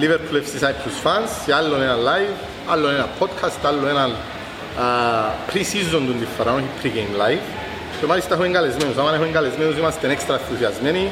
[0.00, 2.36] Liverpool FC Cyprus fans σε άλλο ένα live,
[2.72, 7.44] άλλο ένα podcast, άλλο ένα uh, pre-season του τη φορά, όχι pre-game live.
[8.00, 11.10] Και μάλιστα έχουμε καλεσμένους, άμα έχουμε καλεσμένους είμαστε έξτρα ενθουσιασμένοι,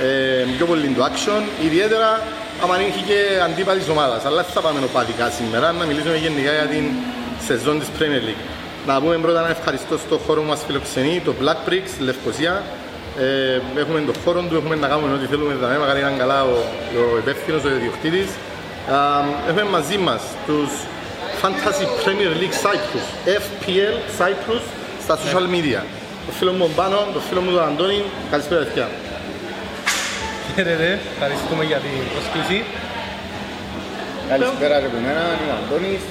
[0.00, 2.22] ε, πιο πολύ το action, ιδιαίτερα
[2.62, 4.24] άμα είχε και αντίπαλης ομάδας.
[4.24, 6.84] Αλλά θα πάμε οπαδικά σήμερα, να μιλήσουμε γενικά για την
[7.46, 8.44] σεζόν της Premier League.
[8.86, 12.62] Να πούμε πρώτα ένα ευχαριστώ στο χώρο που μας φιλοξενεί, το Black Bricks, Λευκοσία.
[13.18, 16.56] Ε, έχουμε τον χώρο του, έχουμε να κάνουμε ό,τι θέλουμε, δηλαδή μακάρι είναι καλά ο,
[17.14, 18.28] ο υπεύθυνος, ο ιδιοκτήτης.
[18.88, 20.70] Ε, έχουμε μαζί μας τους
[21.42, 23.06] Fantasy Premier League Cyprus,
[23.44, 24.64] FPL Cyprus,
[25.04, 25.80] στα social media.
[26.26, 28.88] Το φίλο μου Μπάνο, το φίλο μου τον Αντώνη, καλησπέρα παιδιά.
[30.54, 32.58] Χαίρετε, ευχαριστούμε για την πρόσκληση.
[34.28, 36.02] Καλησπέρα και από μένα, είμαι ο Αντώνης.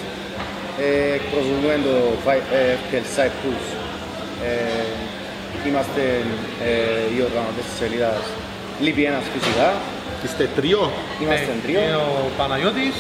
[0.86, 1.96] Ε, εκπροσωπούμε το
[2.60, 3.64] ε, FPL Cyprus.
[4.48, 5.10] Ε,
[5.68, 6.04] είμαστε
[6.70, 6.72] ε,
[7.14, 8.24] οι οργανωτές της σελίδας
[8.86, 9.68] Λύπη ένας φυσικά.
[10.26, 10.84] Είστε τριό.
[11.24, 11.80] Είμαστε Ε, τρίο.
[11.82, 12.96] Είναι ο Παναγιώτης.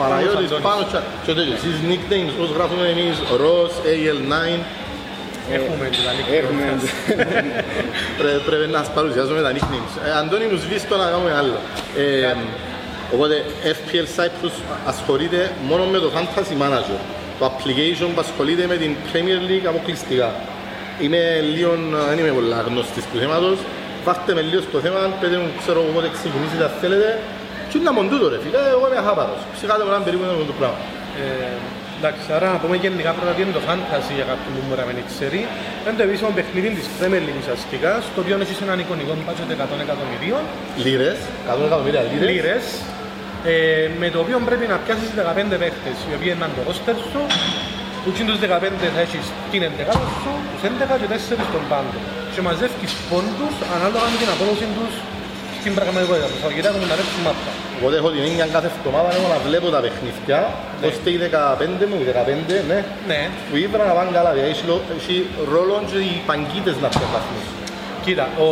[0.00, 0.64] Παναγιώτης, Αντώνης.
[0.68, 1.54] πάνω και- και τέτοιο.
[1.60, 4.58] Εσείς nicknames, πώς γράφουμε εμείς, Ross, AL9,
[5.58, 6.22] Έχουμε δηλαδή.
[6.40, 6.64] Έχουμε
[8.18, 9.92] Πρέ- πρέπει να σας παρουσιάσουμε τα nicknames.
[10.06, 11.56] Ε, Αντώνη μου σβήστο να κάνουμε άλλο.
[12.02, 12.34] Ε,
[13.14, 13.34] οπότε
[13.76, 14.54] FPL Cyprus
[14.92, 16.98] ασχολείται μόνο με το Fantasy Manager.
[17.38, 20.28] Το application που ασχολείται με την Premier League αποκλειστικά.
[21.04, 21.20] Είμαι
[21.54, 21.72] λίγο,
[22.08, 23.58] δεν είμαι πολύ γνωστής του θέματος.
[24.06, 27.08] Βάστε με λίγο στο θέμα, πείτε μου ξέρω εγώ πότε ξεκινήσετε αν θέλετε.
[27.68, 29.40] Και είναι μόνο τούτο ρε φίλε, εγώ είμαι αχάπαρος.
[29.56, 30.78] Ψυχάτε μου έναν περίπου είναι το πράγμα.
[31.20, 31.54] Ε,
[31.98, 34.86] εντάξει, άρα να πούμε γενικά πρώτα τι είναι το fantasy για κάποιον που μπορεί να
[34.88, 35.40] μην ξέρει.
[35.82, 39.86] Είναι το επίσημο παιχνίδι της Premier League ουσιαστικά, στο οποίο έχεις έναν εικονικό budget 100
[39.86, 40.42] εκατομμυρίων
[40.84, 41.18] Λίρες,
[41.50, 42.28] 100 εκατομμύρια λίρες.
[42.30, 42.64] λίρες,
[43.52, 43.54] ε,
[44.02, 47.22] με το οποίο πρέπει να πιάσεις 15 παίχτες, οι οποίοι είναι το roster σου,
[48.02, 51.98] που είναι τους 15 θα έχεις την 11 σου, τους 11 και 4 στον πάντο.
[52.34, 54.92] Και μαζεύεις πόντους ανάλογα με την απόδοση τους
[55.60, 56.26] στην πραγματικότητα.
[56.32, 57.50] Το Σαββατοκύριακο μου να ρίξουν μάπα.
[57.78, 60.38] Οπότε έχω την έννοια κάθε εβδομάδα εγώ να βλέπω τα παιχνίδια,
[60.88, 62.78] ώστε οι 15 μου, οι 15, ναι,
[63.10, 65.14] Ναι, που ήβρα να πάνε καλά, δηλαδή έχει λο- έχει
[65.52, 67.36] ρόλο και οι παγκίτες να πιάσουν.
[68.04, 68.48] Κοίτα, ο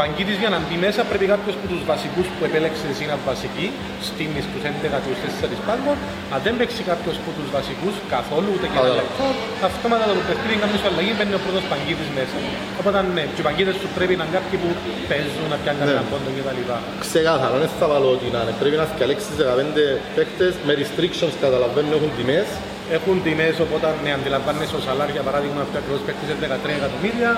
[0.00, 3.66] Παγκίτης για να μπει μέσα πρέπει κάποιος από τους βασικούς που επέλεξες εσύ να βασική,
[4.08, 5.96] στήμεις τους 11 και τους 4 πάγκων,
[6.34, 8.98] αν δεν παίξει κάποιος από τους βασικούς καθόλου ούτε και ένα Καλά.
[9.00, 9.26] λεπτό,
[9.68, 12.36] αυτόματα το παιχνίδι κάνεις σου αλλαγή, μπαίνει ο πρώτος Παγκίτης μέσα.
[12.80, 14.68] Οπότε ναι, και οι Παγκίτες σου πρέπει να είναι κάποιοι που
[15.10, 15.86] παίζουν, να πιάνουν Ναι.
[15.88, 16.60] κανένα πόντο κτλ.
[17.06, 18.54] Ξεκάθαρα, δεν θα βάλω ότι να είναι.
[18.62, 22.48] Πρέπει να διαλέξεις 15 παίκτες με restrictions, καταλαβαίνουν, έχουν τιμές.
[22.96, 27.30] Έχουν τιμές, οπότε ναι, αντιλαμβάνεσαι ο Σαλάρ για παράδειγμα αυτό ακριβώς παίκτησε 13 εκατομμύρια.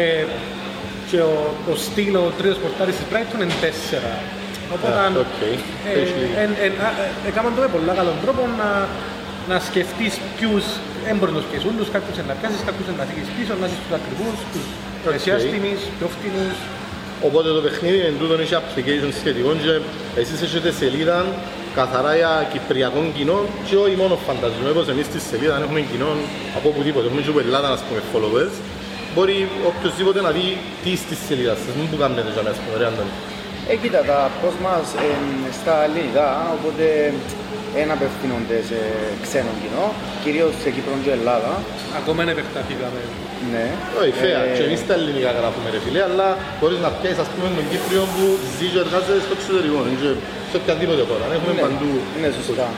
[0.00, 0.24] Ε,
[1.10, 1.34] και ο,
[1.70, 3.66] ο Steele, ο τρίτος πορτάρης της Brighton είναι 4.
[4.74, 5.38] Οπότε, Α, οκ.
[6.00, 6.34] Έχει ε, λίγο.
[6.42, 8.68] εν, εν, α, ε, έκαναν το με πολύ καλό τρόπο να,
[9.50, 10.64] να σκεφτείς ποιους
[11.10, 14.36] έμπορους να πιέσεις όλους, κάποιους να πιάσεις, κάποιους να φύγεις πίσω, να είσαι τους ακριβούς,
[14.52, 14.64] τους
[15.14, 16.56] μεσαίας τιμής, πιο φτηνούς.
[17.28, 19.72] Οπότε το παιχνίδι εν τούτο έχει application σχετικό και
[20.20, 21.18] εσείς έχετε σελίδα
[21.78, 23.38] καθαρά για κυπριακό κοινό
[23.68, 26.10] και όχι μόνο φανταζούμε πως εμείς στη σελίδα αν έχουμε κοινό
[26.56, 28.54] από οπουδήποτε, έχουμε και από Ελλάδα να πούμε followers
[29.16, 29.36] μπορεί
[29.70, 30.46] οποιοσδήποτε να δει
[30.82, 33.14] τι στη σελίδα σας, μην που κάνετε για μέσα, ωραία Αντώνη.
[33.70, 36.86] Ε, κοίτα, τα post μας είναι στα ελληνικά, οπότε
[37.74, 38.78] δεν απευθύνονται σε
[39.24, 39.86] ξένο κοινό,
[40.22, 41.52] κυρίως σε Κύπρο και Ελλάδα.
[42.00, 43.00] Ακόμα δεν επεκταθήκαμε.
[43.52, 43.66] Ναι.
[44.00, 46.28] Όχι, φαία, Ε, και εμείς τα ελληνικά γράφουμε ρε φίλε, αλλά
[46.58, 48.24] μπορείς να πιάσεις ας πούμε τον Κύπριο που
[48.56, 50.10] ζει και εργάζεται στο εξωτερικό, είναι και
[50.50, 51.92] σε οποιαδήποτε χώρα, έχουμε ναι, παντού.
[52.20, 52.68] Ναι, σωστά.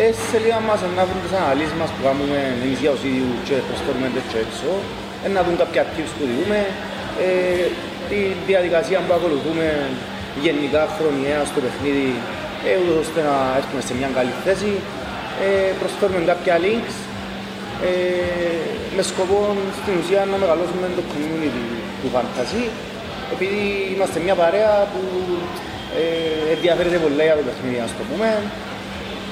[0.00, 3.10] Ε, στη σελίδα μας να βρουν τις αναλύσεις μας που κάνουμε εμείς για όσοι
[3.46, 5.03] και προσφέρουμε τέτοιο έξω, ε,
[5.36, 6.60] να δουν κάποια tips που διούμε,
[7.26, 7.64] ε,
[8.10, 8.18] τη
[8.50, 9.66] διαδικασία που ακολουθούμε
[10.46, 12.10] γενικά χρονιαία στο παιχνίδι,
[12.68, 14.72] ε, ούτως ώστε να έρθουμε σε μια καλή θέση.
[15.46, 16.96] Ε, προσφέρουμε κάποια links
[17.88, 17.90] ε,
[18.96, 19.40] με σκοπό
[19.78, 21.64] στην ουσία να μεγαλώσουμε το community
[22.00, 22.64] του fantasy
[23.34, 23.62] επειδή
[23.94, 25.02] είμαστε μια παρέα που
[26.00, 28.28] ε, ενδιαφέρεται πολύ για το παιχνίδι, ας το πούμε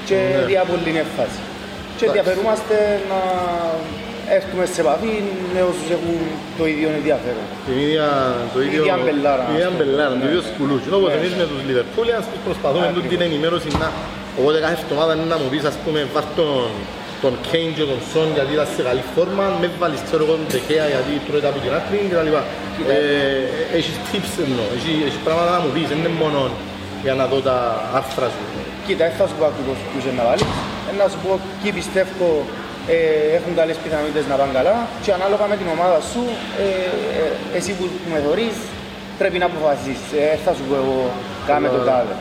[0.08, 0.44] και Ναι.
[0.50, 1.40] δια πολύ έμφαση.
[1.96, 2.04] Και Εντάξει.
[2.08, 2.76] ενδιαφερούμαστε
[3.12, 3.20] να
[4.38, 5.14] έρθουμε σε επαφή
[5.54, 6.14] με όσους έχουν
[6.58, 7.44] το ίδιο ενδιαφέρον.
[7.68, 8.08] Την ίδια,
[8.52, 9.78] το Την ίδιο, ίδια μπελάρα, την ίδια ας πούμε.
[9.84, 10.28] μπελάρα, το Ναι.
[10.30, 10.88] ίδιο σκουλούτσι.
[10.98, 11.18] Όπως Ναι.
[11.18, 12.96] εμείς με τους Liverpoolians που προσπαθούμε Ακριβώς.
[12.96, 13.88] τούτη την ενημέρωση να...
[14.40, 16.68] Οπότε κάθε εβδομάδα είναι να μου πεις, ας πούμε, βάρ τον,
[17.24, 20.48] τον Kane και τον Son γιατί ήταν σε καλή φόρμα, με βάλεις, ξέρω εγώ, τον
[20.54, 22.42] Τεκέα γιατί τρώει τα από την άκρη και τα λοιπά.
[22.74, 22.92] Κοίτα.
[22.96, 26.38] Ε, έχεις tips εννοώ, έχεις, έχεις πράγματα να μου πεις, δεν είναι μόνο
[27.06, 27.56] για να δω τα
[27.98, 28.44] άρθρα σου.
[28.86, 30.46] Κοίτα, δεν θα σου πω ακριβώς ποιους είναι να βάλεις,
[30.88, 32.26] ε, να σου πω ποιοι πιστεύω
[32.94, 32.96] ε,
[33.38, 34.74] έχουν καλές πιθανότητες να πάνε καλά
[35.04, 36.22] και ανάλογα με την ομάδα σου,
[36.62, 36.66] ε,
[37.20, 38.56] ε, εσύ που, που με θωρείς,
[39.20, 40.08] πρέπει να αποφασίσεις.
[40.22, 40.98] Ε, θα σου πω εγώ
[41.48, 42.14] κάμε το τάδε.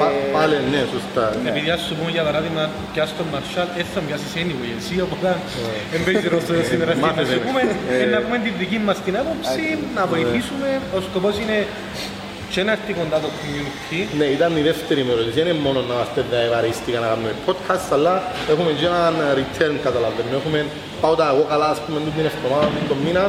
[0.00, 1.24] Πα- Ε, Πάλι, ναι, σωστά.
[1.50, 5.28] Επειδή ας σου πούμε για παράδειγμα, πιάσεις τον Μαρσάλ, έτσι θα μοιάσεις anyway εσύ, οπότε
[5.28, 5.74] Ναι.
[5.92, 7.34] δεν παίζει ρόλο σήμερα στην Μάθετε.
[7.36, 7.62] να πούμε,
[8.02, 9.64] ε, να πούμε την δική μας την άποψη,
[9.96, 10.68] να βοηθήσουμε.
[10.96, 11.58] Ο σκοπός είναι
[12.52, 14.00] και να έρθει κοντά το community.
[14.18, 15.34] Ναι, ήταν η δεύτερη μου ερώτηση.
[15.38, 18.14] Δεν είναι μόνο να είμαστε ευαρίστηκα να κάνουμε podcast, αλλά
[18.52, 20.30] έχουμε και έναν return καταλαβαίνω.
[20.40, 20.58] Έχουμε
[21.02, 23.24] πάω τα εγώ καλά, ας πούμε, την εβδομάδα, τον μήνα,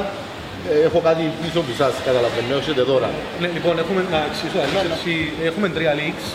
[0.72, 3.10] ε, έχω κάτι πίσω από εσάς, καταλαβαίνω, έχετε τώρα.
[3.42, 4.58] Ναι, λοιπόν, έχουμε, να εξηγήσω,
[4.90, 5.12] έτσι,
[5.50, 6.26] έχουμε τρία leaks.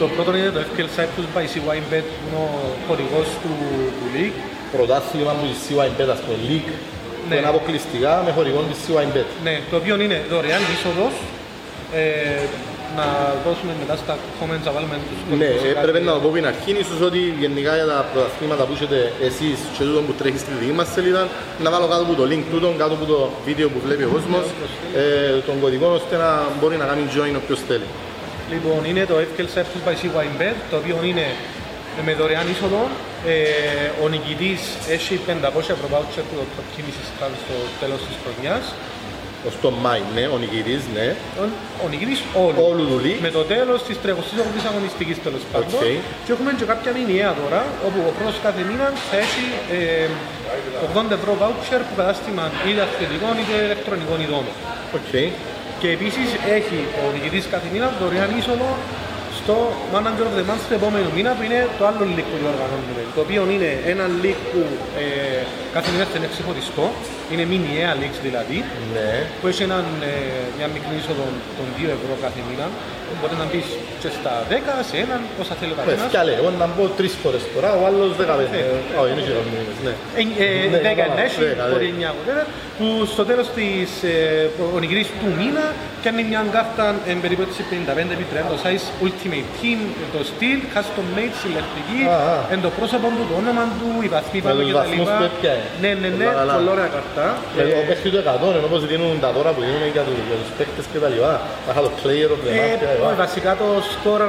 [0.00, 2.48] Το πρώτο είναι το FPL Cyprus by CYBet, που είναι ο
[2.88, 3.52] χορηγός του,
[3.98, 4.38] του league.
[4.74, 6.72] Πρωτάθλημα μου της CYBet, ας πούμε, league,
[7.20, 7.34] που Ναι.
[7.38, 9.28] είναι αποκλειστικά με χορηγόν της CYBet.
[9.46, 11.14] Ναι, το οποίο είναι δωρεάν είσοδος.
[11.94, 12.44] Ε,
[12.98, 13.06] να
[13.44, 16.20] δώσουμε μετά στα comments να βάλουμε τους Ναι, κωδικούς σε ε, κάτι- πρέπει να το
[16.24, 18.98] πω πριν αρχήν, ίσως ότι γενικά για τα πρωταθλήματα που έχετε
[19.28, 21.22] εσείς και τούτο που τρέχει στη δική μας σελίδα,
[21.64, 23.18] να βάλω κάτω από το link τούτο, κάτω από το
[23.48, 24.44] βίντεο που βλέπει ο κόσμος,
[25.00, 25.02] ε,
[25.48, 27.88] τον κωδικό ώστε να μπορεί να κάνει join όποιος θέλει.
[28.52, 31.26] Λοιπόν, είναι το FPL Cyprus by CYBet, το οποίο είναι
[32.06, 32.82] με δωρεάν είσοδο.
[33.32, 33.34] Ε,
[34.04, 34.60] ο νικητής
[34.96, 37.02] έχει 500 ευρώ voucher που το Prokinisi
[37.42, 38.64] στο τέλος της χρονιάς.
[39.48, 41.06] Ως τον Μάη, ναι, ο νικητής, ναι.
[41.42, 41.52] Ο-
[41.84, 42.58] Ο νικητής όλου.
[42.70, 43.20] Όλου του league.
[43.26, 45.68] Με το τέλος της 38ης αγωνιστικής τέλος πάντων.
[45.74, 45.82] Οκ.
[46.24, 49.44] Και έχουμε και κάποια μηνιαία τώρα, όπου ο πρώτος κάθε μήνα θα έχει
[49.78, 50.08] ε,
[50.86, 54.44] 80 ευρώ voucher που κατάστημα είτε αθλητικών είτε ηλεκτρονικών ειδών.
[54.98, 55.12] Οκ.
[55.80, 58.70] Και επίσης έχει ο νικητής κάθε μήνα δωρεάν είσοδο
[59.40, 59.54] στο
[59.94, 63.02] Manager of the Month του επόμενου μήνα που είναι το άλλο league που διοργανώνουμε.
[63.16, 64.60] Το οποίο είναι ένα league που
[65.02, 65.04] ε,
[65.76, 66.86] κάθε μήνα είναι ξεχωριστό,
[67.32, 68.58] είναι μηνιαία leagues δηλαδή,
[68.96, 69.10] Ναι.
[69.40, 70.12] που έχει έναν, ε,
[70.58, 71.24] μια μικρή είσοδο
[71.58, 72.66] των 2 ευρώ κάθε μήνα.
[73.20, 73.68] Μπορεί να μπεις
[74.02, 76.08] και στα 10, σε έναν, όσα θέλει ο Ναι, καθένας.
[76.10, 78.58] φτιάλε, εγώ να μπω τρεις φορές τώρα, ο άλλος δεκαπέντε.
[78.60, 79.92] Ε, Όχι, είναι και μήνες, ναι.
[80.20, 82.06] Ε, ε, Ναι, 10 καλά, ενέχει, δέκα, μπορεί ναι.
[82.06, 82.44] 9 whatever,
[82.78, 84.16] που στο τέλος της, ε,
[84.74, 85.64] ο νικητής του μήνα
[86.04, 89.78] κάνει μια κάρτα εν περίπτωση 55 επί 30 size Ultimate Team,
[90.14, 92.36] το στυλ, custom made, συλλεκτική, Α, α.
[92.54, 95.16] εν το πρόσωπο του, το όνομα του, οι βαθμοί πάνω τους και τα βαθμούς λοιπά.
[95.20, 95.64] που έπιανε.
[95.82, 96.52] Ναι, ναι, ναι, Καλά, καλά.
[96.58, 97.17] πολύ ωραία καρτά.
[97.54, 100.16] Δηλαδή, Ε, ο παίχτη του 100, ενώ όπως δίνουν τα δώρα που δίνουν για τους,
[100.30, 101.32] για τους παίχτες και τα λοιπά.
[101.64, 103.22] Θα είχα το player of the Ε, month και τα όχι, λοιπά.
[103.24, 104.20] βασικά το σκορ,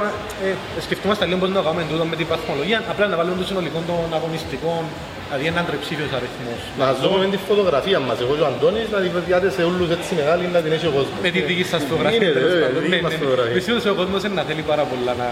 [0.48, 0.50] ε,
[0.86, 3.80] σκεφτούμαστε λίγο πώς να το κάνουμε τούτο με την βαθμολογία, απλά να βάλουμε το συνολικό
[3.90, 4.82] των αγωνιστικών,
[5.28, 6.60] δηλαδή έναν τριψήφιος αριθμός.
[6.80, 9.88] Να σας δούμε τη φωτογραφία μας, εγώ και ο Αντώνης, να τη βεβαιάτε σε όλους
[9.96, 11.18] έτσι μεγάλη, να την έχει ο κόσμος.
[11.26, 12.18] Με τη δική σας φωτογραφία.
[12.20, 12.82] Είναι, τέλος βέβαια, πάντων.
[12.86, 13.20] δική Ναι, μας ναι.
[13.24, 13.56] φωτογραφία.
[13.60, 15.30] Πιστεύω ότι ο κόσμος είναι να θέλει πάρα πολλά να,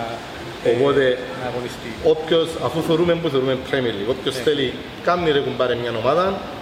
[0.74, 1.04] Οπότε,
[1.42, 1.90] να αγωνιστεί.
[2.14, 4.42] όποιος, αφού θεωρούμε που θεωρούμε Premier League, όποιος Ναι.
[4.48, 4.68] θέλει,
[5.08, 6.57] κάνει ρε κουμπάρε μια ομάδα, θα- θα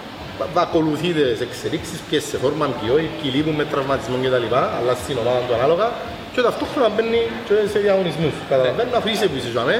[0.64, 4.46] ακολουθεί τις εξελίξεις, ποιες σε φόρμα, ποιοι όχι, ποιοι λείπουν με τραυματισμό κτλ.
[4.78, 5.86] Αλλά στην ομάδα του ανάλογα
[6.34, 8.34] και ταυτόχρονα μπαίνει και σε διαγωνισμούς.
[8.40, 8.48] Ναι.
[8.52, 9.76] Καταλαβαίνει να αφήσει που είσαι ζωάμε,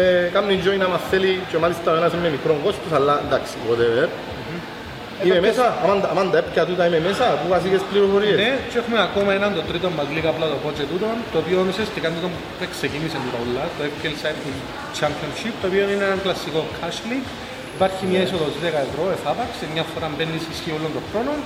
[0.00, 0.02] ε,
[0.36, 4.08] κάνει join άμα θέλει και μάλιστα ο ένας είναι με μικρό κόστος, αλλά εντάξει, whatever.
[5.26, 8.36] Είμαι μέσα, άμα- άμα τα έπια τούτα είμαι μέσα, που βασικές πληροφορίες.
[8.42, 11.36] Ναι, και έχουμε ακόμα έναν το τρίτο μας λίγα απλά το πω και τούτον, το
[11.42, 12.38] οποίο ουσιαστικά τούτο που
[12.76, 14.58] ξεκίνησε με τα ούλα, το FPL Cyprus
[14.98, 17.28] Championship, το οποίο είναι ένα κλασικό cash league.
[17.76, 21.38] Υπάρχει μια είσοδος 10 ευρώ, εφάπαξ, σε μια φορά μπαίνεις ισχύει όλων των χρόνων.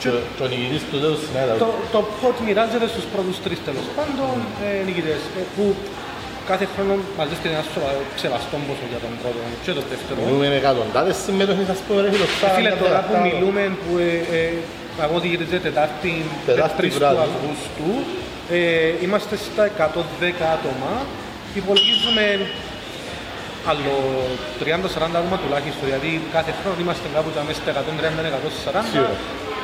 [0.00, 1.54] Και ο- και ο νικητής του τέλος συνέδρα.
[1.64, 4.34] Το, το pot μοιράζεται στους πρώτους τρεις τέλος πάντων
[4.66, 5.64] ε, νικητές, ε, που
[6.50, 10.18] κάθε χρόνο μαζεύεται ένας σοβαρό ξεβαστό ποσό για τον πρώτο και τον δεύτερο.
[10.26, 13.62] Μιλούμε με εκατοντάδες συμμετοχές, ας πούμε, ρε φίλος, Ε, Φίλε, μια τώρα που τεράστια- μιλούμε,
[13.82, 16.12] που ε, ε, αγώδη γίνεται Τετάρτη,
[16.48, 17.20] Τετάρτη 3 του βράδυ.
[17.26, 17.90] Αυγούστου,
[18.58, 18.58] ε,
[19.04, 20.92] είμαστε στα 110 άτομα.
[21.60, 22.24] Υπολογίζουμε
[23.70, 23.94] άλλο
[24.60, 28.82] 30-40 άτομα τουλάχιστον, γιατί κάθε χρόνο είμαστε κάπου τα μέσα στα 130-140.
[28.92, 29.16] Σίγουρα.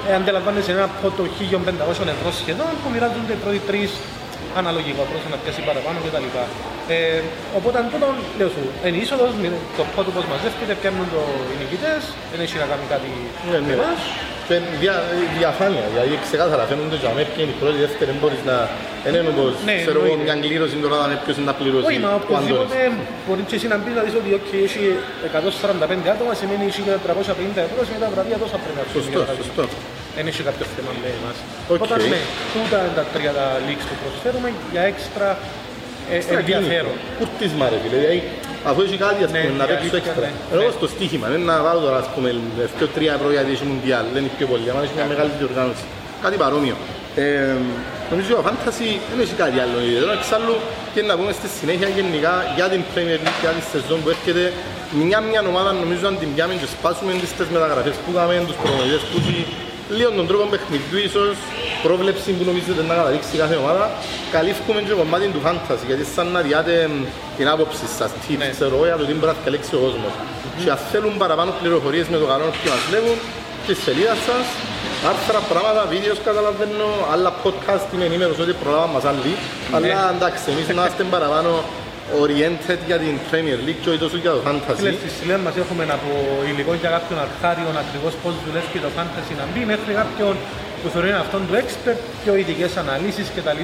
[0.09, 3.91] Ε, αντιλαμβάνεσαι ένα πότο 1500 ευρώ σχεδόν που μοιράζονται οι πρώτοι τρεις
[4.61, 6.27] αναλογικά, προς να πιάσει παραπάνω κτλ.
[6.95, 7.21] Ε,
[7.59, 8.07] οπότε τούτο
[8.39, 12.57] λέω σου, είναι είσοδος, μη- το πότο πώς μαζεύεται, πιάνουν το οι νικητές, δεν έχει
[12.63, 13.11] να κάνει κάτι
[13.51, 13.67] Ναι, ναι.
[13.69, 14.01] με εμάς.
[14.49, 14.95] Και δια,
[15.39, 18.57] διαφάνεια, δηλαδή ξεκάθαρα φαίνονται και αμέ ποιοι είναι οι πρώτοι, οι δεύτεροι, μπορείς να...
[19.05, 20.27] Δεν είναι όπως, Ναι, ξέρω εγώ, εννοείται.
[20.29, 21.87] μια κλήρωση τώρα να ποιος είναι να πληρώσει.
[21.91, 22.33] Όχι, μα ο Αντώνης.
[22.33, 22.79] οπωσδήποτε
[23.25, 24.83] μπορεί και εσύ να πεις να δεις ότι okay, έχει
[26.07, 29.37] 145 άτομα, σημαίνει έχει 350 ευρώ, σημαίνει τα βραβεία τόσα πρέπει να Σωστό, έρθουν.
[29.41, 29.63] σωστό.
[30.17, 31.37] Δεν έχει κάποιο θέμα με εμάς.
[31.73, 31.81] Οκ.
[31.85, 32.21] Οπότε ναι,
[32.55, 35.29] τούτα είναι τα τρία τα leagues που προσφέρουμε για έξτρα
[36.11, 36.69] ε, Έξτρα ενδιαφέρον.
[36.71, 37.19] κίνητρο.
[37.19, 38.19] Κουρτίσμα ρε φίλε, δηλαδή
[38.69, 40.27] αφού έχει κάτι ας Ναι, πούμε να η παίξω αλήθεια, έξτρα.
[40.27, 40.33] ναι.
[40.55, 40.77] Ενώ Ναι.
[40.79, 42.29] στο στοίχημα, δεν να βάλω τώρα ας πούμε
[42.59, 45.85] 2-3 ευρώ γιατί έχει μουντιάλ, δεν είναι πιο πολύ, άμα έχεις μια μεγάλη διοργάνωση.
[46.25, 46.77] Κάτι παρόμοιο.
[47.25, 47.55] Ε,
[48.13, 50.13] νομίζω ο Fantasy δεν έχει κάτι άλλο ιδιαίτερο.
[50.19, 50.55] Εξάλλου
[50.95, 54.45] και να πούμε στη συνέχεια γενικά για την Premier League, για τη σεζόν που έρχεται
[55.09, 59.03] μια μια ομάδα νομίζω αν την πιάμε και σπάσουμε τις μεταγραφές που κάνουμε, τους προμονητές
[59.11, 59.39] που έχει
[59.99, 61.35] λίγο τον τρόπο παιχνιδιού ίσως,
[61.87, 63.85] πρόβλεψη που νομίζετε να καταδείξει κάθε ομάδα,
[64.37, 66.95] καλύφουμε και κομμάτι του fantasy, γιατί σαν να διάτε μ,
[67.39, 68.49] την άποψη σας, tips, Ναι.
[68.57, 70.13] ξέρω εγώ, για το τι μπορεί να καλέξει ο κόσμος.
[70.65, 73.17] Και αν θέλουν παραπάνω πληροφορίες με το κανόνα που μας λέγουν,
[73.65, 74.47] στη σελίδας σας,
[75.11, 79.33] άρθρα, πράγματα, βίντεος καταλαβαίνω, άλλα podcast, είμαι ενήμερος ότι προλάβαμε μας άλλοι,
[79.77, 81.51] αλλά εντάξει, εμείς να είμαστε παραπάνω
[82.25, 84.97] oriented για την Premier League και όχι τόσο για το Φίλες, fantasy.
[85.03, 86.11] στη σελίδα μας έχουμε από
[86.51, 90.35] υλικό για κάποιον αρχάριο ακριβώς πώς δουλεύει το fantasy να μπει μέχρι κάποιον
[90.83, 93.61] που θεωρεί αυτόν του expert, πιο ειδικές αναλύσεις κτλ.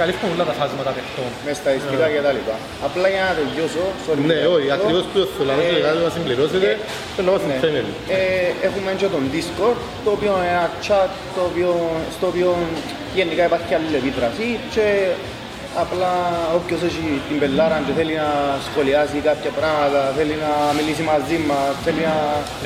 [0.00, 1.30] Καλύπτουν όλα τα φάσματα παιχτών.
[1.44, 2.56] μες στατιστικά και τα λοιπά.
[2.86, 5.76] Απλά για να τελειώσω, sorry, Ναι, για όχι, αυτό, ακριβώς που θέλω να ε, πω,
[5.86, 6.68] κάτι να συμπληρώσετε,
[7.14, 7.58] θέλω να πάω στην ναι.
[7.62, 8.02] Premier League.
[8.18, 11.70] Ε, έχουμε και τον Discord, το οποίο είναι ένα chat το οποίο,
[12.16, 12.50] στο οποίο
[13.18, 14.84] γενικά υπάρχει αλληλεπίδραση και
[15.84, 16.12] απλά
[16.58, 18.30] όποιος έχει την πελάρα και θέλει να
[18.68, 22.16] σχολιάσει κάποια πράγματα, θέλει να μιλήσει μαζί μας, θέλει να...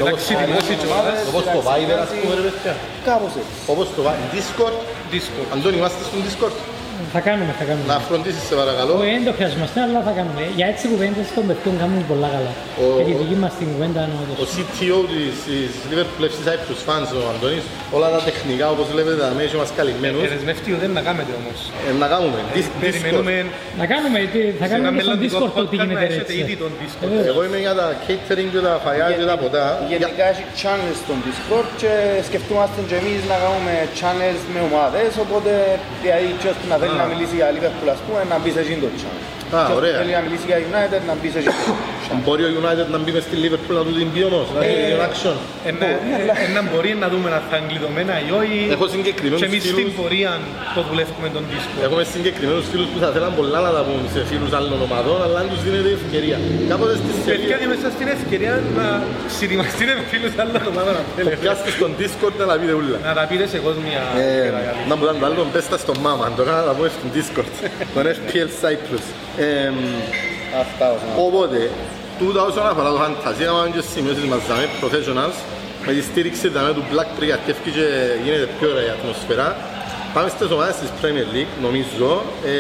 [0.09, 2.73] Να ξετοιμάσει και ομάδες, Όπως το Viber, ας πούμε, ρε παιδιά.
[3.09, 3.55] Κάπως έτσι.
[3.73, 4.29] Όπως το Viber.
[4.37, 4.76] Discord.
[5.14, 5.49] Discord.
[5.55, 6.57] Αντώνη, είμαστε στον Discord.
[7.14, 7.87] Θα κάνουμε, θα κάνουμε.
[7.92, 8.92] Να φροντίσεις, σε παρακαλώ.
[9.00, 10.40] Όχι, δεν το χρειαζόμαστε, αλλά θα κάνουμε.
[10.59, 12.52] Για έτσι κουβέντες των παιχτών κάνουμε πολλά καλά.
[12.83, 16.38] Ο- Και τη δική μας την κουβέντα να το Ο CTO της της Liverpool FC
[16.49, 17.64] Cyprus Fans, ο Αντώνης,
[17.97, 20.21] όλα τα τεχνικά, όπως βλέπετε, τα μέσα μας καλυμμένους.
[20.25, 21.59] Ε, Δεσμευτείο δεν να κάνετε όμως.
[21.88, 22.38] Ε, να κάνουμε.
[22.57, 22.83] Dis- Discord.
[22.85, 23.35] Περιμένουμε
[23.83, 25.85] Να κάνουμε, τι- θα σε ένα κάνουμε και στον μελλοντικό Discord το τι podcast να
[25.90, 26.42] γίνεται έχετε έτσι.
[26.45, 27.02] ήδη τον Discord.
[27.12, 27.26] Βεβαίως.
[27.33, 29.66] Εγώ είμαι για τα catering και τα φαγιά και τα ποτά.
[29.90, 31.92] Για- Γενικά έχει channels στον Discord και
[32.28, 35.50] σκεφτούμαστε και εμείς να κάνουμε channels με ομάδες, οπότε
[36.02, 38.80] δηλαδή ποιος που να θέλει να μιλήσει για Liverpool ας πούμε, να μπει σε εκείνο
[38.80, 39.39] το channel.
[39.59, 39.97] Α, Ποιος ωραία.
[40.00, 41.73] θέλει να μιλήσει για United, να μπει σε εκείνο το
[42.04, 42.23] channel.
[42.25, 44.80] Μπορεί ο United να μπει μες στη Liverpool να του την πει όμως, να έχει
[44.90, 45.37] την action.
[45.71, 45.87] Ένα,
[46.49, 48.59] ένα μπορεί να δούμε αν θα είναι κλειδωμένα ή όχι.
[48.76, 49.95] Έχω συγκεκριμένους Και εμείς στην φίλους.
[50.00, 50.33] πορεία
[50.76, 51.80] το δουλεύουμε τον Discord.
[51.87, 55.37] Έχουμε συγκεκριμένους φίλους που θα θέλαν πολλά να τα πούν σε φίλους άλλων ομαδών, αλλά
[55.42, 56.37] δεν τους δίνεται ευκαιρία.
[56.73, 58.87] Κάποτε στις Παιδιά, σελίδες, και μέσα στην ευκαιρία να
[59.33, 61.37] ξετοιμαστείτε με φίλους άλλων ομάδων αν θέλετε.
[61.42, 62.99] πιάστε στον Discord να τα πείτε ούλα.
[63.09, 64.00] Να τα πείτε σε κόσμια.
[64.16, 64.80] Ε, ευκαιρία, καλή.
[64.90, 67.09] να μου κάνουν το άλλο, πες τα στον μάμα, το έκανα να τα πούμε στον
[67.16, 67.52] Discord,
[67.95, 69.04] τον FPL Cyprus.
[69.44, 69.73] Ε,
[70.64, 71.26] Αυτά όσον αφορά.
[71.26, 71.61] Οπότε,
[72.18, 75.37] τούτα όσον αφορά το fantasy, έκαναμε και σημειώσεις μας δάμε, professionals,
[75.87, 77.87] με τη στήριξη δάμε του Blackberry κατεύκει και
[78.25, 79.49] γίνεται πιο ωραία η ατμοσφαίρα.
[80.14, 82.09] Πάμε στις ομάδες της Premier League, νομίζω.
[82.50, 82.54] Ε,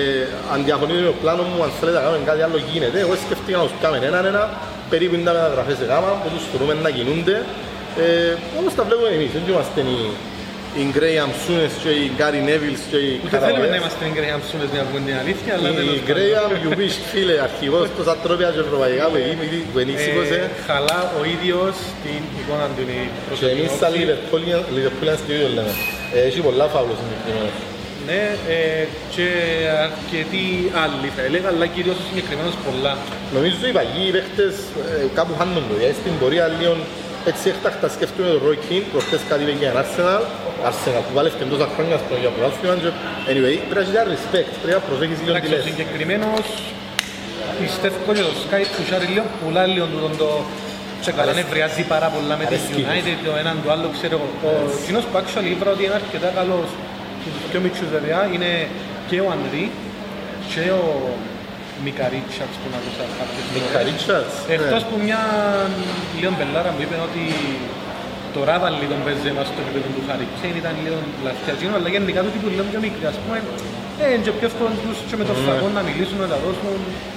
[0.52, 2.98] αν διαφωνείτε με το πλάνο μου, αν θέλετε να κάνουμε κάτι άλλο γίνεται.
[3.04, 4.42] Εγώ σκεφτήκα να τους κάνουμε έναν ένα,
[4.92, 7.36] περίπου είναι τα μεταγραφές σε γάμα, που τους θεωρούμε να κινούνται.
[8.04, 9.98] Ε, όπως τα βλέπουμε εμείς, δεν είμαστε οι,
[10.78, 13.78] οι Graham Souness και οι Gary Neville και οι Ούτε θέλουμε να Καραβαίας.
[13.80, 16.08] είμαστε οι Graham Souness για να πούμε την αλήθεια, αλλά Η τέλος πάντων.
[16.10, 20.38] Graham Γιουβίστ, φίλε, αρχηγός του Ατρόπια και Ευρωπαϊκά που είναι- που ενίσχυσε.
[20.46, 21.74] Ε, χαλά ο ίδιος
[22.04, 24.00] την εικόνα του είναι η Και προσωπική εμείς σαν όψη.
[24.06, 25.72] Liverpoolians Liverpoolians και ίδιο λέμε.
[26.16, 27.52] Ε, Έχει πολλά φάουλο συγκεκριμένα.
[28.08, 28.22] Ναι,
[28.56, 28.84] ε,
[29.14, 29.26] και
[29.86, 30.44] αρκετοί
[30.84, 32.94] άλλοι θα έλεγα, αλλά κυρίως ο συγκεκριμένος πολλά.
[33.36, 34.54] Νομίζω οι παγιοί παίχτες
[34.90, 35.74] ε, κάπου χάνουν το.
[35.78, 36.72] Δηλαδή στην πορεία λίγο
[37.30, 40.22] έτσι έκτακτα σκέφτομαι τον Roy Keane, προχτές κάτι είπε για Arsenal.
[40.68, 42.90] Arsenal που βάλευκε τόσα χρόνια στο για πρωτάθλημα και
[43.30, 45.64] anyway, πρέπει να έχεις ένα respect, πρέπει να προσέχεις λίγο τι Εντάξει, ο λες.
[45.70, 46.46] συγκεκριμένος
[47.60, 50.30] πιστεύω και το Skype του Σάρι λίγο πουλά λίγο του τον το
[51.04, 52.82] και καλά νευριάζει πάρα πολλά με την Αρέσκει.
[52.88, 54.28] United, το έναν του άλλο ξέρω εγώ.
[54.50, 54.52] Ο
[54.86, 56.68] κοινός που actually είπα ότι είναι αρκετά καλός
[57.22, 58.50] τους πιο μικρούς βέβαια είναι
[59.08, 59.64] και ο Ανρί
[60.50, 60.84] και ο
[61.86, 63.86] Μικαρίτσατς που να ακούσα κάποιες Μικα φορές.
[63.88, 64.34] Ρίτσαρτς.
[64.56, 65.20] Εκτός που μια
[66.20, 67.22] λίγο μπελάρα μου είπε ότι
[68.34, 70.96] το ράβαλι τον παίζει μας στο επίπεδο του Χάρη Κέιν ήταν λίγο
[71.26, 73.36] λαθιαζίνο, αλλά γενικά του τύπου λίγο πιο μικρή, ας πούμε,
[74.02, 76.68] ε, είναι και πιο εύκολο τους και με το φαγό να μιλήσουν, να τα δώσουν.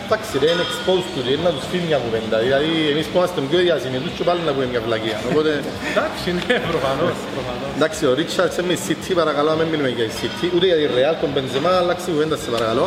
[0.08, 2.36] Εντάξει ρε, είναι exposed του, είναι να τους φύγει μια κουβέντα.
[2.46, 5.18] Δηλαδή εμείς που είμαστε πιο διασυνετούς και πάλι να πούμε μια βλακία.
[5.30, 5.52] Οπότε,
[5.92, 7.70] Εντάξει, ναι, προφανώς, προφανώς.
[7.78, 10.46] εντάξει, ο Ρίτσαρτς είναι με η City, παρακαλώ, να μην μιλούμε για η City.
[10.56, 12.86] Ούτε για τη Real, τον Μπενζεμά, αλλάξει κουβέντα σε παρακαλώ.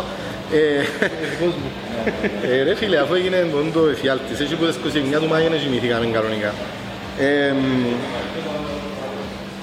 [0.59, 0.61] Ε,
[1.31, 1.69] Δικός μου.
[2.51, 5.61] ε, ρε φίλε, αφού έγινε τον το εφιάλτης, έτσι που τις 29 του Μάη δεν
[5.63, 6.51] κοιμηθήκαμε κανονικά.
[7.19, 7.63] Ε, μ,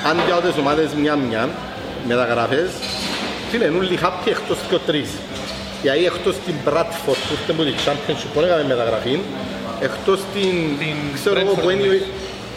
[0.09, 1.49] αν για τις ομάδες μια-μια,
[2.07, 2.69] μεταγραφές,
[3.49, 5.09] φίλε, είναι όλοι happy εκτός και ο τρεις.
[5.83, 9.15] Γιατί εκτός την Bradford που ήρθε από την Championship που έκαμε μεταγραφή,
[9.87, 12.01] εκτός την, Την ξέρω εγώ που Brentford, είναι η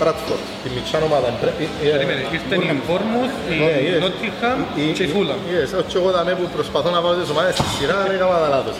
[0.00, 1.26] Bradford, την μικρά ομάδα.
[1.28, 4.02] ε, ε, ε, Περίμενε, ήρθε η Bournemouth, η Ναι, yes.
[4.04, 5.40] Nottingham Η- και η Fulham.
[5.54, 8.48] Yes, όχι εγώ δαμέ που προσπαθώ να πάω τις ομάδες στη σειρά, δεν έκανα τα
[8.56, 8.76] λάθος.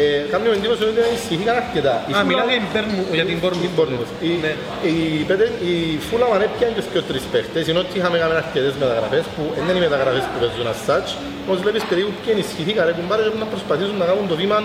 [0.32, 1.94] Κάμνη με εντύπωση ότι ησυχήκαν αρκετά.
[2.10, 3.76] Η Α, Fulham- μιλάτε για την Bournemouth- για την η Bournemouth.
[3.78, 4.12] Bournemouth.
[4.28, 4.52] Η, Ναι.
[4.92, 4.94] η,
[5.30, 5.74] πέντε- η
[6.08, 9.80] Fulham ανέπιαν και πιο τρεις παίχτες, ενώ ότι είχαμε κάνει αρκετές μεταγραφές που δεν είναι
[9.82, 11.08] οι μεταγραφές που παίζουν as such.
[11.46, 14.58] Όμως βλέπεις περίπου και ενισχυθήκαν ρε κουμπάρες και να προσπαθήσουν να κάνουν το βήμα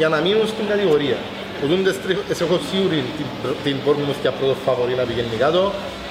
[0.00, 1.18] για να μείνουν στην κατηγορία.
[1.60, 3.26] Που τούντες τρεις έχω σίγουρη την,
[3.66, 5.62] την Bournemouth για πρώτο φαβορή να πηγαίνει κάτω,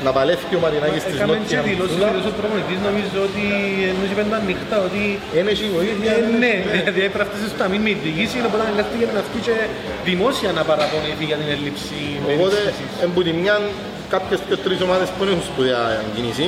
[0.06, 2.22] να παλεύει ο Μαρινάκης της Έκαμε και Nottingham δηλώσεις Fulham.
[2.26, 3.44] και ο προπονητής νομίζω ότι
[3.92, 5.02] εννοείς είπαν τα ανοιχτά ότι
[5.40, 6.12] Εν έχει βοήθεια.
[6.16, 9.22] Ε, εν ναι, έχει- δηλαδή έπρεπε αυτές τις να μην με διηγήσει, οπότε αναγκαστήκε να
[9.28, 9.56] βγει και
[10.10, 11.98] δημόσια να παραπονεθεί για την έλλειψη
[12.34, 12.90] Οπότε, ενίσχυσης.
[13.04, 13.56] εν που τη μια
[14.14, 15.82] κάποιες και τρεις ομάδες που δεν έχουν σπουδαία
[16.16, 16.46] κίνηση,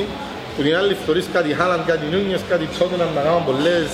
[0.54, 3.84] που την άλλη θεωρείς κάτι Χάλαντ, κάτι Νιούνιες, κάτι Τσότεναμ να κάνουν πολλές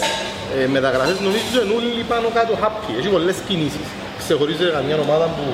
[0.56, 3.88] ε, μεταγραφές, νομίζω είναι όλοι πάνω κάτω happy, έχει πολλές κινήσεις.
[4.24, 5.44] Ξεχωρίζει καμιά ομάδα που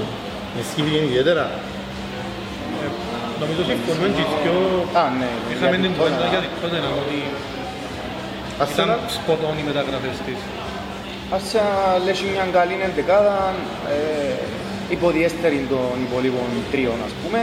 [0.55, 1.45] ενισχύθηκε ιδιαίτερα.
[3.43, 4.59] Νομίζω συμφωνούμε και οι δυο
[5.00, 5.31] Α, ναι.
[5.53, 6.33] είχαμε για την την κουβέντα Tottenham.
[6.35, 7.19] για την Tottenham ότι
[8.75, 10.39] ήταν Arsenal, σποτών οι μεταγραφές της.
[11.37, 11.65] Άσα
[12.05, 13.39] λες μια καλή εντεκάδα,
[13.95, 14.35] ε,
[14.97, 17.41] υποδιέστερη των υπολείπων τριών ας πούμε.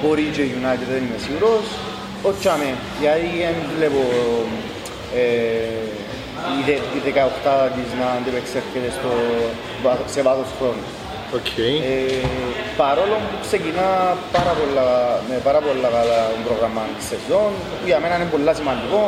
[0.00, 1.64] Μπορεί και η United δεν είμαι σίγουρος.
[2.28, 2.70] Όχι άμε,
[3.02, 4.02] γιατί δεν βλέπω
[5.20, 5.88] ε,
[6.56, 9.10] η δε- η 18 της να αντιπεξέρχεται στο,
[9.84, 10.84] βά- σε βάθος χρόνου.
[11.38, 11.50] Οκ.
[11.92, 12.20] Ε,
[12.82, 13.88] παρόλο που ξεκινά
[14.36, 14.88] πάρα πολλά,
[15.30, 19.00] με πάρα πολλά καλά το πρόγραμμα της σεζόν, που για μένα είναι πολύ σημαντικό,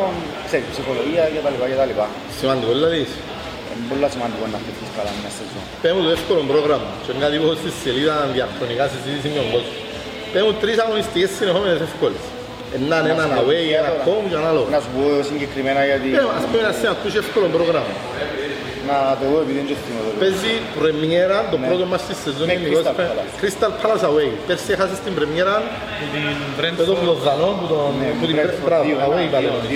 [0.48, 1.56] ξέρεις, ψυχολογία κτλ.
[1.72, 1.92] κτλ.
[2.40, 3.02] Σημαντικό δηλαδή.
[3.72, 5.62] Είναι πολύ σημαντικό να χτυπήσεις καλά μια σεζόν.
[5.82, 6.88] Πες μου το εύκολο πρόγραμμα.
[7.02, 9.76] Και είναι κάτι που έχω στη σελίδα διαχρονικά συζήτηση με τον κόσμος.
[10.32, 12.24] Πες μου τρεις αγωνιστικές συνεχόμενες εύκολες.
[12.76, 14.62] Ένα είναι έναν away, ένα home και ένα άλλο.
[14.74, 17.92] Να σου πω συγκεκριμένα γιατί Πες μου, ας πούμε ένα σένα που έχει εύκολο πρόγραμμα.
[18.90, 20.18] να το δω επειδή δεν το θυμώ το λέω.
[20.22, 21.66] Παίζει πρεμιέρα το Ναι.
[21.68, 22.82] πρώτο μας στη σεζόν Με γενικώς.
[22.86, 23.34] Crystal Palace.
[23.42, 24.30] Crystal Palace away.
[24.48, 25.54] Πέρσι έχασες την πρεμιέρα
[25.98, 27.88] Που την με τον Brentford Λοζανό που τον...
[28.00, 29.46] Ναι, που την Brentford, μπράβο, δύο, away ένα, πάλι.
[29.46, 29.70] δύο, νομίζω.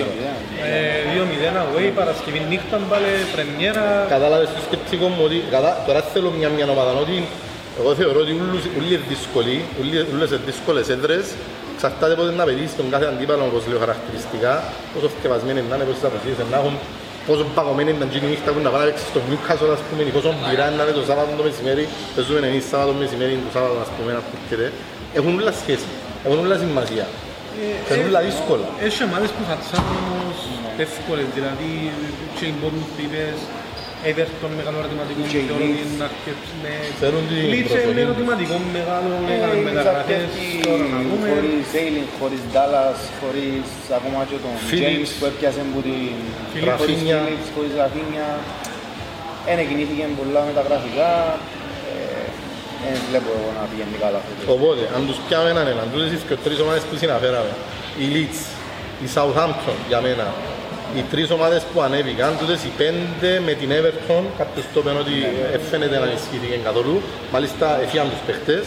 [1.16, 1.52] δύο, μηδέν.
[1.56, 3.84] ε, 2-0 away, Παρασκευή νύχτα πάλι, πρεμιέρα.
[4.14, 7.16] Κατάλαβες το σκεπτικό μου ότι κατά, τώρα θέλω μια, μια ομάδα ότι
[7.80, 11.24] εγώ θεωρώ ότι ούλους- ούλοι είναι δύσκολοι, ούλοι- ούλες είναι δύσκολες έδρες
[11.74, 14.52] εξαρτάται πότε να πετύχεις τον κάθε αντίπαλο όπως λέω χαρακτηριστικά
[14.92, 16.74] πόσο θκευασμένοι να είναι, πόσες αποσίες να έχουν
[17.28, 20.00] πόσο παγωμένοι να γίνει η νύχτα που να πάνε να παίξεις στο Newcastle ας πούμε
[20.08, 23.76] ή πόσο πειρά να είναι το Σάββατο το μεσημέρι παίζουμε εμείς Σάββατο μεσημέρι το Σάββατο
[23.86, 24.66] ας πούμε να έρχεται.
[25.18, 25.88] Έχουν όλα σχέση,
[26.26, 27.06] έχουν όλα σημασία.
[27.86, 28.66] Και είναι όλα δύσκολα.
[28.86, 30.38] Έχει ομάδες που θα τσάνουν όμως
[30.86, 31.70] εύκολες, δηλαδή
[32.36, 33.38] και οι Bournemouth που είπες,
[34.10, 35.82] Everton μεγάλο ερωτηματικό Και οι θεωρώ ότι Leeds.
[35.84, 36.60] είναι να αρκέψουν.
[36.98, 37.88] Ξέρουν την Leeds προσοχή.
[37.92, 41.26] είναι ερωτηματικό μεγάλο, Ε, έκαναν είναι μεταγραφές, αυτοί τώρα να δούμε.
[41.34, 43.66] Χωρίς Ailing, χωρίς Dallas, χωρίς
[43.98, 44.82] ακόμα και τον Phillips.
[44.82, 46.12] James που έπιασε που την...
[46.52, 46.78] Phillips.
[46.80, 47.18] χωρίς Rafinha.
[47.22, 48.28] Phillips, χωρίς Rafinha.
[49.52, 51.10] Ένα κινήθηκε πολλά με τα γραφικά.
[51.92, 52.28] Ε,
[52.82, 54.30] Δεν βλέπω εγώ να πηγαίνει καλά αυτό.
[54.38, 57.52] το- Οπότε, αν τους πιάμε έναν έναν, τούτες οι και τρεις ομάδες που συναφέραμε,
[58.02, 58.40] η Leeds,
[59.04, 60.26] η Southampton για μένα,
[60.96, 65.16] οι τρεις ομάδες που ανέβηκαν, τούτες οι πέντε με την Everton, κάποιος το είπε ότι
[65.52, 66.94] δεν φαίνεται να ισχύθηκε καθόλου,
[67.34, 68.64] μάλιστα εφιάν τους παίχτες,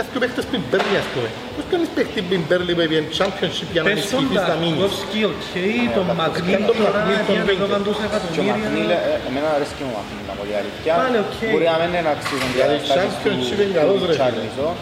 [0.00, 1.28] Κάποιοι παίχτες που είναι Μπέρλι, ας πούμε.
[1.56, 4.56] Πώς κάνεις παίχτη που είναι Μπέρλι που έπιανε Championship για να Πες τον ισχύεις να
[4.62, 4.80] μείνεις.
[4.82, 5.52] Ταρκόφσκι, οκ,
[5.96, 7.68] τον Μακνίλ Πιάνε τον τώρα, Μακνίλ, τον για Βίγκερ.
[7.74, 8.04] να δώσουν
[8.34, 8.98] Και ο Μακνίλ, εκατομμύρια.
[9.12, 10.92] ε, εμένα αρέσει και ο Μακνίλ να πω την αλήθεια.
[11.00, 11.34] Πάλι οκ.
[11.52, 14.14] Μπορεί να μην είναι αξίζον για Γιατί τις στάσεις Championship του- είναι καλός, του ρε,
[14.16, 14.22] φίλε.
[14.22, 14.74] Richarlison.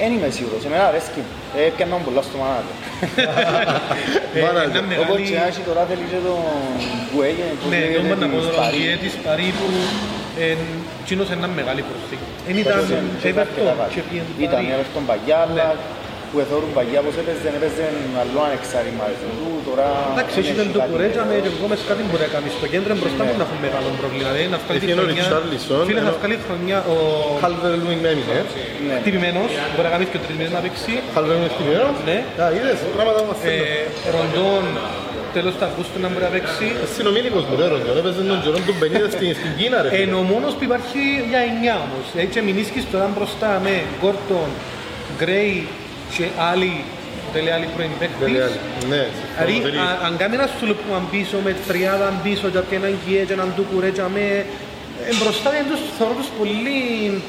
[0.00, 1.22] Δεν είμαι σίγουρος, εμένα αρέσκει.
[1.24, 1.35] Ε,
[1.66, 2.74] Έπιανα τον πολλά στο μάνα του.
[4.36, 6.40] Ε, Μάνα, ένα Όπως μεγάλη- και να έχει τώρα θέλει και τον
[7.10, 8.78] Γκουέγε, πώς Ναι, λέγεται, το μπορώ να πω της τώρα, Παρί.
[8.84, 9.66] και της Παρί που
[11.02, 12.28] εκείνος είναι ένα μεγάλη προσθήκη.
[12.46, 13.92] Δεν ήταν Ήταν και Everton αρκετά καλή.
[13.94, 14.66] και πήγαινε Ήταν Παρί.
[14.70, 15.95] η Everton παγιά, αλλά Ναι.
[16.36, 17.86] Που εθώρουν παγιά πως έπαιζε, έπαιζε
[18.20, 19.86] αλλού ανεξάρτημα του, τώρα...
[20.14, 20.90] Εντάξει, δεν έχει έχει τον το κάτι.
[20.92, 23.28] κουρέτσα με και εγώ μες κάτι μπορεί να κάνεις στο κέντρο μπροστά Ναι.
[23.30, 24.22] που να έχουν μεγάλο πρόβλημα.
[24.24, 26.96] Δηλαδή να βγάλει τη Έχει ο χρονιά, Richarlison, φίλε να ενώ- βγάλει χρονιά ο
[27.42, 28.38] Calvert Lewin έμεινε.
[28.88, 28.96] Ναι.
[29.06, 30.92] τυπημένος, μπορεί να κάνει και ο τρεις μήνες να παίξει.
[31.14, 31.96] Calvert Lewin στιγμιαίος.
[32.08, 32.18] Ναι.
[32.42, 33.68] Α, είδες, πράγματα που μας Ε, θέλουν.
[34.14, 34.64] Ροντόν
[35.36, 36.66] τέλος του Αυγούστου να μπορεί να παίξει.
[36.96, 39.88] Συνομήλικος μου, ρε Ροντιόν, έπαιζε τον καιρό του 50 στην στην Κίνα, ρε.
[39.90, 40.00] φίλε.
[40.04, 42.04] Είναι ο μόνος που υπάρχει για 9 όμως.
[42.24, 44.50] Έτσι μηνίσκεις τώρα μπροστά με Γκόρτον,
[45.18, 45.56] Γκρέι
[46.14, 46.72] και άλλοι,
[47.32, 48.28] τέλει άλλοι πρώην Δεν παίκτης.
[48.34, 48.58] λέει άλλη.
[48.92, 49.02] Ναι,
[49.34, 53.20] Δηλαδή, συμφωνώ, θέλει- α- αν κάνει ένας σουλουπούμαν πίσω με τριάδα πίσω και έναν κιέ
[53.28, 54.24] και έναν τούκουρε και με
[55.08, 56.78] ε, μπροστά είναι τους, θεωρώ τους πολύ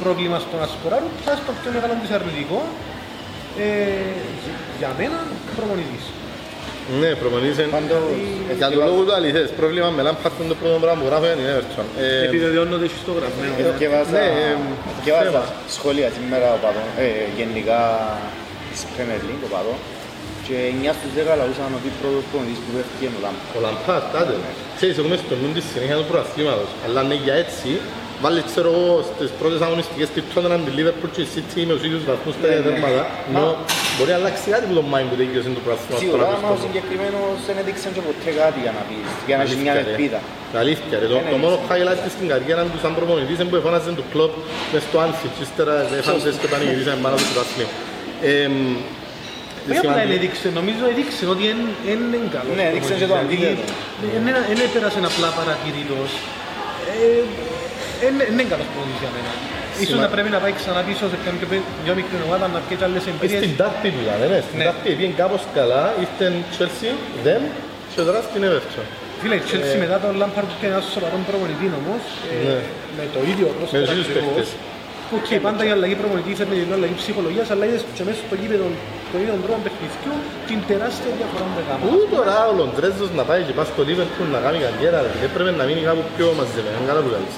[0.04, 2.60] πρόβλημα στο να σκοράρουν, θα στο πιο μεγάλο της αρνητικό.
[3.66, 3.66] Ε,
[4.80, 5.18] για μένα,
[5.58, 6.06] προπονητής.
[7.02, 8.04] Ναι, προπονητής εν- Πάντως,
[8.60, 11.38] Για τον λόγο του αληθές, πρόβλημα με Λάμπαρντ είναι το πρώτο πράγμα που γράφω για
[11.40, 11.88] την Everton.
[12.06, 13.54] Ε, Επιβεβαιώνονται και στο γραμμένο.
[13.72, 14.50] Εθκιέβασα Ναι, ε,
[15.00, 15.44] εθκιέβασα θέμα.
[15.76, 17.08] σχόλια σήμερα οπαδών, ε,
[17.40, 17.80] γενικά
[18.78, 19.78] της Premier League οπαδών
[20.48, 20.58] και
[20.90, 23.48] 9 στους 10 λαούσαν ότι πρώτος προπονητής που πέφτει είναι ο Λάμπαρντ.
[23.58, 24.36] Ο Λάμπαρντ, άντε.
[24.78, 26.70] Ξέρεις, εγώ μες στο νου της συνέχεια του προαθλήματος.
[26.86, 27.70] Αλλά ναι, για έτσι,
[28.24, 31.84] βάλει, ξέρω εγώ, στις πρώτες αγωνιστικές της Tottenham, τη Liverpool και η City με τους
[31.88, 32.62] ίδιους βαθμούς τα Ναι, ναι.
[32.68, 33.02] τέρματα.
[33.34, 33.50] Μα- Ενώ
[33.96, 36.60] μπορεί να αλλάξει κάτι που το mind που τέγιωσε το προαθλήμα Σίγουρα, τώρα άμα ο
[36.66, 40.20] συγκεκριμένος δεν έδειξε και ποτέ κάτι για να πεις, για να έχει μια ελπίδα.
[40.64, 41.70] Αλήθεια ρε, το, Δεν το μόνο έδειξε.
[41.72, 44.34] highlight της στην καριέρα του σαν προπονητής είναι που εφώναζε του κλόπ
[44.72, 47.74] μες στο Anfield και ύστερα έφανσες και πανηγυρίσαν πάνω του προαθλήμα.
[48.22, 48.50] Ε,
[49.70, 51.44] Όχι απλά δεν έδειξε, νομίζω έδειξε ότι
[51.88, 52.54] δεν είναι καλός.
[52.60, 53.48] Ναι, έδειξε και το προπονητής.
[53.48, 53.74] αντίθετο.
[54.00, 56.10] Δηλαδή, Δεν δεν έπερασε απλά παρατηρητός.
[56.92, 57.22] Ε,
[58.04, 59.32] Δεν είναι καλός προπονητής για μένα.
[59.84, 62.60] Ίσως Σημα- να πρέπει να πάει ξανά πίσω σε κάποια πιο- πιο μικρή ομάδα να
[62.66, 63.40] πιέσει άλλες εμπειρίες.
[63.44, 64.66] Στην Τάρτη του ήταν, ναι, στην Ναι.
[64.68, 66.26] Τάρτη πήγαινε κάπως καλά, ήρθε
[66.56, 66.92] Chelsea,
[67.28, 67.42] δεν,
[67.92, 68.86] και τώρα στην Everton.
[69.22, 72.02] Φίλε, η Chelsea μετά τον Lampard και ένας σοβαρόν προπονητή όμως,
[72.32, 72.58] ε, Ναι.
[72.98, 74.50] με το ίδιο Με τους πρόσωπο ίδιους ακριβώς, παίχτες.
[75.10, 78.36] Που και πάντα η αλλαγή προπονητή φέρνει την αλλαγή ψυχολογίας, αλλά είδες και μέσα στο
[78.42, 78.66] γήπεδο
[79.12, 80.14] τον ίδιο τρόπο παιχνιδιού
[80.50, 81.80] την τεράστια διαφορά που έκανα.
[81.86, 85.30] Πού τώρα ο Λοντρέζος να πάει και πάει στο Liverpool να κάνει καριέρα, ρε, δεν
[85.36, 87.36] πρέπει να μείνει κάπου πιο μαζεμένο, καλά που κάνεις.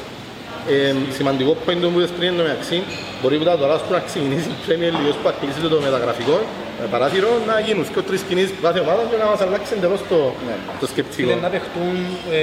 [0.74, 2.78] Ε, σημαντικό point που είπες πριν είναι μεταξύ,
[3.20, 6.36] μπορεί που τα τώρα που να ξεκινήσει η Premier League, ώσπου αρχίσει το μεταγραφικό
[6.82, 10.02] ε, παράθυρο, να γίνουν και τρεις κινήσεις που κάθε ομάδα και να μας αλλάξει εντελώς
[10.12, 10.56] το, Ναι.
[10.82, 11.18] το σκεπτικό.
[11.30, 11.94] Φίλε, να παιχτούν
[12.40, 12.42] ε,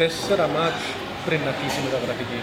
[0.00, 0.82] τέσσερα μάτς
[1.26, 2.38] πρέπει να αρχίσει η μεταγραφική.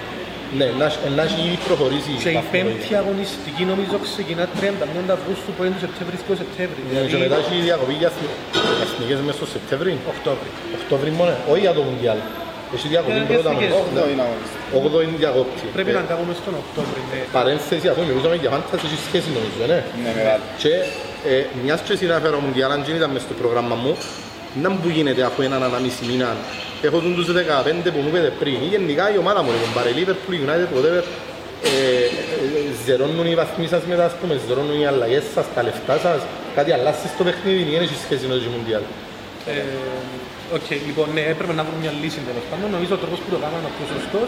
[0.60, 2.64] Ναι, να έχει- να έχει ήδη προχωρήσει Και η βαθμολογία.
[2.64, 6.80] πέμπτη αγωνιστική νομίζω ξεκινά 31 Αυγούστου, 1 Σεπτέμβρη, 2 Σεπτέμβρη.
[6.94, 8.36] Ναι, Και μετά έχει διακοπή για εθνι-
[8.86, 9.92] εθνικές μέσα στο Σεπτέμβρη.
[10.14, 10.50] Οκτώβρη.
[10.80, 12.20] Οκτώβρη μόνο, όχι για το Μουντιάλ.
[12.76, 13.70] Έχει διακοπή Ε, πρώτα εθνικές.
[13.74, 14.00] μόνο.
[14.04, 14.58] Όχι, είναι αγωνιστή.
[14.78, 15.64] Όγδοη είναι διακόπτη.
[15.78, 17.20] Πρέπει Ε, να κάνουμε στον Οκτώβρη, ναι.
[17.38, 19.80] Παρένθεση, αφού μιλούσαμε για φάνταση, έχει σχέση νομίζω, ναι.
[20.04, 20.44] Ναι, μεγάλη.
[20.64, 20.74] Και
[21.32, 23.92] ε, μιας και συναφέρω Μουντιάλ, αν δεν ήταν μες στο πρόγραμμα μου,
[24.62, 26.36] να μου γίνεται αφού έναν ανάμιση μήνα
[26.82, 29.92] έχω τον τους 15 που μου είπατε πριν ή γενικά η ομάδα μου, λοιπόν, πάρε
[30.00, 31.04] Liverpool, United, whatever,
[31.64, 35.96] ε, ε, ζερώνουν οι βαθμοί σας μετά, ας πούμε, ζερώνουν οι αλλαγές σας, τα λεφτά
[36.06, 36.20] σας,
[36.58, 38.84] κάτι αλλάσει στο παιχνίδι, δεν έχει σχέση με το Μουντιάλ.
[39.52, 39.54] Ε,
[40.58, 42.68] Οκ, λοιπόν, ναι, έπρεπε να βρούμε μια λύση τέλος πάντων.
[42.76, 44.22] Νομίζω ο τρόπο που το κάναμε είναι ο πιο σωστός.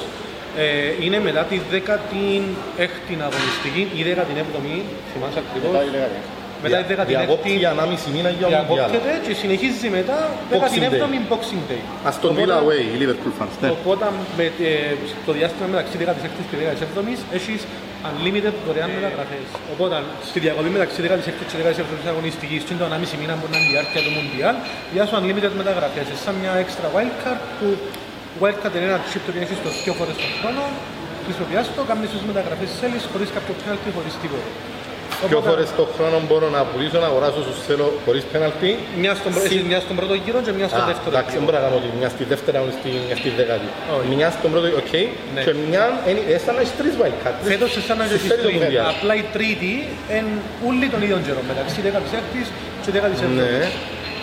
[0.63, 0.65] Ε,
[1.03, 4.75] είναι μετά τη 16η αγωνιστική ή 17η,
[5.11, 5.69] θυμάσαι ακριβώς.
[6.63, 6.93] Μετά η λέγατε.
[6.93, 8.63] Μετά τη Διακόπτει 17η για 1,5 μήνα για Μουντιάλ.
[8.67, 10.17] διακόπτεται και συνεχίζει μετά
[10.51, 11.83] Boxing 17η Boxing Day.
[12.09, 13.69] Aston Villa away, οι Liverpool fans, ναι.
[13.77, 14.05] Οπότε
[14.37, 14.93] με, ε,
[15.27, 17.61] το διάστημα μεταξύ 16ης και 17ης έχεις
[18.09, 19.45] unlimited δωρεάν μεταγραφές.
[19.73, 19.95] Οπότε
[20.29, 24.01] στη διακοπή μεταξύ 16ης και 17ης αγωνιστικής και το 1,5 μήνα που είναι η διάρκεια
[24.05, 24.55] του Μουντιάλ
[24.95, 26.05] για σου unlimited μεταγραφές.
[26.09, 27.67] Είναι σαν μια extra wildcard που
[28.41, 30.63] wildcard είναι ένα chip το οποίο έχεις το δύο φορές τον χρόνο
[31.25, 34.49] χρησιμοποιάς το, κάνεις τις μεταγραφές της θέλεις χωρίς κάποιο penalty, χωρίς τίποτα.
[35.29, 38.69] Πιο Οπότε, φορές το χρόνο μπορώ να πουλήσω, να αγοράσω όσους θέλω χωρίς πέναλτι.
[39.03, 41.39] Μια στον, Συ- έχεις μια στον πρώτο γύρο και μια στον Α, δεύτερο εντάξει, δεν
[41.39, 41.45] γύρο.
[41.45, 43.67] μπορώ να κάνω ότι μια στη δεύτερη αγωνιστική, μια στη δέκατη.
[43.97, 44.07] Όχι.
[44.19, 44.93] Μια στον πρώτο, οκ.
[45.35, 45.41] Ναι.
[45.45, 47.37] Και μια, είναι ε, σαν να έχεις τρεις wildcard.
[47.51, 48.59] Φέτος σε σαν να έχεις Συμφέρει το τρεις.
[48.61, 48.85] Μουντιάλ.
[48.95, 49.71] Απλά η τρίτη
[50.15, 50.31] είναι
[50.69, 52.47] όλοι των ίδιων καιρών, μεταξύ 16ης
[52.83, 53.71] και 17ης.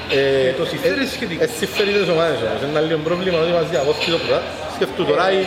[0.09, 0.21] Ναι.
[0.49, 1.41] Ε, το συμφέρει σχετικό.
[1.45, 2.59] Ε, συμφέρει τις ομάδες όμως.
[2.63, 4.41] Είναι ένα λίγο πρόβλημα ότι μας διακόφτει το πρωτά.
[4.77, 5.43] Σκεφτού τώρα η,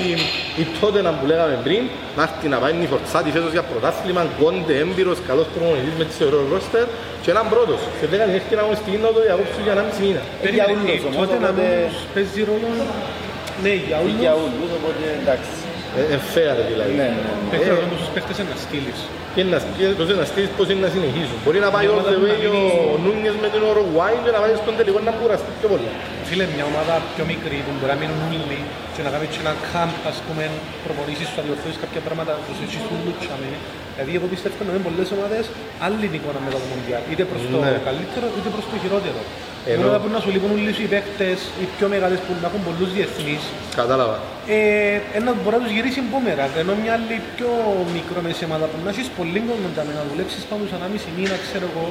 [0.62, 1.84] η τότε που λέγαμε πριν,
[2.18, 6.18] να έρθει να πάει η Φορτσάτη φέτος για πρωτάθλημα, κόντε, έμπειρος, καλός προμονητής με τις
[6.28, 6.86] ωραίο ρόστερ
[7.24, 7.80] και έναν πρώτος.
[8.00, 10.22] Σε 10 έχει να αγωνιστική να το διακόψουν για 1,5 μήνα.
[10.24, 12.70] για Περίμενε, όλους η όμως, τότε να οπότε- μην παίζει ρόλο.
[13.64, 14.54] Ναι, για Ή για όλους.
[14.58, 15.52] όλους, οπότε εντάξει.
[16.00, 16.94] Ε, ε, fair δηλαδή.
[17.02, 17.32] Ναι, ναι.
[17.52, 19.00] Παίζει Ε, ρόλο τους παίχτες να στείλεις.
[19.36, 21.38] Και να, και πώς είναι να στείλεις, πώς είναι να συνεχίσουν.
[21.44, 23.62] Μπορεί να πάει Η all ομάδα the που way να μείνει- ο Νούνιες με την
[23.70, 25.90] Ουρουγουάη και να πάει στον τελικό να κουραστεί πιο πολύ.
[26.30, 28.60] Φίλε, μια ομάδα πιο μικρή που μπορεί να μείνουν όλοι
[28.96, 30.44] και να κάνει και ένα camp, ας πούμε,
[30.86, 33.48] προπονήσεις σου, να διορθώσεις κάποια πράγματα, τους έχεις τους λούτσαμε.
[33.96, 35.44] Δηλαδή, εγώ πιστεύω να είναι πολλές ομάδες
[35.86, 37.02] άλλη εικόνα μετά το Μοντιάλ.
[37.12, 37.72] Είτε προς το Ναι.
[37.90, 39.20] καλύτερο, είτε προς το χειρότερο.
[39.74, 40.00] Ενώ- Ενώ...
[40.04, 42.90] που να σου λείπουν όλοι σου οι παίκτες, οι πιο μεγάλες που να έχουν πολλούς
[42.96, 43.44] διεθνείς,
[43.82, 44.18] Κατάλαβα.
[44.56, 44.60] ε,
[45.20, 46.44] ένα μπορεί να τους γυρίσει μπούμερα.
[46.62, 47.50] Ενώ μια άλλη πιο
[47.98, 51.10] μικρό μέση ομάδα που να έχεις πολύ κόσμο για να δουλέψεις πάνω σε ένα μισή
[51.18, 51.86] μήνα, ξέρω εγώ,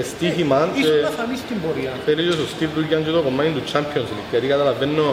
[0.00, 1.92] Ε, Στοίχημα και ίσως να φανείς την πορεία.
[2.06, 4.28] θέλει και σωστή δουλειά και το κομμάτι του Champions League.
[4.32, 5.04] Γιατί καταλαβαίνω,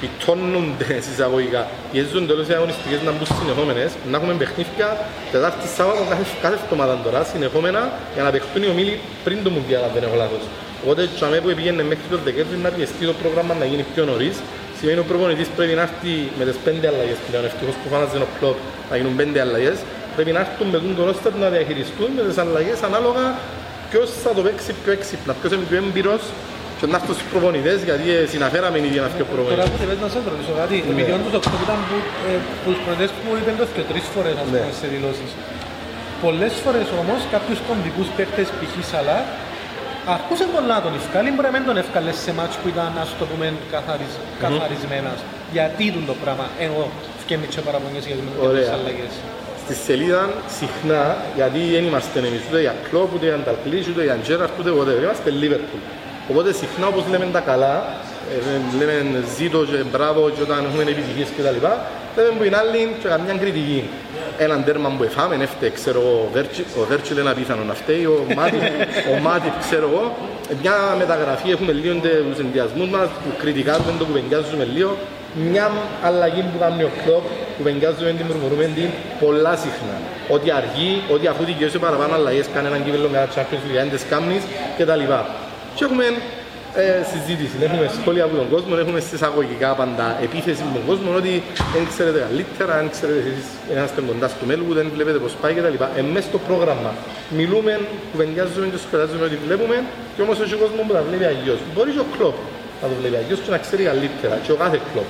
[0.00, 1.62] πιτώνονται εισαγωγικά.
[1.90, 4.88] Πιέζουν τέλος οι αγωνιστικές να μπουν συνεχόμενες, να έχουμε παιχνίδια
[5.32, 7.80] Τετάρτη Σάββατο κάθε, κάθε εβδομάδα τώρα συνεχόμενα
[8.14, 8.94] για να παιχτούν οι ομίλοι
[9.26, 10.42] πριν το Μουντιάλ, αν δεν έχω λάθος.
[10.84, 14.36] Οπότε τσαμέ που πήγαινε μέχρι το Δεκέμβρη να πιεστεί το πρόγραμμα να γίνει πιο νωρίς.
[14.78, 18.28] Σημαίνει ο προπονητής πρέπει να έρθει με τις πέντε αλλαγές πλέον, ευτυχώς που φάναζε ο
[18.38, 18.58] κλόπ
[18.90, 19.76] να γίνουν πέντε αλλαγές.
[20.16, 23.24] Πρέπει να έρθουν με τον ρόστερ να διαχειριστούν με τις αλλαγές ανάλογα
[23.90, 26.22] ποιος θα το παίξει πιο έξυπνα, ποιος είναι πιο έμπειρος
[26.78, 29.66] και να έρθουν στους προπονητές γιατί ε, συναφέραμε ήδη ένα πιο Τώρα προπονητές.
[29.72, 31.96] που θες να σε ρωτήσω κάτι, επειδή όντως το κλόπ ήταν που,
[32.28, 34.60] ε, που τους προτές που μου είπαν το και τρεις φορές ας Ναι.
[34.62, 35.30] πούμε σε δηλώσεις.
[36.24, 38.72] Πολλές φορές όμως κάποιους κομβικούς παίκτες π.χ.
[38.92, 39.18] Σαλά
[40.08, 43.24] Ακούσες πολλά τον ευκάλει, μπορεί να μην τον ευκάλες σε μάτς που ήταν, ας το
[43.30, 44.12] πούμε, καθαρισ,
[44.44, 45.18] καθαρισμένας.
[45.56, 46.80] Γιατί ήταν το πράγμα, ενώ
[47.22, 48.72] φτιάχνει και παραπονιές για τις Ωραία.
[48.76, 49.12] αλλαγές.
[49.64, 50.22] Στη σελίδα
[50.58, 51.02] συχνά,
[51.38, 55.02] γιατί δεν είμαστε εμείς ούτε για Κλόπ, ούτε για Νταλκλής, ούτε για Τζέραρτ, ούτε whatever,
[55.06, 55.82] είμαστε Λίβερπουλ.
[56.30, 57.74] Οπότε συχνά όπως λέμε τα καλά,
[58.34, 58.38] ε,
[58.78, 58.94] λέμε
[59.36, 61.72] ζήτω και μπράβο και όταν έχουμε επιτυχίες και τα λοιπά,
[62.16, 63.80] λέμε που είναι άλλοι και καμιά κριτική.
[64.38, 68.04] Έναν τέρμα που εφάμε, έφτε, ξέρω εγώ, ο Βέρτσι- ο Βέρτσιλ είναι απίθανο να φταίει,
[68.04, 68.62] ο Μάτιπ,
[69.12, 70.04] ο Μάτιπ, ξέρω εγώ.
[70.62, 71.94] Μια μεταγραφή έχουμε λίγο
[72.30, 74.96] τους ενδιασμούς μας, που κριτικάζουμε, το κουβεντιάζουμε λίγο.
[75.50, 75.70] Μια
[76.08, 77.24] αλλαγή που κάνει ο κλόπ,
[77.56, 78.88] κουβεντιάζουμε την, μουρμουρούμε την
[79.22, 79.96] πολλά συχνά.
[80.28, 83.90] Ότι αργεί, ότι αφού δικαιώσει παραπάνω αλλαγές, κάνει έναν κύβελο με τα Champions League, αν
[83.90, 84.42] τις κάμνεις
[84.78, 85.02] κτλ.
[85.76, 86.04] Και έχουμε
[86.82, 91.32] ε, συζήτηση, έχουμε σχόλια από τον κόσμο, έχουμε συσσαγωγικά πάντα επίθεση από τον κόσμο ότι
[91.74, 95.76] δεν ξέρετε καλύτερα, δεν ξέρετε εσείς είσαστε κοντάς στο μέλλον, δεν βλέπετε πώς πάει κτλ.
[96.02, 96.90] Εμείς στο πρόγραμμα
[97.38, 97.72] μιλούμε,
[98.10, 99.76] κουβεντιάζουμε και σχολιάζουμε ότι βλέπουμε
[100.14, 101.58] και όμως έχει ο κόσμος που τα βλέπει αλλιώς.
[101.74, 102.36] Μπορείς και ο κλόπ
[102.80, 105.08] να το βλέπει αλλιώς και να ξέρει καλύτερα και ο κάθε κλόπ.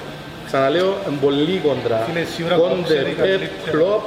[0.49, 1.99] Ξαναλέω, είναι πολύ κοντρά.
[2.11, 3.71] Είναι σίγουρα Klopp Κόντερ, ξέρει Πεπ, καλύτερα.
[3.73, 4.03] κλόπ,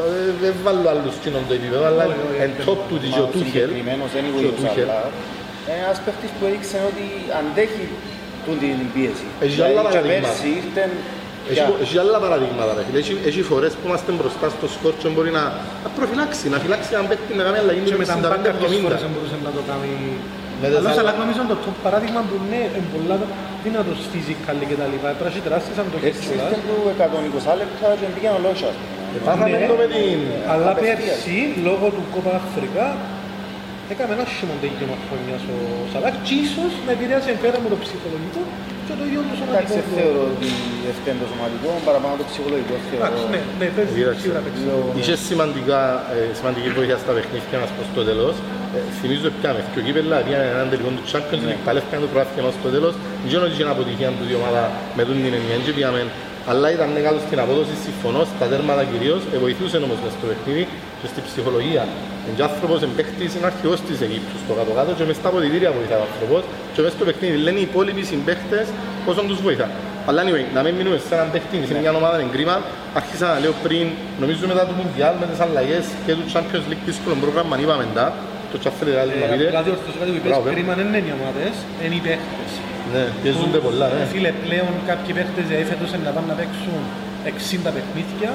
[0.00, 3.20] ε, δεν βάλω άλλους κοινών το επίπεδο, αλλά Όχι, όχι, εν top του της και
[3.24, 3.28] ο
[4.00, 4.06] Μα
[4.50, 4.88] ο Τούχελ.
[5.66, 5.68] Συγκεκριμένος δεν είναι και ο ο Τούχελ.
[5.68, 5.76] Σαλά.
[5.76, 7.04] Είναι ένας παίχτης που έδειξε ότι
[7.40, 7.84] αντέχει
[8.44, 9.26] τούν την πίεση.
[9.44, 10.28] Έχει Δηλαδή, άλλα και παραδείγματα.
[10.28, 10.90] πέρσι ήρθαν
[11.50, 12.70] Έχει, για- έχει άλλα παραδείγματα.
[12.76, 12.82] Ρε.
[12.86, 12.98] φίλε.
[13.02, 15.44] Έχει, έχει φορές που είμαστε μπροστά στο σκορ και μπορεί να,
[15.84, 18.84] να προφυλάξει, να φυλάξει έναν παίκτη να κάνει αλλαγή Και με μετά μπακ κάποιες 65-70.
[18.86, 19.92] φορές δεν μπορούσε να το κάνει
[20.62, 23.16] Με τις Αλλά άλλα- αλλά νομίζω το top παράδειγμα που είναι είναι πολλά
[23.64, 25.08] δυνατός physically και τα λοιπά.
[25.18, 26.44] Πρέπει να έχει τεράστιες αντοχές Έτσι κιόλας.
[26.44, 29.18] ήρθε του 120 λεπτά και πήγαινε ο λόγος, ας πούμε.
[29.28, 29.68] Πάθαμε Ναι.
[29.70, 30.18] το με την...
[30.52, 30.98] Αλλά Απευθείας.
[31.00, 32.86] πέρσι, λόγω του Κόπα Αφρικά,
[33.92, 35.56] έκαμε ένα σιμοντέγιο μαθόνιας ο
[35.92, 38.40] Σαλάχ και ίσως να επηρέασε πέρα με το ψυχολογικό
[38.86, 39.74] και το ίδιο το Εντάξει, σωματικό.
[39.78, 40.48] δεν θεωρώ ότι
[40.92, 43.02] ευθέν το σωματικό, παραπάνω το ψυχολογικό θεωρώ.
[43.04, 44.20] Εντάξει, ναι, ναι, παίζει Κοίταξε.
[44.24, 44.62] σίγουρα παίξει.
[44.68, 45.80] Λέω- Είχε σημαντικά,
[46.16, 48.34] ε, σημαντική βοήθεια στα παιχνίδια μας προς το τέλος.
[48.76, 52.44] Ε, θυμίζω πιάμε και ο Κύπελα πήγαν έναν τελικό του Champions League, παλεύκαν το πρωτάθλημα
[52.48, 52.94] μας στο τέλος.
[53.20, 54.62] Δεν ξέρω ότι είχε αποτυχία του η ομάδα
[54.96, 56.00] με τον την ενιαία και πήγαμε.
[56.50, 60.62] Αλλά ήταν καλό στην απόδοση, συμφωνώ, στα τέρματα κυρίως, ε, βοηθούσε όμως μες στο παιχνίδι
[61.00, 61.82] και στην ψυχολογία.
[62.30, 66.00] Είναι άνθρωπος, είναι παίχτης, είναι αρχηγός της Αιγύπτου στο κάτω-κάτω και μες στα αποδητήρια βοηθάει
[66.02, 66.40] ο άνθρωπος
[66.74, 68.66] και μες στο παιχνίδι λένε οι υπόλοιποι συμπαίχτες
[69.06, 69.68] πόσο τους βοηθά.
[70.08, 72.56] Αλλά anyway, να μην μείνουμε σε έναν παίχτη, σε μια ομάδα είναι κρίμα.
[73.00, 73.86] Άρχισα να λέω πριν,
[74.22, 78.06] νομίζω μετά το Μουντιάλ με τις αλλαγές και του Champions League δύσκολο πρόγραμμα, είπαμε τα.
[78.52, 79.46] Το τσαφέλε να Ε, πείτε.
[79.50, 80.52] Απλά διορθώσω κάτι που είπες, Μπράβο, ε.
[80.54, 82.50] κρίμα δεν είναι οι ομάδες, είναι οι παίχτες.
[82.92, 84.00] Ναι, πιέζονται πολλά, ναι.
[84.04, 86.74] Ε, Φίλε, πλέον κάποιοι παίχτες έφετος να πάνε να παίξουν
[87.26, 88.30] 60 παιχνίδια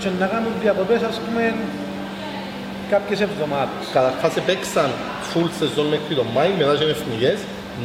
[0.00, 1.42] και να κάνουν διακοπές, ας πούμε,
[2.92, 3.82] κάποιες εβδομάδες.
[3.96, 4.88] Καταρχάς έπαιξαν
[5.30, 7.38] full σεζόν μέχρι τον Μάη, μετά και εθνικές,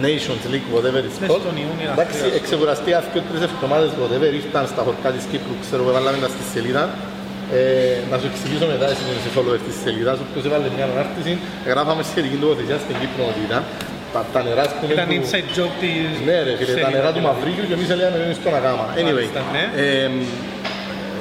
[0.05, 1.43] Nations League, whatever it's Μες called.
[1.45, 2.39] στον Ιούνιο, Εντάξει, ας πούμε.
[2.39, 6.43] εξεγουραστεί αυτοί τρεις εβδομάδες, whatever, ήρθαν στα χωρκά της Κύπρου, ξέρω εγώ, βάλαμε τα στη
[6.53, 6.83] σελίδα.
[7.59, 11.31] Ε, να σου εξηγήσω μετά εσύ που είσαι followers της σελίδας, όποιος έβαλε μια ανάρτηση,
[11.71, 13.61] γράφαμε σχετική τοποθεσία στην Κύπρο ότι ήταν.
[14.13, 16.91] Τα, τα νερά, ας πούμε, Ήταν του- inside joke της Ναι ρε φίλε, τα σελίδας,
[16.95, 17.27] νερά του δηλαδή.
[17.27, 18.85] Μαυρίκιου και εμείς έλεγαμε εμείς στον Αγάμα.
[19.01, 19.63] Anyway, Μάλιστα, ναι.
[19.85, 20.09] ε,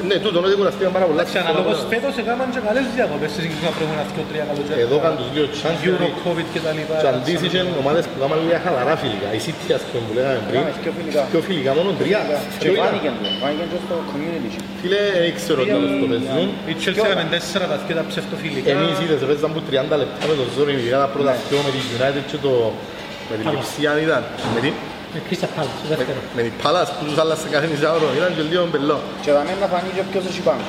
[0.09, 1.19] ναι, τούτο, ότι κουραστήκαν πάρα πολλά.
[1.19, 4.85] Εντάξει, αναλόγως φέτος έκαναν και καλές διακοπές σε σύγκριση με τα προηγούμενα δύο τρία καλοκαίρια.
[4.87, 6.95] Εδώ κάνουν τους δύο chance, Euro, γιατί COVID και τα λοιπά.
[7.03, 9.29] και αντίσεις είχαν ομάδες που κάνουν λίγα χαλαρά φιλικά.
[9.39, 11.21] Η City, ας πούμε, που λέγαμε πριν, Έκαμε πιο φιλικά.
[11.33, 12.21] πιο φιλικά, μόνο τρία.
[12.63, 12.83] Και Πιο ήταν.
[12.85, 14.69] φάνηκε το, φάνηκε και στο community shield.
[14.83, 16.49] Φίλε, δεν ξέρω τι άλλος το παίζουν.
[16.73, 18.69] Η Chelsea έκαμε τέσσερα βαθιά ψευτοφιλικά.
[18.75, 21.81] Εμείς είδες, παίζαν που 30 λεπτά με το ζόρι, ειδικά τα πρώτα δύο με τη
[21.95, 22.53] United και το...
[23.31, 24.23] Με την Λιψία ήταν.
[24.55, 24.73] Με την...
[25.15, 26.21] Με Crystal Palace, το δεύτερο.
[26.37, 28.09] Με την Πάλας που τους άλλασε κάθε μισάωρο.
[28.19, 28.99] Ήταν και λίγο μπελό.
[29.25, 30.65] Και θα να φανεί και ποιος έχει πάνω.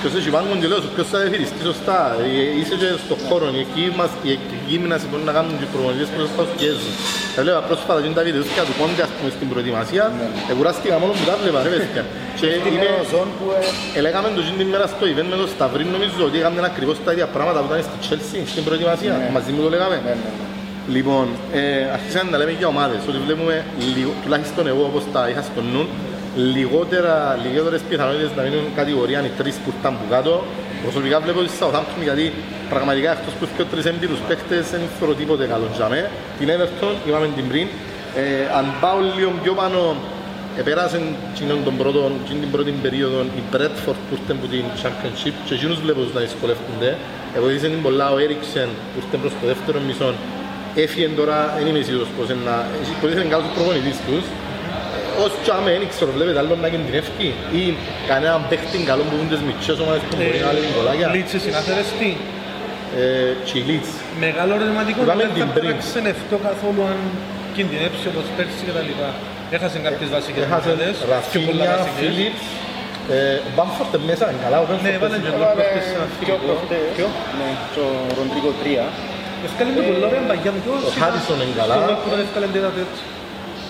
[0.00, 1.98] Ποιος έχει πάνω και λέω σου, ποιος θα διαχειριστεί σωστά.
[2.22, 4.32] Ε, Είσαι και στον χώρο, οι εκεί μας, οι
[4.68, 6.92] γύμναση μπορούν να κάνουν και οι προπονητές που σωστά σου πιέζουν.
[7.34, 10.04] Θα λέω πρόσφατα και τα βιντεούθηκια τους Κόντε ας πούμε στην προετοιμασία,
[10.50, 12.02] εγουράστηκα μόνο που τα βλέπα ρε παιδιά.
[12.38, 15.84] Και Την είπε, ζώνη που ε, ελέγαμε το την μέρα στο event με το Σταυρί
[15.96, 19.12] νομίζω ότι έκαμε ακριβώς τα ίδια πράγματα που ήταν στη Chelsea στην προετοιμασία.
[19.20, 19.28] Ναι.
[19.36, 19.96] Μαζί μου το λέγαμε.
[20.88, 20.96] Ναι, ναι, ναι.
[20.96, 25.42] Λοιπόν, ε, αρχίσαμε να λέμε για ομάδες, ότι βλέπουμε, λιγο- τουλάχιστον εγώ όπως τα είχα
[25.42, 25.86] στο νου,
[26.36, 30.44] λιγότερα, λιγότερες πιθανότητες να μείνουν κατηγορία οι τρεις που ήταν που κάτω.
[30.82, 32.32] Προσωπικά βλέπω τη Southampton γιατί
[32.72, 36.10] πραγματικά εκτός που και τρεις έμπειρους παίκτες δεν θεωρώ τίποτε καλό για μέ.
[36.38, 37.66] Την Everton, είπαμε την πριν,
[38.16, 39.96] ε, αν πάω λίγο πιο πάνω,
[40.62, 41.02] επέρασαν
[41.34, 45.54] εκείνον τον πρώτο, εκείνη την πρώτη περίοδο η Bradford που ήρθε από την Championship και
[45.54, 46.90] εκείνους βλέπω να δυσκολεύονται.
[47.44, 50.08] Βοήθησε την πολλά ο Έριξεν που ήρθε προς το δεύτερο μισό
[50.84, 52.56] Έφυγε τώρα, δεν είμαι σίγουρος πως είναι να...
[53.00, 54.24] Μπορεί να είναι καλός ο προπονητής τους.
[55.18, 57.28] Ε, Ως τσάμε, δεν ξέρω, βλέπετε άλλο να κινδυνεύει
[57.60, 57.62] ή
[58.10, 61.06] κανέναν παίχτη καλό που είναι τις μικρές ομάδες που μπορεί να λύνει κολλάκια.
[61.16, 62.10] Λίτσες συνάθερες τι;
[63.00, 63.90] Ε, Τσιλίτς.
[64.24, 65.72] Μεγάλο ερωτηματικό Είπαμε δεν την θα πριν.
[65.84, 66.98] ξενευτώ καθόλου αν
[67.56, 69.08] κινδυνεύσει όπως πέρσι και τα λοιπά.
[69.56, 70.94] Έχασε κάποιες βασικές Έχασε ομάδες,
[71.32, 71.98] πιο πολλά Ραφίνια, βασικές.
[72.00, 72.42] Φίλιπς.
[73.54, 74.96] Μπάμφορτ μέσα, είναι καλά ο Ναι, Μπάμφορτ.
[74.98, 76.36] έβαλε και Έβαλε προχτές ένα πιο φιλικό.
[76.46, 76.86] προχτές.
[76.96, 78.84] Ποιο; Ναι, και ο Ροντρίκο 3.
[79.46, 80.60] Ευκάλε με πολλά ωραία μπαγιά μου.
[80.88, 81.74] Ο Χάρισον είναι καλά.
[81.84, 83.02] Στο που δεν ευκάλε τέτα έτσι.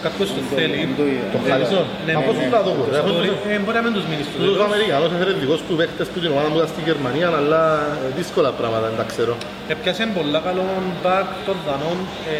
[0.06, 0.76] Κάποιος το θέλει.
[0.84, 1.26] Δεν το είδα.
[1.34, 1.84] Το Χάρισον.
[2.06, 2.56] Ναι, Από ναι, πώς ναι.
[2.56, 2.82] να το πω.
[2.94, 4.66] ρε, Μπορεί αυτός- ε, μπορεί να μην τους μείνει στο Τους τέλος.
[4.68, 7.62] Αμερικανός έφερε δικός του παίχτες που την ομάδα μου ήταν στη Γερμανία, αλλά
[8.06, 9.32] ε, δύσκολα πράγματα, δεν τα ξέρω.
[9.74, 10.64] Έπιασε πολλά καλό
[11.02, 11.98] μπακ των Δανών.
[12.32, 12.36] ε,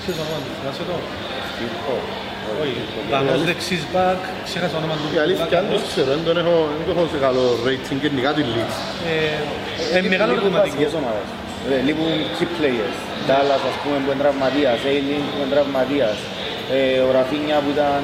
[0.00, 0.96] Ποιος το όνομα του, θυμάσαι το.
[2.62, 2.76] Όχι,
[3.12, 5.06] Δανός δεξής μπακ, ξέχασα το όνομα του.
[5.16, 8.30] Η αλήθεια δεν το ξέρω, δεν τον έχω, δεν το έχω σε καλό rating γενικά
[8.36, 8.76] του Leeds.
[9.10, 10.98] Ε, ε, μεγάλο Λείπουν ερωτηματικό.
[11.58, 11.82] Βασικές ομάδες.
[11.82, 12.96] Ε, Λείπουν key players.
[13.28, 14.78] Dallas, ας πούμε, που είναι τραυματίας.
[14.90, 16.16] Ailing που είναι τραυματίας.
[16.76, 18.02] Ε, ο Ραφίνια που ήταν,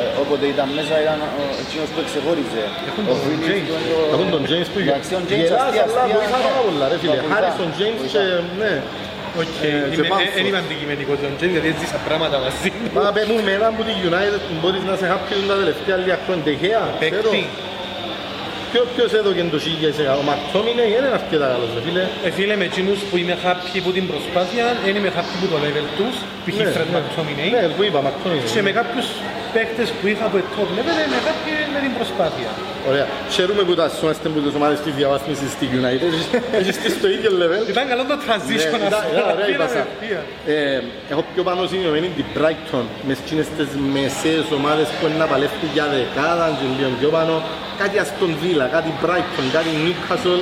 [0.00, 2.64] ε, όποτε ήταν μέσα, ήταν ο εκείνος που εξεχώριζε.
[2.88, 3.64] Έχουν Ο τον Phillips James.
[3.68, 6.38] που είναι το- Έχουν τον James που Εντάξει, τον James γελάς, αστεία, αλλά αστεία, βοηθά
[6.40, 6.46] ναι.
[6.48, 7.10] πάρα πολλά ρε φίλε.
[7.14, 8.12] Βοηθά, Χάρισον James βοηθά.
[8.12, 8.24] και
[8.62, 8.72] ναι.
[9.40, 10.28] Όχι, Ε, και είμαι- Bamford.
[10.32, 12.84] ε, δεν είμαι αντικειμενικός τον Τζέιμ, γιατί έζησα πράγματα μαζί του.
[12.96, 15.96] Μας πέ μου με έναν που τη United που μπορείς να σε happy τα τελευταία
[16.02, 16.44] λίγα χρόνια.
[16.48, 17.30] Τεχαία, ξέρω.
[17.30, 17.42] Παίκτη.
[18.72, 20.18] Ποιο- Ποιος έδωκε το 1000%.
[20.20, 22.04] Ο Μακτόμινε είναι αρκετά καλός ρε φίλε.
[22.26, 25.56] Ε, φίλε, με εκείνους που είμαι happy που την προσπάθεια, δεν είμαι happy που το
[25.64, 26.56] level τους, π.χ.
[26.58, 26.98] Ναι, Fred ναι.
[26.98, 27.48] McTominay.
[27.54, 28.42] Ναι, που είπα, Μακτόμινε.
[28.54, 29.06] Και με κάποιους
[29.54, 32.50] παίκτες που είχα από το top level, είμαι happy με την προσπάθεια.
[32.90, 33.06] Ωραία.
[33.34, 36.12] Χαίρομαι που τα σώμαστε που τις ομάδες της διαβάθμισης στη United.
[36.58, 37.62] Έχεις τις στο ίδιο level.
[37.74, 39.62] Ήταν καλό το transition, Ναι, ας ήταν- ήταν ωραία η πούμε.
[39.64, 39.80] πάσα.
[39.86, 40.20] Απευθεία.
[40.54, 40.80] Ε,
[41.12, 45.62] έχω πιο πάνω σημειωμένη την Brighton μες εκείνες τις μεσαίες ομάδες που είναι να παλεύουν
[45.76, 47.34] για δεκάδα και λίγο πιο πάνω
[47.80, 50.40] κάτι Aston Villa, κάτι Brighton, κάτι Newcastle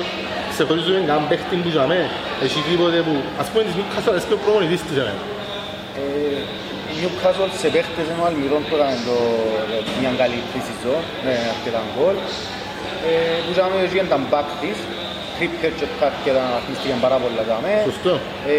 [0.53, 2.01] ξεχωρίζουμε καν παίχτη που τζαμέ,
[2.45, 3.13] έχει τίποτε που...
[3.41, 5.21] Ας πούμε της Νιούκασολ αρέσκει ο προπονητής της εμένα.
[5.99, 6.68] Ε, η
[7.01, 9.17] Newcastle σε παίχτες ενώ ο Αλμυρών που έκανε το,
[9.85, 12.17] το- μια καλή pre-season με αρκετά γκολ.
[13.09, 13.11] Ε,
[13.43, 14.77] που τζάμε έχει και τα back της,
[15.37, 17.71] Κρίπκερ και Κάρκερ αναθμίστηκαν πάρα πολλά τζάμε.
[17.89, 18.13] Σωστό.
[18.53, 18.55] Ε,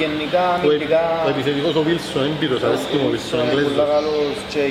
[0.00, 3.72] γενικά Ο, αμυντικά ο επιθετικός ο Βίλσον, έμπειρος, αρέσκει μου ο Βίλσον, είναι Εγγλέζος.
[3.78, 4.62] πολύ καλός και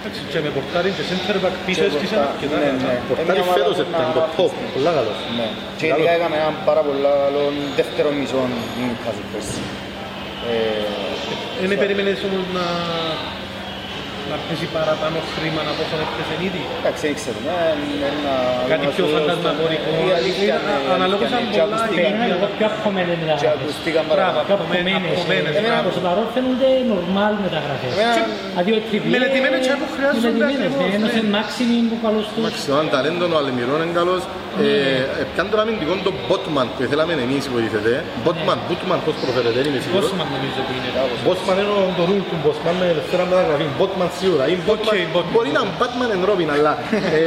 [0.00, 2.56] Εντάξει, και με πορτάρι και center back πίσω έσκησαν αρκετά.
[2.62, 2.94] Ναι, ναι.
[3.08, 4.66] Πορτάρι Μια ομάδα φέτος που ήταν να το top, αναπτύσσεται.
[4.74, 5.18] πολλά καλός.
[5.38, 5.48] Ναι.
[5.78, 7.42] Και ειδικά έκαμε έναν πάρα πολύ καλό
[7.78, 8.40] δεύτερο μισό
[8.78, 9.60] Newcastle πέρσι.
[11.62, 12.66] Ε, Δεν περίμενες όμως να,
[14.30, 16.62] να πέσει παραπάνω χρήμα από όσο έπαιζε ήδη.
[16.80, 17.50] Εντάξει, δεν ξέρουμε.
[17.52, 18.36] ε, ένα-
[18.72, 19.88] Κάτι ένα πιο σωστό- φαντασμαγορικό.
[20.08, 21.54] Η αλήθεια Είναι είναι- η αναλόγως αλήθεια αν είναι.
[21.56, 23.56] Και πολλά ακουστήκαν- Περίμενα εγώ πιο αποκομμένες Και μεταγραφές.
[23.64, 24.46] ακουστήκαν Μπράβο, παραπάνω.
[24.48, 25.16] Πιο αποκομμένες, αποκομμένες.
[25.16, 25.84] αποκομμένες, ε, μπράβο.
[25.86, 27.92] Προς το παρόν φαίνονται normal μεταγραφές.
[27.96, 29.10] Εμένα- Δηλαδή ο Τριπιέ...
[29.16, 31.18] Μελετημένες και που χρειάζονται μελετημένες, ακριβώς, ναι, Ένας ναι.
[31.18, 32.40] είναι Μάξιμιν που καλός του.
[32.46, 34.22] Μαξιμάν ταλέντο, ο Αλεμιρόν είναι καλός.
[34.60, 37.92] Ε, Πιάνε τον αμυντικό τον Botman που θέλαμε εμείς υποτίθεται.
[38.26, 40.08] Botman, Botman πώς προφέρεται, δεν είμαι σίγουρος.
[40.10, 40.90] Bosman νομίζω που είναι.
[41.28, 43.66] Bosman είναι ο- το ρουλ του Bosman με ελευθερά μεταγραφή.
[43.80, 44.44] Botman σίγουρα.
[44.50, 44.94] Είναι Botman.
[45.16, 45.30] Botman.
[45.34, 46.72] Μπορεί να είναι Batman and Robin, αλλά...
[47.20, 47.24] ε,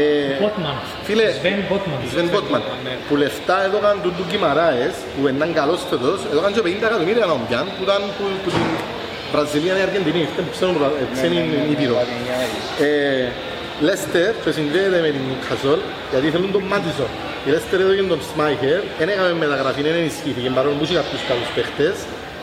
[0.00, 0.04] ε,
[0.44, 0.76] Botman.
[1.06, 2.00] Φίλε, Sven Botman.
[2.10, 2.94] Σβεν Botman, ναι.
[3.06, 7.34] που λεφτά έδωκαν του του Κιμαράες, που ήταν καλός φέτος, έδωκαν και 50 εκατομμύρια να
[7.48, 8.64] πιάν, που ήταν που, που την
[9.32, 11.94] Βραζιλία ή Αργεντινή, ήρθε που ξέρουν που Ναι, ξένη ναι, ναι, ήπειρο.
[13.80, 13.88] Ναι, ναι, ναι.
[13.88, 15.80] Ε, Λέστερ και συνδέεται με την Νιουκασόλ
[16.12, 17.10] γιατί θέλουν τον Μάτισον.
[17.46, 21.50] Η Λέστερ έδωκε τον Σμάιχερ, δεν έκαμε μεταγραφή, δεν ενισχύθηκε παρόλο που είχε κάποιους καλούς
[21.56, 21.96] παίχτες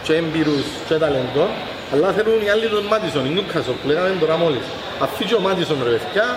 [0.06, 1.46] και έμπειρους και ταλέντο
[1.94, 4.66] αλλά θέλουν οι άλλοι τον Μάτισον, η Νιουκασόλ που λέγαμε τώρα μόλις.
[5.06, 6.28] Αφήσει ο Μάτισον ρε παιδιά,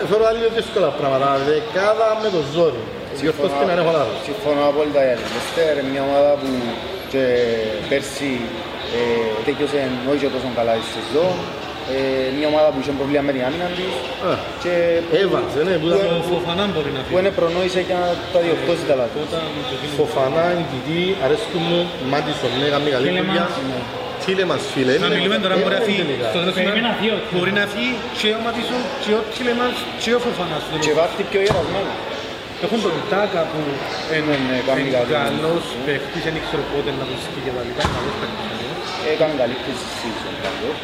[0.00, 2.82] ε, θεωρώ άλλοι δύσκολα πράγματα, δεκάδα με το ζόρι.
[3.20, 4.18] Διορθώς και να έχω λάθος.
[4.28, 6.50] Συμφωνώ απόλυτα για την Λεστέρ, μια ομάδα που
[7.12, 7.22] και
[7.88, 8.32] πέρσι
[8.96, 9.00] ε,
[9.44, 9.78] τέκειωσε
[10.10, 11.34] όχι και τόσο καλά η σεζόν.
[11.92, 11.96] Ε,
[12.38, 13.92] μια ομάδα που είχε προβλήμα με την άμυνα της
[14.30, 14.72] Α, και
[15.24, 17.18] Evans, δεν είναι, που Ο ήταν Φοφανά μπορεί να που φύγει.
[17.20, 19.16] είναι προνόησε για να τα διορθώσει τα λάθη.
[19.26, 19.94] Όταν το δίνει.
[20.00, 23.46] Φοφανά, Ντιτή, αρέσκουν μου, Μάτισον, ναι, κάνει καλή δουλειά.
[24.24, 24.92] Τίλεμανς, φίλε.
[24.92, 26.02] Να είναι- μιλούμε τώρα είναι μπορεί να φύγει.
[26.08, 26.26] τελικά.
[26.32, 27.14] Στο τέλος Περίμενα ημέρας δύο.
[27.36, 30.62] Μπορεί να φύγει και ο Ματισόν και ο Τίλεμανς και ο Φοφανάς.
[30.66, 30.98] στο Και τέλος.
[30.98, 31.92] βάρτη πιο ιερασμένο.
[32.64, 33.58] Έχουν τον Τάκα που
[34.16, 35.12] είναι ναι, κάνει είναι καλή.
[35.18, 37.80] καλός παίχτης, δεν ξέρω πότε να το σκεί και τα λοιπά.
[37.84, 38.50] είναι καλός παίχτης.
[39.12, 40.76] Έκανε καλή pre-season πάντως.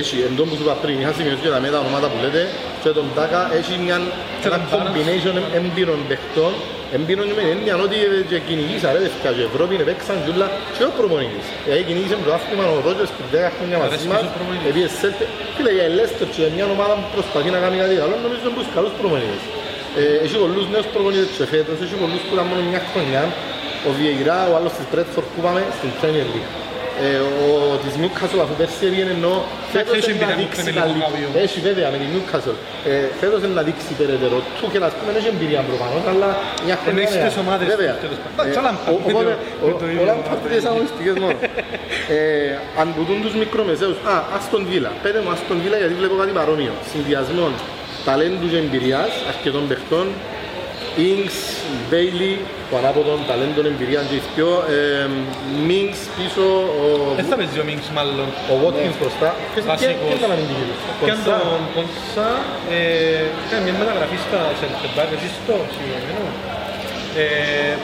[0.00, 2.18] Έχει, εν τω που σου είπα πριν, είχα σημειώσει και τα με τα ονόματα που
[2.24, 2.42] λέτε.
[2.82, 3.96] Και τον Τάκα έχει μια,
[4.42, 4.82] Και ένα τον Barnes.
[4.82, 6.52] combination έμπειρων παιχτών.
[6.96, 10.48] Έμπειρων με την έννοια ότι ε, και κυνηγήσα ρε παιδιά και Ευρώπη παίξαν και όλα
[10.76, 11.46] και ο προπονητής.
[11.64, 14.22] Δηλαδή κυνηγήσε το άθλημα ο Ρότζερς που 10 χρόνια μαζί Αρέσκει μας.
[14.30, 14.66] ο προπονητής.
[14.70, 15.24] επειδή Σέλτε
[15.56, 18.54] φίλε για η Λέστερ και μια ομάδα που προσπαθεί να κάνει κάτι καλό νομίζω είναι
[18.58, 19.42] τους καλούς προπονητές
[20.00, 23.22] Ε, έχει πολλούς νέους προπονητές και φέτος έχει πολλούς που ήταν μόνο μια χρονιά.
[23.88, 26.50] Ο Βιεϊρά, ο άλλος της Μπρέτφορντ που είπαμε στην Premier League.
[26.52, 26.73] ε,
[27.46, 27.50] ο
[27.84, 29.34] της Newcastle αφού πέρσι έβγαινε ενώ
[29.74, 31.28] φέτος έχει είναι να εμπειρία δείξει με την καλή Λουκάβιο.
[31.46, 32.56] έχει βέβαια με την Newcastle
[32.90, 36.28] ε, φέτος είναι να δείξει περαιτέρω του και να πούμε δεν έχει εμπειρία προφανώς αλλά
[36.66, 37.26] μια χρονιά έχεις νέα.
[37.28, 38.40] τις ομάδες βέβαια του, τέλος πάντων.
[38.46, 40.48] Ε, Και ο Lampard, ο- οπότε με το- με το ο- ίδιο ο Lampard ομάδα.
[40.60, 41.36] τις αγωνιστικές μόνο
[42.16, 42.18] ε,
[42.80, 46.74] αν μπουτούν τους μικρομεσαίους α, Αστον Βίλα πέντε μου Αστον Βίλα γιατί βλέπω κάτι παρόμοιο
[46.92, 47.52] συνδυασμών
[48.08, 50.06] ταλέντους και εμπειρίας αρκετών παιχτών
[51.10, 51.36] Ινγκς,
[51.88, 52.34] Μπέιλι,
[52.68, 55.06] που ανάποδον ταλέντων εμπειρία και ηθιό, ε,
[55.68, 56.44] Μίνγκς πίσω,
[56.82, 56.86] ο,
[57.20, 58.28] Δεν θα παίζει ο Μίνξ μάλλον.
[58.52, 59.28] ο Watkins μπροστά.
[59.52, 59.94] Ποιος Βασικός.
[59.94, 61.36] ποιος- ποιος ήταν αμυντική του; Και αν Κονσά.
[61.44, 62.28] τον Κονσά,
[62.76, 62.78] ε,
[63.50, 66.30] κάνει μια μεταγραφή στα center back, εσείς το συγκεκριμένο.
[67.22, 67.74] Ε,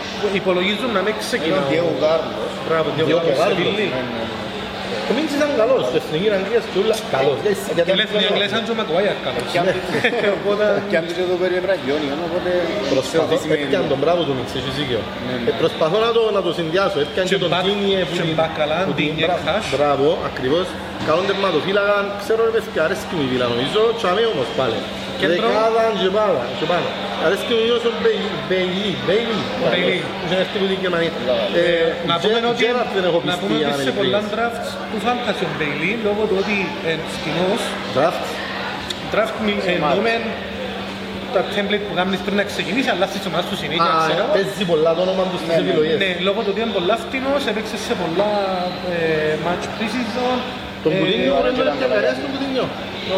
[0.41, 1.59] υπολογίζουν να μην Είναι ξεκινά.
[1.63, 2.53] ο Διέγο Κάρλος.
[2.67, 3.23] Μπράβο, Διέγο Διέγο
[5.11, 7.39] Ο Μίνγκς ήταν καλός, στην Εθνική Αγγλίας και όλα καλός.
[7.87, 9.45] Και ελεύθερη Αγγλές σαν και ο Μακουάιαρ καλός.
[9.53, 12.51] Και αν του- Και αν τους εδώ περί Ευραγιόνιον, οπότε
[12.95, 13.63] Προσπαθώ, σε ό,τι σημαίνει.
[13.67, 15.01] έπιαν τον μπράβο του Μίνγκς, έχεις δίκιο.
[15.27, 15.51] Ναι, ναι.
[15.51, 18.25] Ε, Προσπαθώ να το, να το συνδυάσω, έπιαν και Και τον μπακ- Τίνιε που και
[18.29, 18.37] την...
[18.41, 19.65] μπακαλά, που την- Ντίνιε, μπρα- Χաշ.
[19.75, 20.67] Μπράβο, ακριβώς.
[21.09, 24.79] Καλόν τερματοφύλακα, ξέρω ρε παιδιά, αρέσκει μου η Βίλα νομίζω, τσάμε όμως πάλι.
[25.21, 25.37] Κέντρο.
[25.47, 26.89] Δεκάδα και πάνω, και πάνω.
[27.27, 29.39] Αρέσκει μου ίσως ο Μπέι- Μπέιλι, Μπέιλι.
[29.63, 29.99] Μπέιλι.
[30.23, 31.13] Είχε έρθει που την Γερμανία.
[31.59, 33.95] Ε, Να πούμε Τζε- ότι, Τζέραρτ δεν έχω να πιστεί, πούμε αν ότι σε είμαι
[34.01, 34.35] πολλά ειλικρινής.
[34.35, 37.61] drafts του φάντασε ο Μπέιλι λόγω του ότι είναι σκηνός.
[37.97, 38.25] Draft.
[39.13, 40.15] Draft μι- εννοούμε
[41.35, 44.25] τα template που κάνεις πριν να ξεκινήσεις, αλλά στις ομάδες του συνέχεια, Α, ξέρω.
[44.35, 45.97] παίζει πολλά το όνομα τους στις επιλογές.
[46.05, 48.31] Ναι, λόγω του ότι είναι πολλά φτηνός, έπαιξες σε πολλά
[48.95, 48.99] ε,
[49.47, 50.39] match pre-season.
[50.85, 52.67] Τον Ε, Κουδίνιο ωραία, μπορεί να και τον ήταν διαβερέσει τον Κουδίνιο.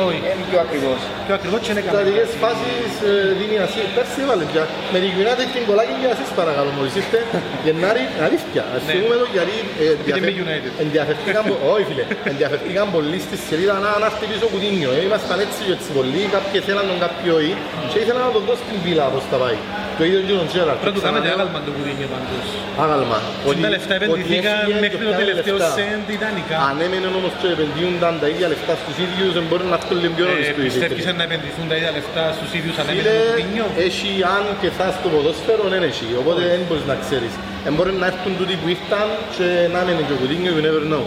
[0.07, 1.01] Όχι, Είναι πιο ακριβώς.
[1.27, 2.43] πιο ακριβώς και είναι Στρατηγικές κανένα.
[2.45, 3.83] φάσεις ε, δίνει ασύ.
[3.97, 4.65] Πέρσι έβαλε πια.
[4.93, 7.19] Με την United την κολλάκι και ασύς παρακαλώ μόλις ήρθε.
[7.67, 8.63] Γενάρη, αλήθεια.
[8.89, 10.73] Θυμούμε το γιατί ε, ενδιαφε- με United.
[10.85, 14.91] ενδιαφερθήκαν πο- όχι φίλε, ενδιαφερθήκαν πολλοί στη σελίδα να να έρθει πίσω Κουδίνιο.
[14.97, 17.53] Ε, Ήμασταν έτσι και έτσι πολλοί, κάποιοι θέλαν τον κάποιοι όχι
[17.91, 19.59] και ήθελαν να τον δώσει στην βίλα όπως τα πάει.
[19.97, 20.79] Και Το ίδιο και τον Τζέραρτ.
[20.87, 22.47] Πρώτο κάνετε άγαλμα το Κουδίνιο πάντως.
[22.85, 23.19] Άγαλμα.
[23.65, 26.57] Τα λεφτά επενδυθήκαν μέχρι το τελευταίο σεντ ιδανικά.
[26.69, 30.13] Αν έμενε όμως και επενδύονταν τα ίδια λεφτά στους ίδιους, δεν μπορεί να έρθουν λίγο
[30.19, 31.19] πιο νωρίς Ε, του Πιστεύεις ιδιαίτερη.
[31.21, 33.67] να επενδυθούν τα ίδια λεφτά στους ίδιους αν έμενε Φίλε, το Κουδίνιο.
[33.89, 36.07] έχει αν και θα στο ποδόσφαιρο, δεν έχει.
[36.23, 37.33] Οπότε δεν μπορείς να ξέρεις.
[37.67, 40.85] Δεν μπορεί να έρθουν τούτοι που ήρθαν και να μένουν και ο Κουδίνιο, you never
[40.93, 41.05] know.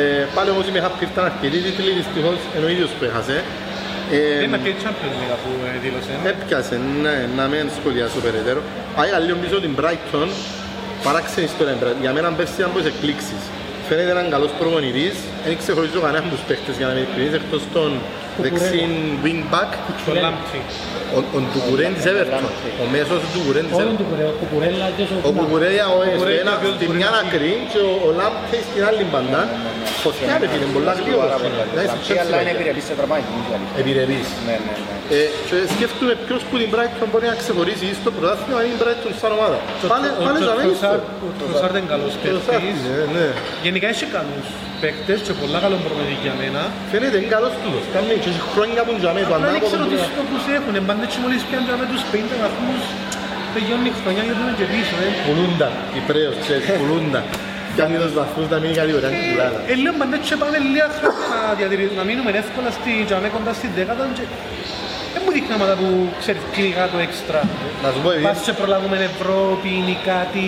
[0.00, 3.36] Ε, πάλι όμως είμαι happy ήρθαν αρκετοί τίτλοι, δυστυχώς είναι ο ίδιος που έχασε.
[4.16, 6.12] Ε, Δεν είναι και η Champions League που ε, δήλωσε.
[6.32, 8.60] Έπιασε, ναι, να μην σχολιάσω περαιτέρω.
[9.00, 10.28] Άγια λίγο πίσω την Brighton,
[11.06, 11.76] παράξενη ιστορία.
[12.04, 13.42] Για μένα πέρσι ήταν πως εκπλήξεις.
[13.88, 15.14] Φαίνεται έναν καλός προπονητής,
[15.44, 18.00] δεν ξεχωρίζω κανέναν από τους παίχτες για να είμαι ειλικρινής, εκτός των
[18.42, 18.90] δεξίν
[19.24, 19.70] wing back,
[20.06, 20.58] Το Λάμπτσι.
[21.16, 22.44] ο, ο Ντουκουρέν της Everton,
[22.82, 23.98] ο μέσος του Ντουκουρέν της Όλον Everton.
[24.00, 26.90] του κουρέ, ο Κουκουρέλα και ο Ο Κουκουρέια ο στο Κουκουρέια ένα, και ο στην
[27.00, 27.32] μια Ντουκουρέν.
[27.32, 29.42] άκρη και ο, ο Λάμπτεϊ στην άλλη μπαντά.
[30.04, 31.36] Φωτιά ρε φίλε, πολλά γλύωρα.
[31.76, 33.26] Να είσαι Λαμψία, αλλά είναι Chelsea, επιρρεπής σε τραμπάκι.
[33.34, 33.78] είναι η αλήθεια.
[33.82, 34.26] Επιρρεπής.
[34.48, 34.92] Ναι, ναι, ναι.
[35.18, 39.12] Ε, και σκέφτομαι ποιος που την Brighton μπορεί να ξεχωρίσει στο πρωτάθλημα ή την Brighton
[39.22, 39.58] σαν ομάδα.
[39.92, 40.88] Πάλι, πάλι Ο θα μένει στο.
[40.88, 42.78] Τροσάρ- Ο Τροσάρ είναι καλός παίκτης.
[42.88, 43.26] Ναι, ναι.
[43.66, 44.46] Γενικά έχει καλούς
[44.82, 46.62] παίκτες και πολλά καλό προπονητή για μένα.
[46.90, 47.84] Φαίνεται είναι καλός τούτος.
[47.94, 49.68] Κάνει και έχει χρόνια που τζαμέ το Απλά δεν ανάποδο.
[49.70, 50.74] ξέρω τι που- στόχους έχουν.
[50.88, 52.82] Πάντα έτσι μόλις πιάνουν για με τους 50 βαθμούς
[53.54, 54.94] τελειώνει η χρονιά γιατί είναι και πίσω.
[55.04, 55.08] ε.
[55.26, 57.20] Πουλούντα, Κυπρέος, ξέρεις, πουλούντα.
[57.80, 59.58] Κάνει τους βαθμούς να μείνει κατηγορία την κουλάδα.
[59.72, 63.52] Ε, λέω πάντα έτσι πάμε λίγα χρόνια να, διατηρη- να μείνουμε εύκολα στη τζαμέ κοντά
[63.58, 64.24] στην δέκατα και
[65.14, 65.88] δεν μου δείχνει άμα που
[66.22, 67.40] ξέρεις κλειγά το έξτρα.
[67.84, 70.44] Να σου πω, επειδή- Πας και προλάβουμε Ευρώπη, είναι κάτι.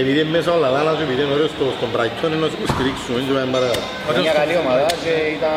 [0.00, 2.58] Επειδή είναι μέσα όλα λάνα και επειδή είναι ωραίος στο- στον Brighton, είναι να σου
[2.74, 3.82] στηρίξουμε, δεν πάμε παρακάτω.
[4.10, 5.56] Είναι μια καλή ομάδα και ήταν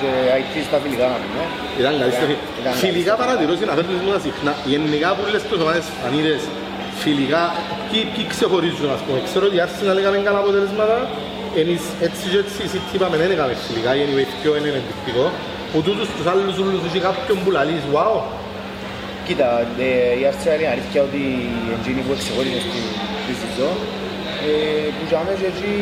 [0.00, 0.10] και
[0.40, 1.44] IT στα φιλικά να πούμε.
[1.80, 2.36] Ήταν καλή στιγμή.
[2.60, 3.20] Ήταν Φιλικά καλή.
[3.22, 4.52] παρατηρώ συναφέρουν μου συχνά.
[4.72, 6.42] Γενικά που λες τις ομάδες ανήρες
[7.02, 7.42] φιλικά,
[7.88, 9.18] ποιοι, ποιοι ξεχωρίζουν ας πούμε.
[9.28, 10.96] Ξέρω ότι η Arsenal έκαμε καλά αποτελέσματα.
[11.62, 15.24] Εμείς έτσι και έτσι η City είπαμε δεν έκαμε φιλικά, γιατί ο πιο είναι ενδεικτικό.
[15.72, 18.16] Που τούτους τους άλλους ούλους έχει κάποιον που λαλείς, wow.
[19.26, 19.48] Κοίτα,
[19.86, 21.22] ε, η Arsenal είναι αλήθεια ότι
[21.76, 22.60] εκείνη που εξεχώριζε
[23.24, 23.74] στην στη σεζόν,
[24.46, 24.50] ε,
[24.96, 25.74] που για μένα και εκεί,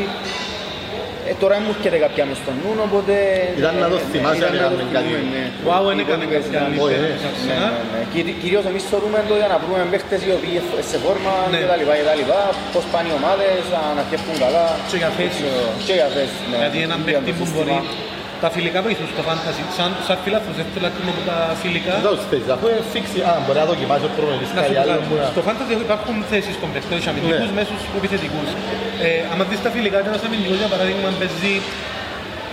[1.31, 3.15] ε, τώρα μου έρχεται κάποια μες στον νου, οπότε...
[3.63, 5.09] Ήταν να το ε, θυμάσαι ήταν αν να το έκαμε κάτι.
[5.11, 5.45] θυμούμε, ναι.
[5.69, 7.29] Wow, δεν Οι έκανε υπόλοιπες κάποια ήταν- άλλη Όχι, παίκτης ναι.
[7.49, 7.73] Ναι, Arsenal.
[7.77, 8.01] ναι, ναι.
[8.15, 11.59] Κυ- Κυρίως εμείς θεωρούμε το για να βρούμε παίχτες οι οποίοι ε, σε φόρμα Ναι.
[11.61, 12.41] και τα λοιπά και τα λοιπά,
[12.75, 13.61] πώς πάνε οι ομάδες,
[13.99, 14.67] να φτιάχνουν καλά.
[14.91, 15.51] Και για θέσεις.
[15.87, 16.57] Και για θέσεις, ναι.
[16.63, 17.59] Γιατί έναν Για παίκτη το που σύστημα.
[17.59, 17.77] μπορεί
[18.43, 19.63] τα φιλικά βοηθούν στο φάντασι.
[19.77, 21.93] Σαν, σαν φιλάθλος δεν θέλω να κρίνω από τα φιλικά.
[22.07, 24.75] Δεν τους θες, αφού είναι φίξη, α, μπορεί να δοκιμάσει ο προπονητής Να σου κάτι
[24.77, 25.07] πω άλλο κάτι.
[25.09, 25.27] που να...
[25.35, 27.57] Στο φάντασι υπάρχουν θέσεις των παιχτών, έχει αμυντικούς, Ναι.
[27.59, 28.49] μέσους, επιθετικούς.
[29.07, 31.55] Ε, άμα δεις τα φιλικά, ένας αμυντικός για παράδειγμα παίζει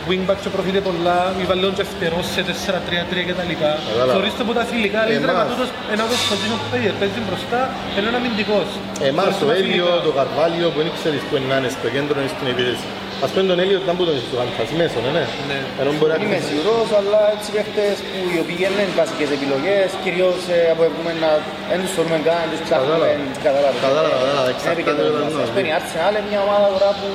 [0.10, 3.52] wingback και προφίλε πολλά, ή βαλαιόν και φτερός σε 4-3-3 κτλ.
[3.64, 4.12] Κατάλαβα.
[4.16, 5.38] Θεωρείς το από τα φιλικά, λέει ρε Εμάς.
[5.40, 7.60] μα τούτος ένα από τους position που παίζει, παίζει μπροστά,
[7.98, 8.68] ενώ είναι αμυντικός.
[9.12, 10.06] Εμάς Θεωρείς το τα Έλιο, φιλικά.
[10.08, 12.88] το Καρβάλιο που δεν ξέρεις που είναι να είναι στο κέντρο είναι στην επίθεση.
[13.26, 15.26] Ας πούμε τον Έλιο ήταν που τον είσαι στο φαντασί μέσο, ναι, ναι.
[15.52, 15.60] Ναι.
[15.82, 19.88] Ενώ μπορεί να Είμαι σίγουρος, αλλά έτσι παίχτες που οι οποίοι δεν είναι βασικές επιλογές,
[20.04, 21.30] κυρίως ε, από έχουμε να
[21.72, 23.10] δεν τους θεωρούμε καν, δεν τους ψάχνουμε,
[23.48, 23.48] Κατάλαβα.
[23.48, 23.80] κατάλαβες.
[23.88, 25.36] Κατάλαβα, κατάλαβα, Δεν εξαρτάται επικεντρωνόμαστε.
[25.36, 27.08] όταν Ας πούμε η Arsenal είναι μια ομάδα τώρα που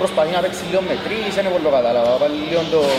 [0.00, 2.10] προσπαθεί να παίξει λίγο με τρεις, δεν είναι πολύ το κατάλαβα.
[2.22, 2.90] Βάλει λίγο τον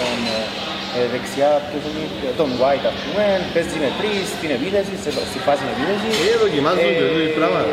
[0.99, 5.13] ε, δεξιά, ποιος είναι, ε, τον White ας πούμε, παίζει με τρεις, στην επίθεσης, σε-
[5.31, 6.13] στη φάση επίθεσης.
[6.29, 7.69] Ε, δοκιμάζουν και τέτοιες πράγματα.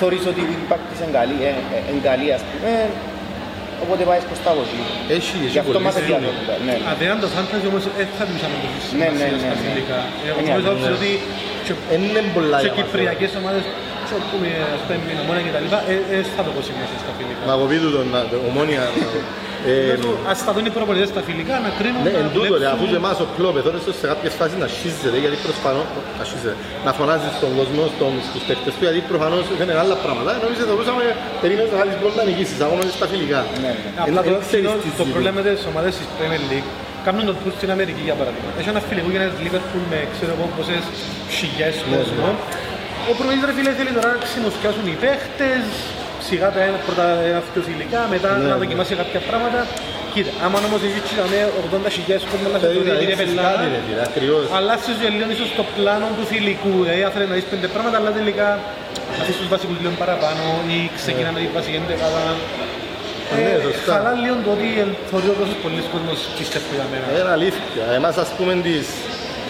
[0.00, 2.72] Θεωρείς ότι η impact της είναι καλή, ε, ε, είναι καλή ας πούμε,
[3.84, 4.82] οπότε πάει προς τα βολή.
[5.16, 6.14] Έχει, Γι' έχει αυτό πολύ μας σίγουρο.
[6.18, 6.54] ενδιαφέροντα.
[6.68, 6.74] Ναι.
[6.92, 8.66] Αδέαν το φάντασι όμως δεν θα μιλούσαμε το
[9.00, 9.64] Ναι, ναι, σημασία στα ναι, ναι.
[9.66, 9.98] φιλικά.
[10.26, 10.92] Ε, Είναι Εγώ νομίζω αλήθεια.
[10.98, 11.10] ότι
[11.66, 12.78] και Εν είναι πολλά και για μας.
[12.78, 13.64] κυπριακές ομάδες,
[14.06, 16.60] και όπου είναι ας πούμε η Ομόνια και τα λοιπά, ε, ε, θα το πω
[16.68, 17.42] σημασία στα φιλικά.
[17.50, 18.82] Να κοπεί του τον το ομόνια.
[19.66, 19.72] Ε,
[20.32, 22.74] Ας τα δουν οι προπονητές στα φιλικά, να κρίνουν, Ναι, να εν τούτο ρε, δουλέψουν.
[22.76, 25.86] αφού και εμάς ο κλόπ εδώ σε κάποιες φάσεις να σχίζεται, γιατί προφανώς,
[26.18, 26.54] να σχίζεται,
[26.86, 30.30] να φωνάζεις στον κόσμο, στον, στους παίκτες του, γιατί προφανώς είναι άλλα πράγματα.
[30.44, 31.04] Νομίζω ότι μπορούσαμε
[31.42, 33.40] περίμενες να βάλεις γκολ να νικήσεις, ακόμα και στα φιλικά.
[33.48, 33.72] Ναι, ναι.
[33.98, 35.06] Ε, Απλά ε, το, ξέρεις το, τι το συζητούν.
[35.12, 36.68] πρόβλημα με τις ομάδες της Premier League
[37.06, 38.50] κάνουν το tour στην Αμερική για παράδειγμα.
[38.60, 40.82] Έχει ένα φιλικό για ένα Liverpool με ξέρω εγώ πόσες
[41.36, 42.28] χιλιές Ναι, κόσμο.
[43.10, 45.64] Ο προπονητής ρε φίλε θέλει τώρα να ξυμοσκιάσουν οι παίχτες,
[46.28, 48.60] σιγά τα ένα, πρώτα ένα πιο φιλικά, μετά Ναι, να ναι.
[48.62, 49.60] δοκιμάσει κάποια πράγματα.
[50.14, 53.66] Κοίτα, άμα όμως έχει τσιγαμε 80.000 κόσμο να Θέλει φέρει να την δείξεις επελάνα, κάτι
[53.74, 54.42] ρε φίλε, ακριβώς.
[54.58, 56.72] αλλάσεις και λίγο ίσως το πλάνο του φιλικού.
[56.84, 58.46] Δηλαδή, αν θέλεις να δεις πέντε πράγματα, αλλά τελικά
[59.20, 60.44] αφήσεις τους βασικούς λίγο παραπάνω
[60.76, 62.22] ή ξεκινά με την βασική εντεκάδα.
[63.34, 63.92] Ναι, Ε, σωστά.
[63.94, 64.68] Χαλά λίγο το ότι
[65.10, 67.06] θεωρεί ο τόσος πολλοί κόσμος πιστεύει για μένα.
[67.12, 67.84] Είναι αλήθεια.
[67.98, 68.86] Εμάς ας πούμε της,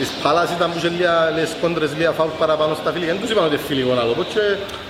[0.00, 3.10] της Παλάς ήταν που είχε λίγα λες κόντρες λίγα φάουλ παραπάνω στα φιλικά.
[3.14, 4.42] Δεν τους είπαν ότι είναι φιλικό να το πω και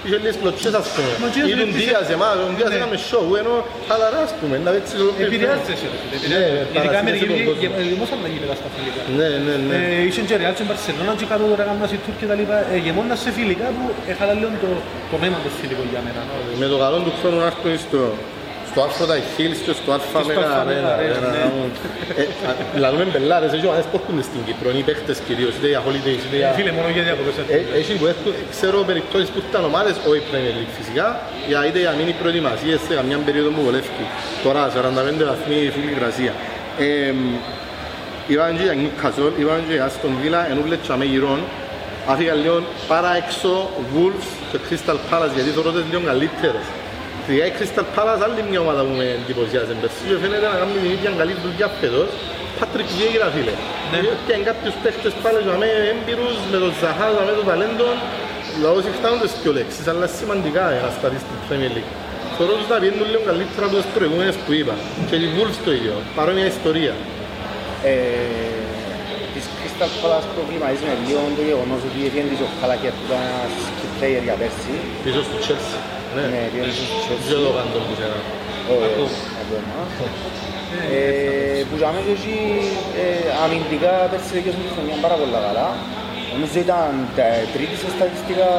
[0.04, 1.11] είχε λίγες κλωτσές ας πούμε.
[1.22, 2.76] Μα και Ή τον δεν Δίας εμάς, τον Δίας Ναι.
[2.78, 3.54] έκαμε show ενώ
[3.88, 4.54] χαλαρά ας πούμε.
[4.66, 6.76] Να δείξει το Επηρεάζεται σε ρε φίλε, Ναι, επηρεάζεται.
[6.76, 7.61] Ειδικά παρασύνεσαι Αμερική τον κόσμο.
[7.62, 9.00] γε- γεμώσαν τα γήπεδα στα φιλικά.
[9.18, 9.76] Ναι, ναι, ναι.
[9.98, 12.56] Ε, Είχε και Real και Barcelona και κάτω τώρα κάνουν οι Τούρκοι και τα λοιπά.
[12.74, 13.82] Ε, Γεμώνα σε φιλικά που
[14.12, 14.68] έχαλα λίγο το,
[15.11, 16.20] το νόημα του φιλικού για μένα.
[16.62, 18.00] Με το καλό του χρόνου να έρθουν στο,
[18.70, 20.90] στο άρθρο τα Hills και στο Αλφα Και στο Μέγα Alpha Αρένα.
[20.90, 21.44] Mega Arena, ναι.
[22.22, 22.50] Ε, α,
[22.82, 26.22] Λαλούμε μπελάρες, έχει ομάδες που έρχονται στην Κύπρο, είναι οι παίχτες κυρίως, είτε για holidays,
[26.26, 26.50] είτε για...
[26.58, 27.78] Φίλε, μόνο για διακοπές Ε, έρχονται.
[27.80, 31.06] Έχει που έρχονται, ξέρω περιπτώσεις που ήταν ομάδες, όχι Premier League φυσικά,
[31.50, 34.04] για είτε για μήνυ προετοιμασίες σε καμιά περίοδο που βολεύει.
[34.44, 34.62] Τώρα
[35.20, 36.32] 45 βαθμοί φύγει η γρασία.
[36.84, 37.12] Ε,
[38.30, 41.40] Είπαν και για Newcastle, είπαν και για Aston Villa, ενώ βλέτσαμε γυρών,
[42.12, 42.58] άφηγαν λίγο
[42.88, 43.50] παρά έξω
[43.94, 46.66] Wolves και Crystal Palace, γιατί θεωρώ τις λίγο καλύτερες.
[47.30, 50.74] Φυσικά η Crystal Palace άλλη μια ομάδα που με εντυπωσιάζει πέρσι και φαίνεται να κάνουν
[50.84, 52.08] την ίδια καλή δουλειά φέτος.
[52.58, 53.54] Patrick Vieira φίλε.
[53.90, 53.98] Ναι.
[54.26, 57.88] Και αν κάποιους παίχτες πάλι με έμπειρους, με τον Ζαχά, με το ταλέντο,
[58.62, 61.92] λαός φτάνουν τις πιο λέξεις, αλλά σημαντικά για να σταθεί στην Premier League.
[62.36, 64.74] Θεωρώ τους να πιένουν λίγο καλύτερα από τις προηγούμενες που είπα.
[65.08, 66.94] Και οι Wolves το ίδιο, παρόμοια ιστορία.
[67.90, 67.94] Ε,
[69.34, 73.22] της Crystal Palace προβληματίζει με λίγο το γεγονός ότι έφυγε της ο Καλακέρ που ήταν
[73.32, 74.74] ένας key player για πέρσι.
[75.04, 75.99] Πίσω στο Chelsea.
[76.16, 76.40] Ναι, Ναι.
[76.52, 77.26] πήγαινε στο Chelsea.
[77.30, 78.18] Δεν το κάνω που σένα.
[78.72, 78.86] Όχι,
[79.42, 79.82] ακόμα.
[80.96, 82.36] Ε, Που για μένα και
[83.02, 83.06] ε,
[83.42, 85.68] αμυντικά πέρσι δικαιώς μου τη χρονιά πάρα πολλά καλά.
[86.32, 88.50] Νομίζω ήταν τα- τρίτη σε στατιστικά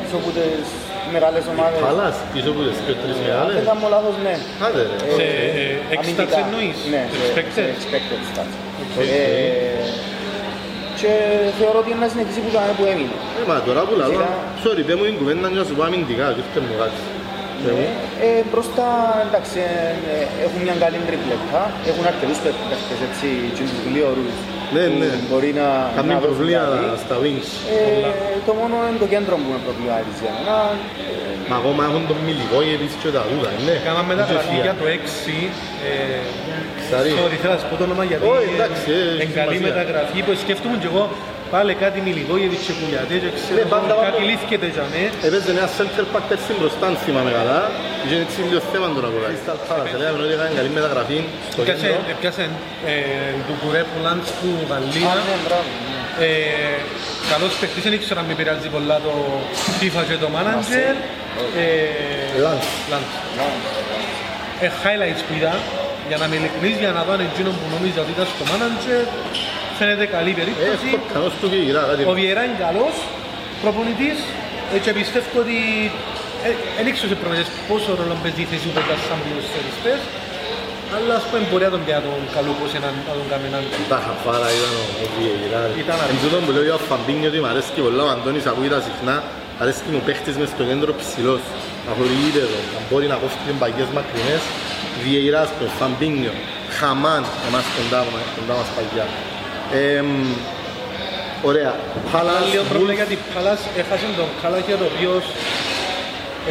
[0.00, 0.66] πίσω από τις
[1.14, 1.78] μεγάλες ομάδες.
[1.86, 3.64] Πάλας, πίσω από τις πιο τρεις Αν δεν μεγάλες.
[3.70, 4.34] κάνω λάθος, ναι.
[4.66, 4.96] Άντε ρε.
[5.18, 5.30] Σε Ε,
[5.60, 6.22] ε, αμυντικά.
[6.22, 7.54] xstats εννοείς, Ναι, σε- expected.
[7.58, 8.54] σε expected stats.
[11.04, 11.10] Οκ.
[11.10, 11.14] Ε,
[11.46, 13.14] Και θεωρώ ότι είναι να συνεχίσει που ήταν που έμεινε.
[13.40, 14.30] Ε, μα τώρα που λαλώ, Σειρά.
[14.64, 16.98] sorry, πέ μου την κουβέντα να σου πω αμυντικά, και ήρθε μου κάτι.
[17.64, 17.86] Πέ μου.
[18.26, 18.88] Ε, ε, μπροστά,
[19.26, 19.72] εντάξει, ε,
[20.12, 23.26] ε, έχουν μια καλή τριπλετά, έχουν αρκετούς παίκτες έτσι,
[23.56, 24.36] και τους γλήορους
[24.76, 25.10] Ναι, που ναι.
[25.28, 26.98] μπορεί να, Κάνει να δώσουν προβλήματα κάτι.
[27.04, 27.48] στα wings.
[27.76, 27.80] Ε,
[28.46, 30.56] το μόνο είναι το κέντρο που με προβληματίζει για μένα.
[31.50, 33.74] Μα ακόμα έχουν τον Μιλιβόγεβιτς και τα δούδα, ναι.
[33.86, 34.98] Κάναμε μεταγραφή Είχε για το 6.
[36.94, 37.10] Ε, Ξαρί.
[37.20, 39.68] sorry, θέλω να σου πω το όνομα γιατί Όχι, εντάξει, ε, έχει είναι καλή σημασία.
[39.70, 41.04] μεταγραφή που σκέφτομαι και εγώ
[41.54, 44.28] πάλι κάτι Μιλιβόγεβιτς και Κουλιατές και ξέρω Ναι, πάντα κάτι πάνω.
[44.28, 45.04] λύθηκε για μέ.
[45.26, 47.60] Έπαιζε ένα center back πέρσι μπροστά, αν θυμάμαι καλά.
[48.04, 49.30] Είχε έτσι λίγο θέμα τώρα που λέει.
[49.34, 51.18] Crystal Palace, λέγαμε ότι έκανε καλή μεταγραφή
[51.52, 52.12] στο Έπιασε, κέντρο.
[52.14, 52.44] έπιασε
[52.90, 52.94] ε,
[53.46, 55.12] του Κουρέπου Λάντς του Α, Γαλλία.
[55.28, 55.68] ναι, μπράβο.
[55.92, 56.02] ναι.
[56.26, 56.76] Ε,
[57.32, 59.12] καλός παίκτης, δεν ήξερα αν με πειράζει πολλά το
[59.78, 60.96] FIFA και το manager.
[61.62, 61.66] Ε,
[62.44, 62.68] Lance.
[62.92, 63.12] Lance.
[63.34, 63.56] Μπράβο.
[64.64, 65.52] Ε, highlights που είδα,
[66.08, 69.02] για να είμαι ειλικρινής, για να δω αν εκείνο που νόμιζα ότι ήταν στο manager,
[69.78, 70.88] φαίνεται καλή Ε, περίπτωση.
[71.14, 72.02] κανός του και γυρά κάτι.
[72.12, 72.94] Ο Βιερά είναι καλός
[73.62, 74.18] προπονητής
[74.74, 75.56] ε, και πιστεύω ότι
[76.46, 80.00] ε, δεν ήξερα σε προπονητές πόσο ρόλο παίζει η θέση που παίζει σαν πλούς θεριστές,
[80.94, 83.62] αλλά ας πούμε μπορεί να τον πιάσει τον καλό πώς να να τον κάνει έναν
[83.94, 85.62] Τα χαφάρα ήταν ο ο Βιεϊρά.
[85.82, 88.70] Ήταν Εν τούτον που λέω για ο Φαμπίνιο ότι μ' αρέσκει πολλά, ο Αντώνης ακούει
[88.76, 89.16] τα συχνά,
[89.62, 91.42] αρέσκει μου παίχτης μες στο κέντρο ψηλός,
[91.86, 94.42] να χωρεί γήπεδο, να μπορεί να κόφτει και μπαγιές μακρινές,
[95.02, 96.34] Βιεϊρά, ας πούμε, Φαμπίνιο,
[96.78, 99.06] Χαμάν, εμάς κοντά, μα- κοντά μας παγιά.
[99.96, 100.08] Εμ,
[101.50, 101.72] Ωραία.
[102.12, 105.24] Πάλας, Άλλο πρόβλημα Wolves, γιατί Πάλας έχασε τον Καλάκερ ο οποίος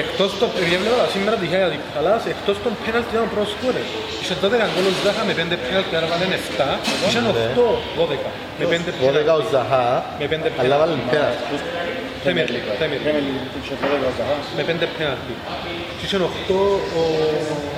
[0.01, 3.85] εκτός το διάβλεπα σήμερα τυχαία γιατί Πάλας εκτός των πέναλτι ήταν ο πρώτος σκόρερ.
[4.21, 6.67] Είχε 12 γκόλους Ζάχα με 5 πέναλτι, άρα βάλεν 7.
[7.07, 7.65] Είχε 8,
[7.99, 8.29] 12
[8.59, 9.47] με 5 12 ο πέναλτι.
[9.55, 9.85] Ζαχά,
[10.19, 11.43] Με πέντε αλλά βάλει πέναλτι.
[12.23, 12.29] Πέναλτι.
[12.29, 13.05] Premier League, Premier League.
[13.07, 14.45] Premier League, είχε δώδεκα ο Ζαχάς.
[14.57, 15.33] Με 5 πέναλτι.
[15.97, 16.21] Και είχε 8
[16.99, 17.03] ο...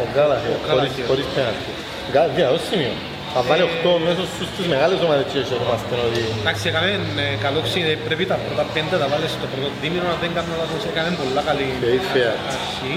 [0.02, 1.06] Ο Γκάλαχερ, Ο χωρίς, Γκάλαχερ.
[1.10, 1.72] χωρίς πέναλτι.
[2.12, 2.94] Γκά- Δυνατό σημείο.
[3.38, 6.22] Θα βάλει 8 μέσως στους τις μεγάλες ομάδες και χαιρόμαστε ότι...
[6.42, 6.90] Εντάξει, έκαμε
[7.24, 10.52] ε, καλό ξύνη, πρέπει τα πρώτα πέντε τα βάλεις στο πρώτο δίμηνο, αν δεν κάνω
[10.62, 12.22] λάθος, έκαμε πολλά καλή Και ήρθε
[12.54, 12.94] αρχή.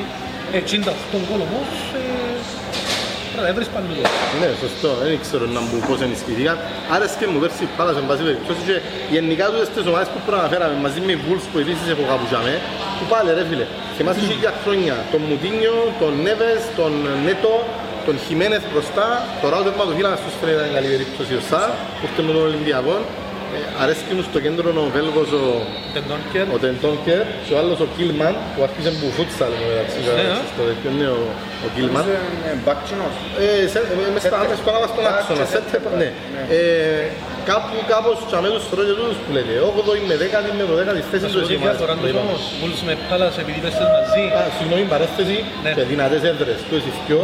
[0.59, 1.69] Έτσι είναι τα 8 γκολ όμως,
[3.39, 3.95] ε, πρέπει να έβρεις παντού.
[4.41, 4.91] Ναι, σωστό.
[5.03, 6.57] Δεν ξέρω να μπουν πώς ενισχυθήκαν.
[6.95, 8.77] Άρεσκε μου πέρσι η Πάλας, εν πάση περιπτώσει, και
[9.15, 12.53] γενικά τούτες τις ομάδες που προαναφέραμε μαζί με οι Wolves που επίσης εποχαπούσαμε,
[12.99, 13.67] που πάλι ρε φίλε,
[13.97, 16.93] θυμάσαι και για χρόνια τον Μουτίνιο, τον Νέβες, τον
[17.27, 17.55] Νέτο,
[18.07, 19.07] τον Χιμένεθ μπροστά,
[19.43, 22.45] τώρα ο τερματοφύλακας τους φαίνεται να είναι καλή περίπτωση ο Σαρ, που ήρθε με τον
[22.49, 22.97] Ολυμπιακό.
[23.57, 25.45] Ε, αρέσκει μου στο κέντρο ο Βέλγος ο,
[25.95, 30.27] Den Donker, ο Τεντόνκερ και ο άλλος ο Κίλμαν που άρχισε που φούτσαλ μεταξύ Ναι,
[30.37, 30.39] α.
[30.53, 31.21] στο τέτοιο είναι ο,
[31.67, 32.03] ο Κίλμαν.
[32.05, 33.15] Νομίζω είναι μπακτσινός.
[33.43, 36.09] Ε, σε, ε, μες στα- μες στον άβα στον Α, άξονα, και σέτε, σέτε, ναι.
[36.35, 36.43] ναι.
[36.57, 36.61] Ε,
[37.51, 41.23] κάπου, κάπως και αμέσως θεωρώ και τούτους που λέτε, 8η με 10η με 12η θέση
[41.25, 44.41] θα του σου πω τη διαφορά τους όμως, Wolves με Palace επειδή πέστες μαζί, Α,
[44.57, 45.71] συγγνώμη, παρέθεση Ναι.
[45.77, 47.23] και δυνατές έδρες του εσείς δυο,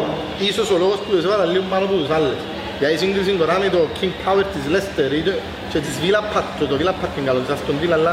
[0.51, 2.39] ίσως ο λόγος που τους έβαλα λίγο πάνω από τους άλλες.
[2.85, 5.39] Για η σύγκριση τώρα με το King Power της Leicester ή το-
[5.73, 8.13] και της Villa Park, το- το Villa Park είναι καλό, της Aston Villa, αλλά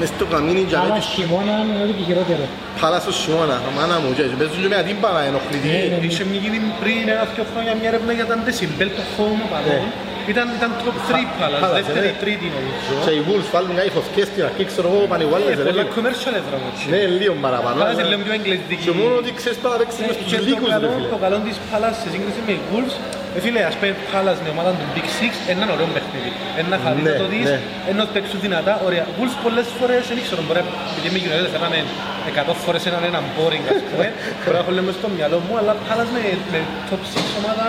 [0.00, 2.44] μες στο καμίνι για Αλλά μένα χειμώνα είναι ό,τι και χειρότερο.
[2.80, 5.80] Πάλα στο χειμώνα, μάνα μου, και παίζουν και με αντίμπανα ενοχλητική.
[5.92, 6.06] Ναι, ναι.
[6.08, 9.84] είχε μια γίνει πριν ένα-δυο χρόνια μια έρευνα για τα decibel των home οπαδών.
[10.32, 12.22] Ήταν, ήταν top 3 Palace, Palace, δεύτερη, ναι.
[12.22, 12.92] τρίτη νομίζω.
[13.04, 15.82] Και οι Wolves βάλουν κάτι φωτιές στην αρχή, ξέρω εγώ, πάνε iguales, Ε, ρε πολλά
[15.84, 15.94] φίλε.
[15.96, 16.68] commercial έδρα μου.
[16.92, 17.76] Ναι, λίγο παραπάνω.
[17.80, 18.82] Palace είναι αλλά- λίγο πιο εγκλητική.
[18.86, 21.08] Και μόνο ότι ξέρεις τώρα να παίξεις μες στους Και το λύκους, ρε καλό, φίλε.
[21.14, 22.94] το καλό της Palace σε σύγκριση με οι Wolves
[23.36, 26.30] Ε, φίλε, ας πούμε, Πάλας με ομάδα του Big Six, ένα ωραίο παιχνίδι.
[26.62, 27.58] Ένα χαρί Ναι, να το δεις, ναι.
[27.90, 29.04] ενώ παίξουν δυνατά, ωραία.
[29.16, 31.78] Wolves πολλές φορές, δεν ξέρω, μπορεί να επειδή είμαι United θέλαμε
[32.50, 34.06] 100 φορές έναν έναν boring, ας πούμε,
[34.40, 36.22] μπορεί να έχω λέμε στο μυαλό μου, αλλά Πάλας με,
[36.52, 37.66] με top 6 ομάδα,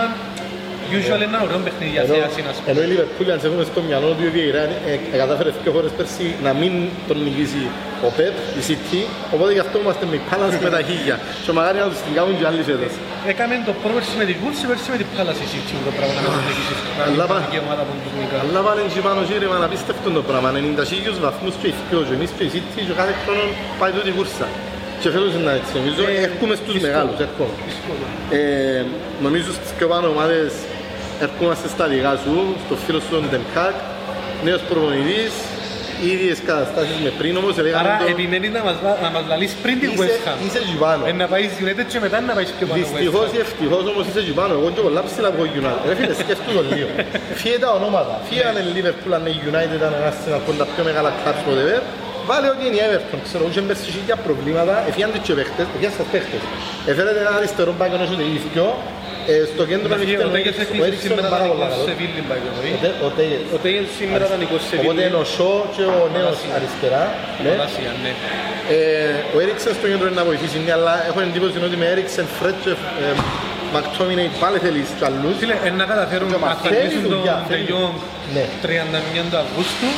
[0.96, 2.68] usual ένα ωραίο παιχνίδι για Ενώ, θέαση, ας πούμε.
[2.70, 5.92] ενώ η Λιβερπούλ, αν σε έχουμε στο μυαλό του, η Ιράν ε, κατάφερε δύο φορές
[5.98, 6.72] πέρσι να μην
[7.08, 7.64] τον νικήσει
[8.06, 9.00] ο Πεπ, η City,
[9.34, 11.16] οπότε γι' αυτό είμαστε με Πάλας με τα χίλια.
[11.44, 12.92] Και μακάρι να τους την κάνουν και άλλοι φέτος.
[13.32, 16.30] Έκαμε το πρόπερση με τη Wolves, πέρσι με την Πάλας η City, το πράγμα να
[16.34, 16.74] μην νικήσει.
[16.98, 18.36] Να μην Αλλά πά- υπάρχει ομάδα που τους νικά.
[18.44, 20.48] Αλλά πάνε και πάνω γύρω, να απίστευτο το πράγμα.
[20.56, 23.44] 90 χίλιους βαθμούς και οι δυο, και εμείς και η City και κάθε χρόνο
[23.80, 24.48] πάει τούτη κούρσα.
[25.02, 26.92] Και φέτος είναι έτσι, νομίζω, Ε, έρχομαι στους δύσκολο.
[26.92, 27.54] μεγάλους, έρχομαι.
[27.70, 28.04] Δύσκολο.
[28.38, 28.82] Ε,
[29.26, 30.50] νομίζω στις πιο πάνω ομάδες
[31.26, 32.34] έρχομαστε στα δικά σου,
[32.66, 33.74] στο φίλο σου τον Τεμκάκ,
[34.46, 35.32] νέος προπονητής,
[36.12, 38.06] ίδιες καταστάσεις με πριν όμως, έλεγαμε Άρα το...
[38.14, 40.36] επιμένεις να μας, βα- να μας λαλείς πριν τη Είσαι, West Ham.
[40.46, 41.02] είσαι εκεί πάνω.
[41.10, 43.36] Ε, να πάεις στη United και μετά να πάεις πιο πάνω West Δυστυχώς Ham.
[43.36, 44.52] ή ευτυχώς όμως είσαι εκεί πάνω.
[44.58, 45.82] Εγώ και πολλά ψηλά από United.
[45.88, 46.90] Ρε φίλε, σκέφτου το λίγο.
[47.40, 48.14] Φύγε τα ονόματα.
[48.28, 51.10] Φύγε αν είναι Liverpool, αν είναι United, αν είναι Arsenal, που είναι τα πιο μεγάλα
[51.20, 51.80] clubs whatever.
[52.28, 53.18] Βάλε ότι είναι η Everton.
[53.28, 54.74] Ξέρω, είχε πέρσι χίλια προβλήματα.
[54.90, 55.66] Εφιάν τους και παίχτες.
[55.76, 56.42] Εφιάν σας παίχτες.
[56.90, 58.64] Εφέρετε ένα αριστερό μπάκο να έχετε ίδιο.
[58.68, 58.97] Ε,
[59.54, 61.44] Στο κέντρο Μαζί, έχετε Ο ο Τέγες Eriksson, ο έκλεισε Eriksson σήμερα είναι τα πάρα
[61.46, 61.86] νικό πολύ καλός.
[61.88, 62.72] σε Βίλιν, by the way.
[62.76, 63.40] Ο Τε- Ο Τέγες.
[63.56, 65.06] Ο Τέγες σήμερα τα νικό σε Οπότε Βίλιν.
[65.06, 66.52] είναι ο Σο και ο νέος Μαλάσια.
[66.58, 67.02] αριστερά.
[67.42, 67.48] ναι.
[67.52, 68.12] Μαλάσια, ναι.
[68.76, 68.78] Ε,
[69.34, 72.56] ο Έριξεν στο κέντρο είναι να βοηθήσει, ναι, αλλά έχω εντύπωση ότι με Έριξεν, Φρέτ
[72.64, 72.72] και
[73.04, 73.10] ε,
[73.74, 75.34] Μακτόμινεϊ πάλι θέλεις κι αλλούς.
[75.42, 77.66] Φίλε, ε, να καταφέρουν Και να μας θα θέλει κλείσουν τον δουλειά, De θέλει.
[77.72, 77.94] Jong
[78.36, 78.44] Ναι.
[78.64, 79.88] 31 του Αυγούστου.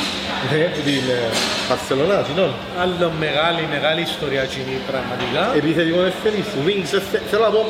[0.51, 1.19] Ναι, που την ε,
[1.67, 2.55] Μπαρσελόνα, συγγνώμη.
[2.83, 5.43] Άλλο μεγάλη, μεγάλη ιστορία κοινή πραγματικά.
[5.61, 7.61] Επιθετικό δεν θέλεις, wings, δεν θε- θέλω να πω,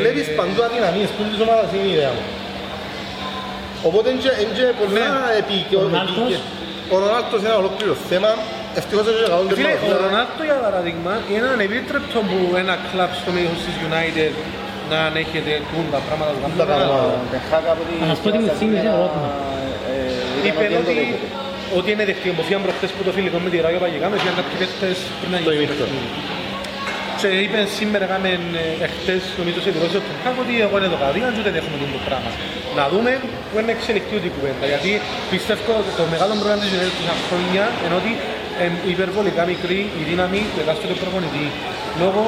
[0.00, 2.24] βλέπεις παντού αδυναμίες, που είναι της ομάδας είναι η ιδέα μου.
[3.88, 5.40] Οπότε είναι και- είναι και πολλά Ναι.
[5.42, 5.78] επίκαιο.
[5.80, 6.16] Ο Ρονάλντος.
[6.22, 6.42] επίκαιο.
[6.92, 8.30] Ο Ρονάλτος είναι ένα ολόκληρο θέμα.
[8.80, 10.02] Ευτυχώς έχει καλό Φίλε, ο τερματοφύλακα.
[10.06, 14.32] Ρονάλτο για παράδειγμα είναι ανεπίτρεπτο που ένα κλαμπ στο μέγεθος της United
[14.90, 16.88] να ανέχεται τούν τα πράγματα που Τα κάνουν.
[16.92, 17.14] κάνουμε.
[17.24, 19.28] Ο Τεχάκ από τη Να σας πω τι μου Στάση θύμισε σήμερα, ερώτημα.
[19.92, 21.26] ε, ήταν Είπε ότι δεν το ότι, δέχεται.
[21.78, 22.28] ότι είναι δεχτή.
[22.36, 25.38] Μου φύγαν προχτές που το φιλικό με τη Ράγιο Παγεκάμε, φύγαν κάποιοι παίχτες πριν να
[25.38, 25.80] Το γίνει ημίχρονο.
[25.80, 26.10] παιχνίδι.
[27.20, 28.30] Και είπε σήμερα κάμε
[28.86, 32.00] εχθές νομίζω σε δηλώσεις του Τεχάκ ότι εγώ είναι το καδίαν και ούτε δέχομαι το
[32.08, 32.30] πράγμα.
[32.78, 33.10] Να δούμε
[33.48, 34.64] που είναι εξελιχτεί την κουβέντα.
[34.72, 34.90] Γιατί
[35.32, 38.12] πιστεύω ότι το μεγάλο πρόβλημα της United τόσα χρόνια είναι ότι
[38.62, 41.46] είναι υπερβολικά μικρή η δύναμη του εκάστοτε προπονητή.
[42.02, 42.22] Λόγω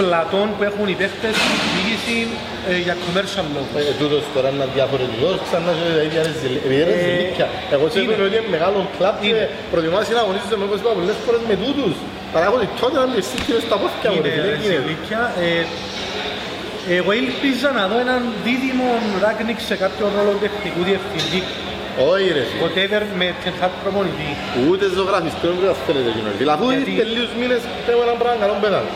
[0.00, 2.16] πλατών που έχουν οι παίχτες στην διοίκηση
[2.70, 3.72] ε, για commercial λόγους.
[3.90, 7.46] Ε, τούτος τώρα είναι διαφορετικός, ξανά και τα ίδια ρεζιλ- επειδή είναι Ε, ρεζιλίκια.
[7.74, 8.04] Εγώ σε είναι.
[8.12, 9.44] είπαμε ότι είναι μεγάλο κλαμπ και Είναι.
[9.72, 11.94] προτιμάσει να αγωνίζεσαι με όπως είπα πολλές φορές με τούτους.
[12.34, 13.18] Παρά έχω τη τότε να μπει
[13.54, 14.82] μες στα πόθηκια μου, ρε Είναι φίλε, ρε, γίνεται.
[14.86, 15.22] ηλικία.
[15.46, 15.50] Ε,
[16.98, 18.88] εγώ ήλπιζα να δω έναν δίδυμο
[19.22, 21.40] Ράγνικ σε κάποιο ρόλο τεχνικού διευθυντή.
[22.12, 22.60] Όχι ρε φίλε.
[22.64, 24.30] Whatever με την χάτ προπονητή.
[24.68, 26.40] Ούτε ζωγραφιστό δεν πρέπει να θέλετε κοινωνική.
[26.42, 28.90] Δηλαδή, αφού Γιατί- ήρθε λίγους μήνες, πρέπει ένα πράγμα καλό μεγάλο.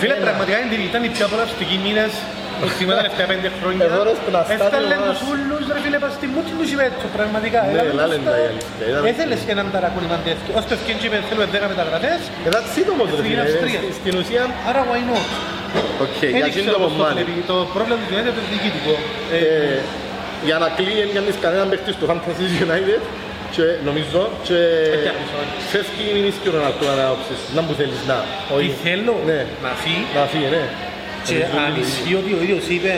[0.00, 2.12] Φίλε, πραγματικά είναι την- ήταν οι πιο απολαυστικοί μήνες
[2.58, 3.84] που θυμάμαι τα τελευταία πέντε χρόνια.
[3.88, 5.14] Εγώ ρε στην αστάθεια Έφταλεν ομάδας.
[5.18, 7.60] τους ούλους ρε φίλε πας στη μούτη τους Σιβέτσο, πραγματικά.
[7.64, 8.30] Ναι, Έλαβε λάλεν μπροστά.
[8.30, 10.50] τα η αλήθεια, ήταν- Έθελες έναν ταρακούνημα τέτοιο.
[10.58, 13.80] Ως το ευκαιρία και είπε θέλουμε 10 μεταγραφές, Εντάξει το όμως ρε Στην φίλε, Αυστρία.
[13.90, 15.28] ε, στην ουσία, άρα why not;
[16.04, 17.14] οκ, Δεν για ξέρω εκείνο το πώς το κομμάτι.
[17.18, 17.32] βλέπει.
[17.52, 18.94] Το πρόβλημα του United είναι διοικητικό.
[19.36, 19.78] Ε, Ε,
[20.48, 23.00] Για να κλείει δεν κάνεις κανέναν παίχτη στο Fantasy United
[23.54, 24.58] και νομίζω και
[25.00, 25.54] Φτιάχνεις, όχι.
[25.72, 28.18] φεύγει η μηνύσκη ο Ρονάλτο να άποψεις, να μου θέλεις να.
[28.46, 28.70] Τι Όχι.
[28.84, 29.40] θέλω Ναι.
[29.64, 30.64] να φύγει Να φύγει, ναι.
[31.28, 32.92] και αν ισχύει ότι ο ίδιος είπε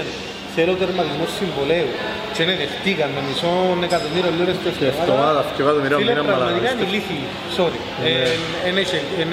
[0.57, 1.91] θέλω τερματισμό συμβολέου
[2.35, 3.53] και είναι δεχτήκαν με μισό
[3.89, 6.71] εκατομμύριο λίρες την Και εβδομάδα, και κάτω μοιραίο Φίλε, μήνα πραγματικά μαλάκα.
[6.75, 7.23] είναι ηλίθιοι.
[7.57, 7.81] Sorry.
[8.69, 8.75] Εν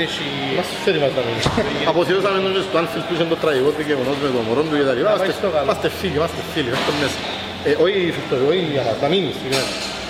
[0.05, 0.23] έχει...
[0.57, 1.51] Μας φέρει μας τα μήνυμα.
[1.91, 4.75] Αποθεώσαμε τον και στο Anfield που είχε το τραγικό του γεγονός με το μωρό του
[4.79, 5.09] και τα λοιπά.
[5.09, 5.65] Να πάει Είμαστε- στο καλό.
[5.67, 7.17] Είμαστε φίλοι, είμαστε φίλοι, μέσα στο μέσα.
[7.69, 9.35] Ε, Όχι Φικτόρη, όχι για μας, να μείνεις.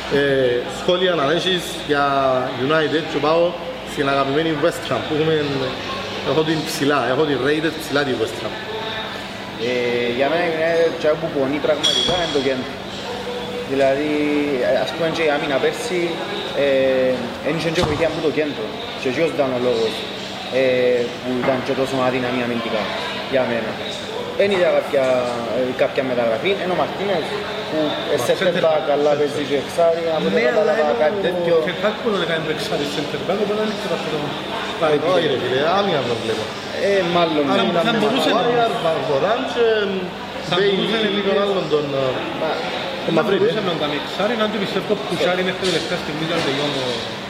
[0.09, 0.33] Συγγνώμη.
[0.49, 2.05] Ε, Σχόλια να έχεις για
[2.65, 3.51] United και πάω
[3.91, 5.45] στην αγαπημένη West Ham που έχουμε
[6.31, 8.53] Έχω την ψηλά, έχω την rated ψηλά τη West Ham.
[9.69, 12.73] Ε, για μένα είναι τσάου που πονεί πραγματικά είναι το κέντρο.
[13.71, 14.11] Δηλαδή,
[14.69, 16.01] ε, ας πούμε και η άμυνα πέρσι,
[16.63, 17.11] ε,
[17.43, 18.65] δεν είχε και βοήθεια από το κέντρο.
[18.99, 19.93] Και εκείνος ήταν ο λόγος
[20.59, 20.63] ε,
[21.21, 22.81] που ήταν και τόσο αδύναμη αμυντικά
[23.33, 23.71] για μένα.
[24.39, 25.05] Δεν είδα κάποια,
[25.57, 27.23] ε, κάποια μεταγραφή, ενώ ο Μαρτίνες
[27.69, 27.79] που
[28.13, 28.83] ε, σε center τέρπα back.
[28.91, 31.55] καλά παίζει και εξάρι, από Ναι, δεν αλλά κατάλαβα κάτι τέτοιο.
[31.67, 34.19] και κάτι που να κάνει το εξάρι center back, οπότε δεν ξέρω αυτό το
[35.15, 36.43] Όχι ρε φίλε, άμυνα τον βλέπω.
[36.87, 39.63] Ε, μάλλον Θα- δεν θα ήταν μπορούσε να- Μάγιαρ, Βαρβοράν και
[40.49, 41.85] Θα Μπέιλι μπορούσε να ή είναι τον λίγο- άλλον τον...
[42.03, 42.07] ε,
[43.05, 43.39] τον Να Μαυρίδη.
[43.41, 46.93] μπορούσε να τον εξάρι, να του πιστεύω που κουτσάρι μέχρι τελευταία στιγμή ήταν τελειώνω ο
[46.97, 47.28] Τσεχάκ.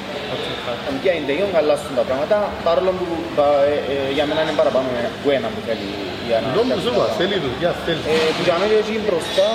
[1.04, 3.06] Για είναι τελειών καλά στον τα πράγματα, παρόλο που
[3.38, 5.88] πα- ε, ε, για μένα είναι παραπάνω ένα- που ένα που θέλει
[6.28, 7.20] για να Τον που φτιάξει σου τα είπα, πράγματα.
[7.22, 8.02] θέλει δουλειά, θέλει.
[8.14, 9.50] Ε, που για μένα εκεί μπροστά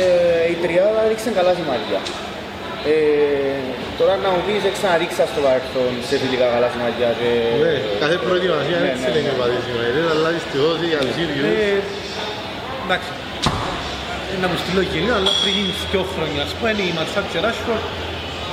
[0.00, 2.00] ε, η τριάδα έδειξε καλά σημάδια.
[2.92, 2.94] Ε,
[4.00, 7.30] τώρα να μου πεις ξαναδείξα στο παρελθόν σε φιλικά καλά σημάδια και...
[7.64, 9.28] Ναι, κάθε προετοιμασία Ναι, έτσι ναι, δεν ναι.
[9.28, 11.78] είναι πατήσει United, αλλά δυστυχώς οι αλυσίδιους Ε,
[12.84, 13.10] Εντάξει.
[14.42, 15.56] να μου στείλω γενναίο, αλλά πριν
[15.90, 17.84] δύο χρόνια, ας πούμε, η Ματσάκ και Ράσφορντ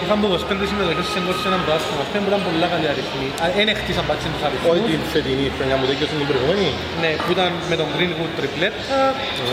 [0.03, 1.99] είχαν από 25 συμμετοχές σε γκολ σε έναν προάστημα.
[2.05, 3.27] Αυτό ήταν πολλά καλή αριθμή.
[3.59, 4.89] Δεν έχτισαν πάτσι τους Όχι αριθμούς.
[4.93, 6.67] την φετινή χρονιά που δίκαιο την προηγούμενη.
[7.03, 8.99] Ναι, που ήταν με τον Greenwood τριπλέτα.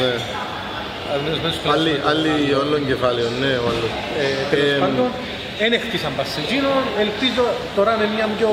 [0.01, 0.13] Ναι.
[1.13, 3.93] Αλμένως μέσα στο Άλλη, άλλη όλων κεφάλαιο, ναι, ο άλλος.
[4.23, 5.09] Ε, τέλος Ε, πάντων,
[5.61, 6.83] δεν έχτισαν πας σε εκείνον.
[7.05, 7.45] Ελπίζω
[7.79, 8.51] τώρα με μια πιο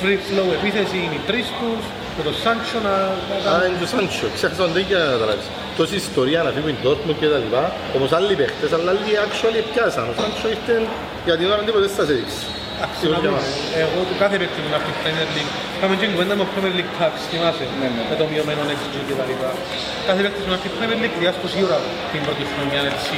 [0.00, 1.82] free flow επίθεση είναι οι τρεις τους,
[2.16, 2.94] με τον Σάντσο να,
[3.30, 5.46] να Α, κάνουν είναι το Σάντσο, ξέχασα τον τέτοια να καταλάβεις.
[5.78, 7.62] Τόσης ιστορία να φύγουν οι Dortmund και τα λοιπά,
[7.96, 10.04] όπως άλλοι παίχτες, αλλά άλλοι actually πιάσαν.
[10.12, 10.74] Ο Σάντσο ήρθε
[11.28, 12.40] για την ώρα τίποτε στα έδειξε.
[13.14, 13.40] Να δούμε.
[13.84, 15.52] Εγώ του κάθε παίκτη μου να πει Premier League.
[15.80, 18.02] Κάμε και κουβέντα με Premier League Tax, θυμάσαι, Ναι, ναι.
[18.10, 19.50] με το μειωμένο XG και τα λοιπά.
[20.08, 21.76] Κάθε παίκτη μου να πει Premier League διάσκω σίγουρα
[22.12, 23.16] την πρώτη χρονιά έτσι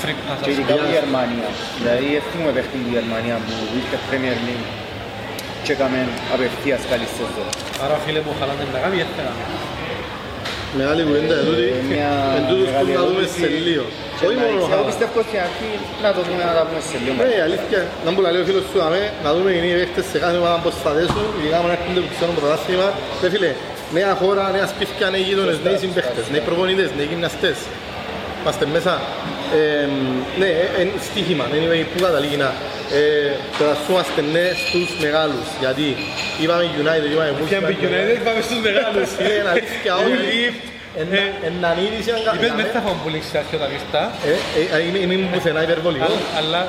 [0.00, 0.38] free pass.
[0.44, 1.48] Και ειδικά η Γερμανία.
[1.80, 4.68] Δηλαδή, εύχομαι παίχτη η Γερμανία που ήρθε Premier League
[5.64, 5.98] και έκαμε
[6.34, 7.48] απευθείας καλή σεζόν.
[7.84, 9.56] Άρα φίλε μου, χαλάνε να κάνει, γιατί να κάνει.
[10.80, 13.40] Μεγάλη κουβέντα ετούτη, Ε, μια εν τούτους που μεγάλη να δούμε ερώτηση.
[13.44, 13.84] σε λίγο.
[14.18, 14.88] Και Όχι να- μόνο ο Εγώ Χάλαντ.
[14.90, 15.70] πιστεύω στην αρχή
[16.04, 17.16] να το δούμε να τα πούμε σε λίγο.
[17.22, 20.04] Ναι, η αλήθεια, να μου λέει ο φίλος σου αμέ, να δούμε οι νέοι παίχτες
[20.12, 22.88] σε κάθε ομάδα πώς θα δέσουν, ειδικά αν έρχονται που ξέρουν πρωτάθλημα.
[23.22, 23.50] Ρε φίλε,
[23.96, 27.56] νέα χώρα, νέα σπίτια, νέοι γείτονες, νέοι συμπαίχτες, νέοι προπονητές, νέοι γυμναστές.
[28.40, 28.92] Είμαστε μέσα.
[29.54, 29.88] Ε,
[30.40, 32.50] ναι, ε, ε, στοίχημα, anyway, πού καταλήγει να
[32.98, 35.86] ε, περασούμαστε ναι στους μεγάλους, γιατί
[36.42, 39.08] είπαμε United, είπαμε Και με Wolfsburg, United πάμε στους μεγάλους.
[39.20, 40.16] Είναι ένα αλήθεια όλοι.
[40.16, 40.40] Δηλαδή,
[41.20, 42.70] ε, Έναν είδηση αν Είπες μες κάνουμε.
[42.76, 44.32] θα φάμε πολύ ξεχάσει όταν ήρθα, Ε,
[44.76, 46.16] ε, είμαι- Είμαι πουθενά υπερβολικός.
[46.38, 46.60] αλλά- αλλά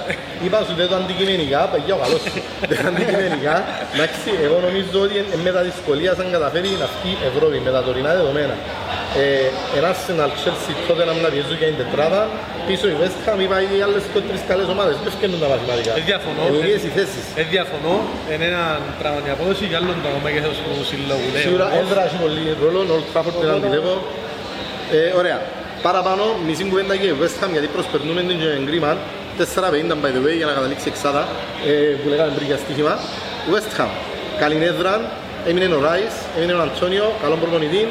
[0.46, 2.40] Είπα σου δεν το αντικειμενικά, παιδιά ο καλός σου.
[2.70, 3.56] Δεν το αντικειμενικά.
[3.94, 7.72] Εντάξει, εγώ νομίζω ότι ε, με τα δυσκολία σαν καταφέρει να βγει η Ευρώπη με
[7.76, 8.56] τα τωρινά δεδομένα.
[9.24, 12.22] Ε, ένα Arsenal, Chelsea, τότε να μην πιέζουν για την τετράδα.
[12.68, 14.96] Πίσω η West Ham, είπα οι άλλες δύο τρεις καλές ομάδες.
[15.04, 16.42] Δεν φτιάχνουν τα μαθηματικά; Ε, διαφωνώ.
[16.50, 17.24] Ελληνικές οι θέσεις.
[17.40, 17.96] δεν διαφωνώ,
[18.32, 18.64] είναι ένα
[19.02, 21.28] πράγμα η απόδοση για άλλον το μέγεθος τους συλλόγου.
[21.34, 23.96] Ναι, Σίγουρα όμως, έδρα έχει πολύ ρόλο, Old Trafford δεν αντιλέγω.
[24.98, 25.40] Ε, ωραία.
[25.88, 28.92] Παραπάνω, μισή κουβέντα και η West Ham, γιατί προσπερνούμε την και κρίμα.
[29.38, 31.24] 4.50 by the way για να καταλήξει εξάδα
[31.70, 32.94] ε, που λέγαμε πριν για στοίχημα.
[33.54, 33.92] West Ham,
[34.42, 34.94] καλή έδρα,
[35.50, 37.84] έμεινε ο Ράις, έμεινε ο Αντώνιο, καλό προπονητή.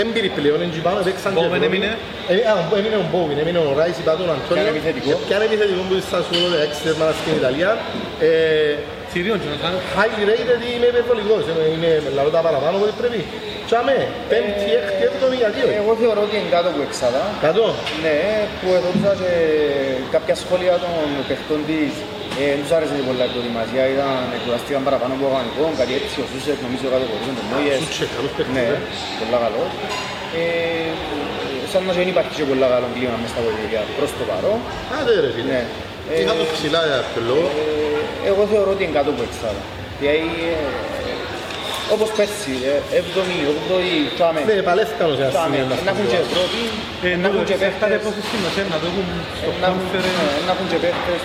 [0.00, 1.66] Έμπειροι πλέον, έτσι πάμε, παίξαν και Bowen Ευρώπη.
[1.68, 1.90] έμεινε.
[2.32, 4.56] Ε, α, έμεινε ο Μπόβιν, έμεινε ο Ράις, είπα τον Αντώνιο.
[4.56, 5.10] Πιάνε επιθετικό.
[5.28, 7.70] Πιάνε επιθετικό που ήταν σου 16 θερμάνα στην Ιταλία.
[8.26, 8.30] Ε,
[9.12, 13.20] Θηρίων και να σαν highly rated είμαι υπερβολικός, είμαι, είμαι λαό τα παραπάνω που πρέπει.
[13.68, 13.96] Τσάμε,
[14.30, 15.76] πέμπτη, έκτη, έβδομη, γιατί όχι.
[15.82, 17.22] Εγώ θεωρώ ότι είναι κάτω από εξάδα.
[17.46, 17.64] Κάτω.
[18.04, 18.18] Ναι,
[18.58, 19.32] που έδωσα και
[20.14, 20.94] κάποια σχόλια των
[21.28, 21.92] παιχτών της
[22.40, 26.14] ε, δεν τους άρεσε και πολλά η προετοιμασία, ήταν, εκδουλαστήκαν παραπάνω από οργανικό, κάτι έτσι,
[26.24, 27.78] ο Σούσεκ νομίζω κάτω από τον Μόγιες.
[27.82, 28.76] Σούτσε, καλός παίκτης, Ναι, ε.
[29.20, 29.62] πολλά καλό.
[30.40, 30.90] Ε,
[31.72, 34.58] σαν να δεν υπάρχει και πολλά καλό κλίμα μες στα βοηθήρια προς το παρόν.
[34.98, 35.48] Άντε ρε φίλε.
[35.54, 35.62] Ναι.
[36.20, 37.46] Είχα τους ψηλά για κάποιο λόγο;
[38.24, 39.62] Ε, εγώ θεωρώ ότι είναι κάτω από εξάδα.
[40.00, 40.64] Δηλαδή, ε,
[41.94, 44.40] όπως πέρσι, ε, 7η, 8η, τσάμε.
[44.48, 46.32] Ναι, παλεύκαν ως ένα Τσάμε, σημείο να να έχουν και φτάσουν.
[46.32, 46.62] Ευρώπη,
[47.06, 47.98] Ε, να έχουν και αυτά τα παίχτες.
[48.00, 49.06] υπόθεση μας, ε, να το έχουν
[49.38, 50.14] στο Να έχουν- conference.
[50.18, 51.22] ναι, να έχουν και παίχτες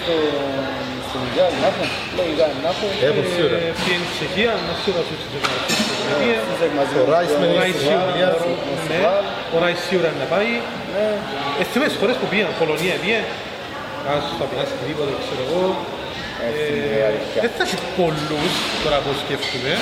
[1.09, 1.87] στο στο Μουντιάλ, να έχουν,
[2.19, 2.89] λογικά να έχουν.
[3.09, 3.57] Έχουν σίγουρα.
[3.65, 6.37] Ε, Πήγαινε στη Τσεχία, να σίγουρα σου στη Τσεχία.
[6.47, 8.97] Σούσεκ μαζί Ο με Ράις τον- με Ο την Ράις Πορτογαλία, σίγουρα, στο ναι.
[8.99, 9.23] Πορτογάλ.
[9.53, 10.51] Ο Ράις σίγουρα να πάει.
[10.93, 11.05] Ναι.
[11.59, 13.25] Ε, θυμάμαι τις χώρες που πήγαν, Πολωνία πήγαν.
[14.05, 15.63] Κάτω στα πινάς τίποτε, ξέρω εγώ.
[16.47, 17.39] Έτσι, Ε, είναι αλήθεια.
[17.45, 18.53] Δεν θα έχει πολλούς
[18.83, 19.73] τώρα που σκέφτομαι.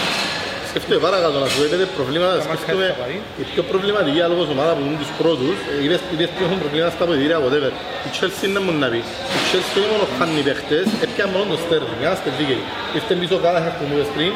[0.77, 3.17] Σκέφτομαι παρακάτω να σου πείτε προβλήματα, Τα μάτια σκέφτομαι θα πάει.
[3.41, 6.91] η πιο προβληματική αλόγως ομάδα που είναι τους πρώτους, ε, είπες είπες που έχουν προβλήματα
[6.95, 7.71] στα ποδητήρια, whatever.
[8.07, 9.01] Η Chelsea είναι μόνο να πει.
[9.39, 12.63] Η Chelsea όχι μόνο χάνει παίχτες, έπιαν μόνο τον Sterling, να είστε δίκαιοι.
[12.97, 14.31] Ήρθε πίσω κάθε που μου είπες πριν,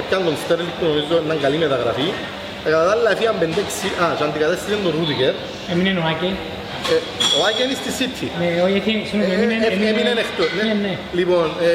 [0.00, 2.08] έπιαν τον Sterling που νομίζω είναι καλή μεταγραφή.
[2.66, 5.32] Ε, Κατά τα άλλα έφυγαν 5-6, α, και αντικατέστησαν τον Ρούτικερ.
[5.72, 6.30] Έμεινε ο Άκε.
[6.92, 6.96] Ε,
[7.38, 8.26] Ο Άκη είναι στη City.
[8.40, 10.48] Ναι, όχι, έτσι, συγγνώμη, Ε, έμεινε- ε, έμεινε- Έμεινε εκτός.
[10.56, 10.62] ναι.
[10.68, 10.94] Ναι, ναι.
[11.20, 11.72] Λοιπόν, ε,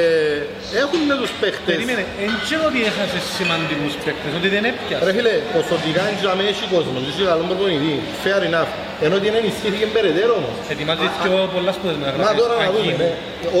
[0.82, 1.68] έχουν τους παίχτες.
[1.72, 5.02] Περίμενε, δεν ξέρω ότι έχασε σημαντικούς παίκτες, ότι δεν έπιασε.
[5.08, 7.94] Ρε φίλε, ποσοτικά είναι για έχει κόσμος, δεν έχει καλό προπονητή.
[8.22, 8.72] Fair enough.
[9.04, 10.54] Ενώ ότι είναι ενισχύθηκε περαιτέρω όμως.
[10.72, 12.36] Ετοιμάζει πιο πολλά σπουδές Μα μεταγραφές.
[12.42, 12.98] τώρα να δούμε, Ακίνου.
[13.02, 13.10] ναι.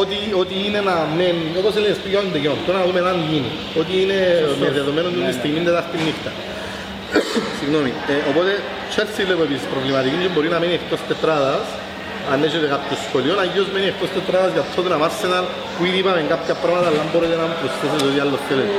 [0.02, 2.60] Ότι, ότι είναι να μεν, όπως λες, πήγαμε το γεγονό.
[2.68, 3.50] Τώρα να δούμε αν γίνει.
[3.80, 4.18] Ότι είναι
[4.62, 6.30] με δεδομένο του τη στιγμή τετάρτη νύχτα.
[7.58, 7.90] Συγγνώμη.
[8.12, 8.52] Ε, οπότε,
[8.94, 11.66] Chelsea βλέπω επίσης προβληματική και μπορεί να μείνει εκτός τετράδας.
[12.32, 16.20] Αν έχετε κάποιο σχολείο, αγίως μένει εκτός τετράδας για τότε να Arsenal που ήδη είπαμε
[16.34, 18.76] κάποια πράγματα, αλλά αν μπορείτε να μου προσθέσετε ό,τι άλλο θέλετε.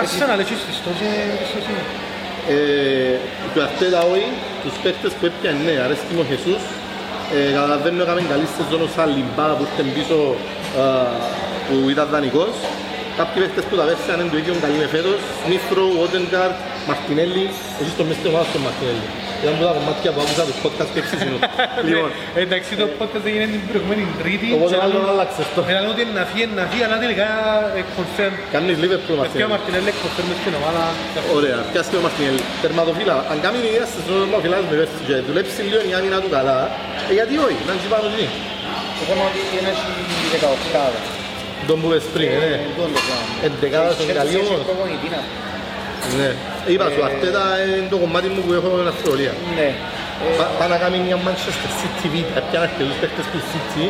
[0.00, 1.82] Arsenal, έχεις πιστώσει εμπιστοσύνη.
[2.54, 3.16] Ε,
[3.52, 4.28] του Αρτέτα όχι,
[4.62, 6.62] τους παίκτες που έπιαν ναι, αρέσκει μου ο Χεσούς.
[7.34, 10.18] Ε, καταλαβαίνω έκαμε καλή σεζόν ως Αλιμπά που ήρθε πίσω
[10.82, 10.84] α,
[11.66, 12.54] που ήταν δανεικός.
[13.18, 15.18] Κάποιοι παίκτες που τα πέρσαν είναι το ίδιο καλή με φέτος.
[15.40, 16.56] Σμίθρο, Ότενγκαρτ,
[16.88, 17.44] Μαρτινέλli.
[17.80, 19.06] Εσείς το μες της ομάδας τον Μαρτινέλli.
[19.42, 21.38] Ήταν που τα κομμάτια που άκουσα τους podcast και εξήσινου.
[21.88, 24.46] Λοιπόν, Ε, Εντάξει, το podcast έγινε την προηγούμενη Τρίτη.
[24.56, 25.60] οπότε και άλλο άλλο- άλλαξες το.
[25.72, 27.28] Ένα ότι είναι να φύγει, να φύγει, αλλά τελικά
[27.78, 28.34] ε, confirm.
[28.54, 29.52] Κάνεις Liverpool Ευκαιρία Μαρτινέλη.
[29.54, 30.84] Μαρτινέλη confirm στην ομάδα.
[31.38, 32.42] Ωραία, πιάστε ο Μαρτινέλη.
[32.64, 33.16] Τερματοφύλα.
[33.32, 36.58] Αν κάνει μια στις τερματοφύλας με πέφτει και δουλέψεις λίγο η άμυνα του καλά,
[37.10, 38.26] ε, γιατί όχι, να είναι πάνω εκεί.
[38.98, 39.92] Το θέμα ότι είναι στη
[40.34, 40.82] 18.
[41.68, 42.48] Τον που πες πριν, ναι.
[42.54, 43.26] Ε, τούτο το πράγμα.
[43.46, 44.64] Εντεκάδα στον Ξέρεις, καλή έχει όμως.
[46.04, 46.30] Προπονητή να- Ναι.
[46.72, 47.44] Είπα σου, Ε, Αρτέτα
[47.78, 49.32] είναι το κομμάτι μου που έχω με αυστραλία.
[49.58, 49.68] Ναι.
[50.24, 53.84] Ε, Πά- Πάει να κάνει μια Manchester City β, έπιανε αρκετούς παίκτες του City.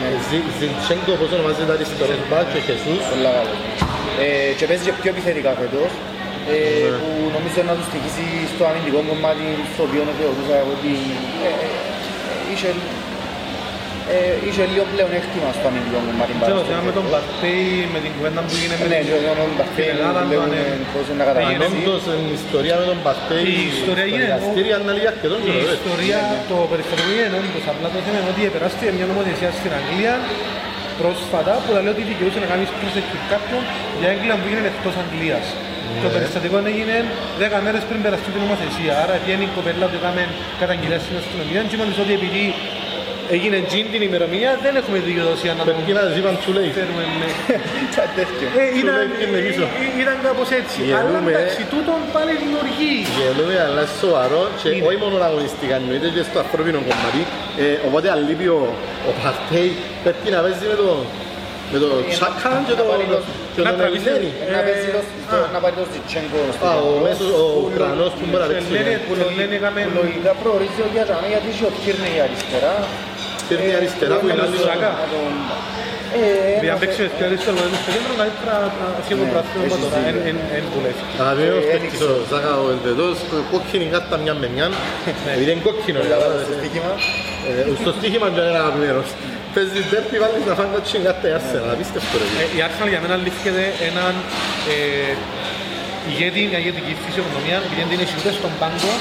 [0.00, 0.08] Ναι.
[0.28, 3.02] Ζι- Ζιντσέγκο, όπως ονομάζεται τα αριστερός μπακ και Χεσούς.
[3.12, 3.54] Πολλά καλό.
[4.22, 5.90] Ε, και παίζει και πιο επιθετικά φέτος,
[6.52, 6.98] ε, Ναι.
[7.00, 10.92] που νομίζω να του στοιχήσει στο αμυντικό κομμάτι στο οποίο θεωρούσα εγώ ότι
[11.48, 11.66] ε, ε,
[12.52, 12.76] είχε, ε,
[14.46, 16.32] είχε λίγο πλέον έκτημα στο αμυντικό κομμάτι.
[16.32, 17.12] Ξέρω, παρά στο θέμα με τον φέτος.
[17.12, 20.20] Μπαρτέι, με την κουβέντα που έγινε με Ναι, την- και εγώ τον Μπαρτέι Στην Ελλάδα,
[20.26, 20.90] που λέμε ναι.
[20.92, 21.62] πώς είναι να Αν καταγίνει.
[21.68, 25.44] όντως η ιστορία με τον Μπαρτέι, Η ιστορία στο γίνεται- δικαστήριο είναι λίγα αρκετών Η
[25.46, 25.74] καιρό, ρε.
[25.78, 26.18] ιστορία,
[26.50, 30.14] το περιστατικό είναι όντως, απλά το θέμα είναι ότι επεράστηκε μια νομοθεσία στην Αγγλία
[31.00, 33.62] πρόσφατα που θα λέει ότι δικαιούσε να κάνεις προσεκτικ κάποιον
[34.00, 35.46] για έγκλημα που έγινε εκτός Αγγλίας.
[36.04, 36.96] Το περιστατικό έγινε
[37.42, 40.22] 10 μέρες πριν περαστεί την νομοθεσία, άρα βγαίνει η κοπέλα που έκαμε
[40.62, 42.42] καταγγελία στην αστυνομία και μόλις ότι επειδή
[43.36, 46.72] έγινε τζιν την ημερομηνία δεν έχουμε δικαιοδοσία να το Πρέπει να ζήπαν too late.
[46.80, 47.26] φέρουμε με...
[47.98, 48.46] Κάτι τέτοιο.
[48.60, 49.64] Ε, ήταν, λέει και με πίσω.
[49.82, 50.78] ε, ήταν κάπως έτσι.
[50.98, 51.30] Αλλά Γελούμε.
[51.34, 52.94] εντάξει, τούτον πάλι δημιουργεί.
[53.18, 54.86] Γελούμε, αλλά είναι σοβαρό και Είναι.
[54.88, 57.20] όχι μόνο αγωνιστικά, εννοείται και στο ανθρώπινο κομμάτι.
[57.62, 58.60] Ε, οπότε αν λείπει ο,
[59.08, 59.70] ο Παρτέι,
[60.04, 60.88] πρέπει να παίζει με το,
[61.72, 62.84] με το Τσάκαν και το,
[63.54, 64.08] και Να τον τραβήσει.
[64.10, 64.30] Ελένη.
[64.56, 65.04] Να παίζει το-
[65.34, 65.36] α.
[65.42, 67.04] το- να πάρει το Ζιτσέγκο στο Α, ο κέντρο.
[67.06, 68.70] μέσος, ο Ουκρανός που μπορεί να παίξει.
[68.72, 69.04] Ελένη, ναι.
[69.06, 69.80] που λένε έκαμε...
[69.88, 72.74] Που Λογικά προορίζει ο Γιάννη γιατί είχε ο Κίρνε η αριστερά.
[73.48, 74.90] Παίρνει αριστερά που είναι ο άλλη Σάκα.
[75.00, 75.38] Να τον-
[76.20, 76.20] Ε,
[76.52, 78.54] Επειδή αν ένας- παίξει ευκαιρία στο λόγο στο κέντρο, να ήρθα
[79.06, 80.20] σχεδόν Ναι, πράσινο έχεις τώρα, δίκιο.
[80.20, 81.02] εν- εν- εν βουλεύει.
[81.22, 83.16] Αγαπημένος Ε, παίκτης ο Ζάκα ο Ελβετός,
[83.52, 84.66] κόκκινη κάρτα μια με μια.
[85.36, 86.44] Επειδή είναι κόκκινο, Πολλά κατάλαβες.
[86.48, 86.92] στο στοίχημα.
[87.48, 89.08] Ε, Στο στοίχημα δεν είναι αγαπημένος.
[89.54, 92.26] Παίζει τέρπι, βάλεις να φάνε κόκκινη κάρτα η Arsenal, απίστευτο ρε.
[92.42, 93.50] Ε, Η Arsenal για μένα λήφθηκε
[93.90, 94.12] έναν
[94.72, 94.76] ε,
[96.10, 98.92] ηγέτη, μια ηγετική φυσιογνωμία, επειδή δεν έχει ούτε στον πάγκο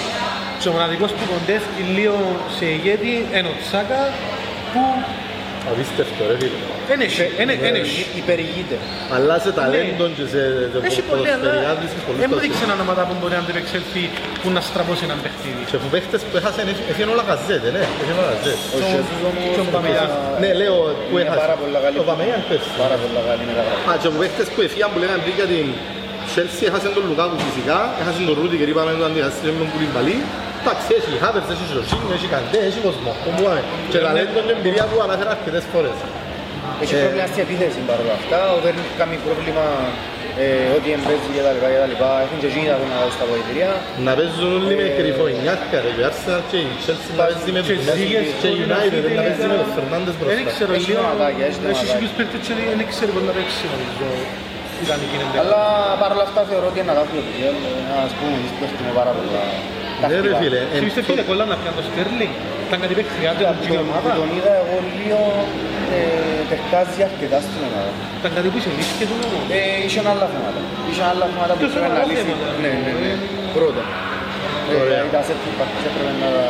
[0.59, 2.17] και ο μοναδικός που κοντεύει λίγο
[2.57, 4.01] σε ηγέτη είναι ο Τσάκα
[4.73, 4.81] που
[5.71, 6.57] Απίστευτο ρε φίλε.
[6.91, 7.99] δεν έχει, δεν δεν έχει.
[8.23, 8.75] Υπερηγείται.
[9.15, 10.41] Αλλά σε ταλέντον και σε
[10.71, 12.57] σε Έχει πολύ, αλλά ποδοσφαιρικά βρίσκεις πολλούς δεν μου παίκτες.
[12.59, 14.03] δείξε ονόματα που μπορεί να αντιπεξέλθει
[14.41, 15.61] που να στραβώσει έναν παιχνίδι.
[15.71, 18.53] Και που παίχτες που έχασαν, έφυγαν όλα γαζέτε, ναι, έφυγαν όλα γαζέτε.
[18.75, 20.09] Ο Σεσούς όμως και ο Μπαμεγιάν.
[20.15, 20.75] ε, Ναι, λέω
[21.09, 21.41] που είναι έχασε.
[21.43, 21.97] πάρα πολλά καλή.
[22.03, 22.63] Ο Παμεγιάν πες.
[22.83, 23.81] Πάρα πολλά καλή μεταγραφή.
[23.89, 25.65] Α, και που παίχτες που έφυγαν που λέγαν πριν για την
[26.33, 30.17] Chelsea, έχασαν τον Λουκάκου φυσικά, έχασαν τον Ρούτι και είπαμε τον αντιχαστήριο με τον Κουλιμπαλί.
[30.67, 33.11] Εντάξει, έχει Χάβερς, έχει Ζωσίνιο, έχει Καντέ, έχει κόσμο.
[33.29, 33.61] Όπου πάμε.
[33.91, 35.97] Και ταλέντον και εμπειρία που αναφέρα αρκετές φορές.
[36.83, 38.39] Έχει Ε, πρόβλημα στην επίθεση παρόλα αυτά.
[38.65, 39.65] Δεν έχει κάνει πρόβλημα
[40.43, 40.47] ε,
[40.77, 42.09] ότι εμπέζει και τα λοιπά και τα λοιπά.
[42.25, 43.69] Έχουν και εκείνοι τα να δώσουν στα βοηθήρια.
[44.07, 47.59] Να παίζουν όλοι με Ε, κρυφωνιάκα ρε, η Arsenal και η Chelsea να παίζει με
[47.67, 50.19] Και τους ζήγες και η στο United να United παίζει με ήταν- τον Φερνάντες Δεν
[50.19, 50.49] μπροστά.
[50.55, 50.99] ξέρω, Έχει λίγο...
[51.03, 51.91] θεματάκια, έχει Έχει θεματάκια.
[51.93, 54.07] κάποιους παίκτες και δεν ξέρω πώς να παίξει νομίζω.
[54.85, 55.61] Ήταν εκείνη την Αλλά
[56.01, 57.57] παρόλα αυτά θεωρώ ότι είναι αγάπη του Πιέλ.
[58.07, 59.43] Ας πούμε, εμείς παίχτουμε πάρα πολλά.
[59.99, 60.37] Ναι ρε τακτικά.
[60.41, 62.33] φίλε, Και εν- πιστεύω ότι κολλά να πιάνε το Στέρλινγκ.
[62.67, 64.07] Ήταν κάτι παίκτριάτε Τον- του κοινή ομάδα.
[64.21, 65.19] Τον είδα εγώ λίγο
[65.95, 65.99] ε,
[66.51, 67.91] παιχτάζει αρκετά στην ομάδα.
[68.19, 69.43] Ήταν κάτι που εισελήφθηκε του όμως.
[69.57, 70.59] Ε, είχε άλλα θέματα.
[70.89, 72.25] Είχε άλλα θέματα που Ποιος πρέπει να άλλα λύσει.
[72.29, 73.11] θέματα; Ναι, ναι, ναι.
[73.57, 73.83] Πρώτα.
[74.81, 75.01] Ωραία.
[75.09, 75.49] Ε, Τα σέτ που
[75.89, 76.43] έπρεπε να τα...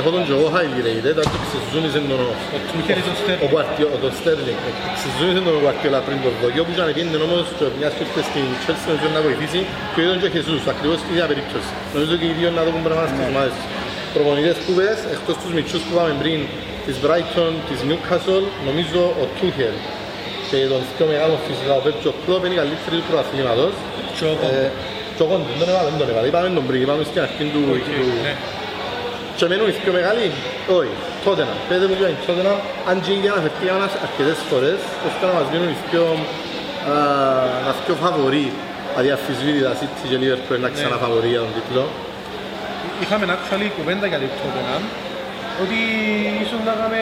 [0.00, 2.20] Έχω τον και εγώ highlighted, το άρχισε συζούνιζε τον
[2.56, 3.50] Ο Τσμιχέλης ο ο Στέρλινγκ.
[3.52, 4.60] Guardiola, τον Sterling.
[5.02, 8.46] Συζούνιζε τον Guardiola πριν το δοκιό που ήταν πήγαινε όμως και μιας και ήρθε στην
[8.62, 9.60] Chelsea νομίζω να βοηθήσει
[9.92, 11.70] και είδαν και Jesus, ακριβώς την ίδια περίπτωση.
[11.94, 13.66] Νομίζω και οι δύο να δουν πράγματα στις ομάδες τους.
[14.14, 16.40] Προπονητές που πες, εκτός τους μητσούς που είπαμε πριν,
[16.86, 19.76] της Brighton, της Newcastle, νομίζω ο Tuchel
[20.48, 23.72] και τον πιο μεγάλο φυσικά ο Pep και ο Klopp είναι οι καλύτεροι του πρωταθλήματος.
[24.16, 24.54] Και ο Κόντ.
[24.64, 24.70] Ε,
[25.16, 26.26] Και ο Κόντ, δεν τον έβαλε, δεν τον έβαλε.
[26.30, 27.62] Είπαμε τον πριν, είπαμε στην αρχή του...
[29.38, 29.46] του- Ναι.
[29.46, 30.24] και μένουν οι πιο μεγάλοι,
[30.78, 30.94] όχι,
[31.26, 31.54] τότε να.
[31.68, 32.52] Πέτε μου για τότε να,
[32.90, 34.78] αν και για να φερθεί ένας αρκετές φορές,
[35.08, 36.04] ώστε να μας μείνουν οι πιο,
[36.90, 36.94] α,
[37.66, 38.46] να πιο φαβοροί,
[38.90, 41.84] δηλαδή αφισβήτητα City και Liverpool να ξαναφαβορεί για τον τίτλο.
[43.02, 44.82] Είχαμε actually κουβέντα για την Tottenham
[45.62, 45.78] ότι
[46.44, 47.00] ίσως να είχαμε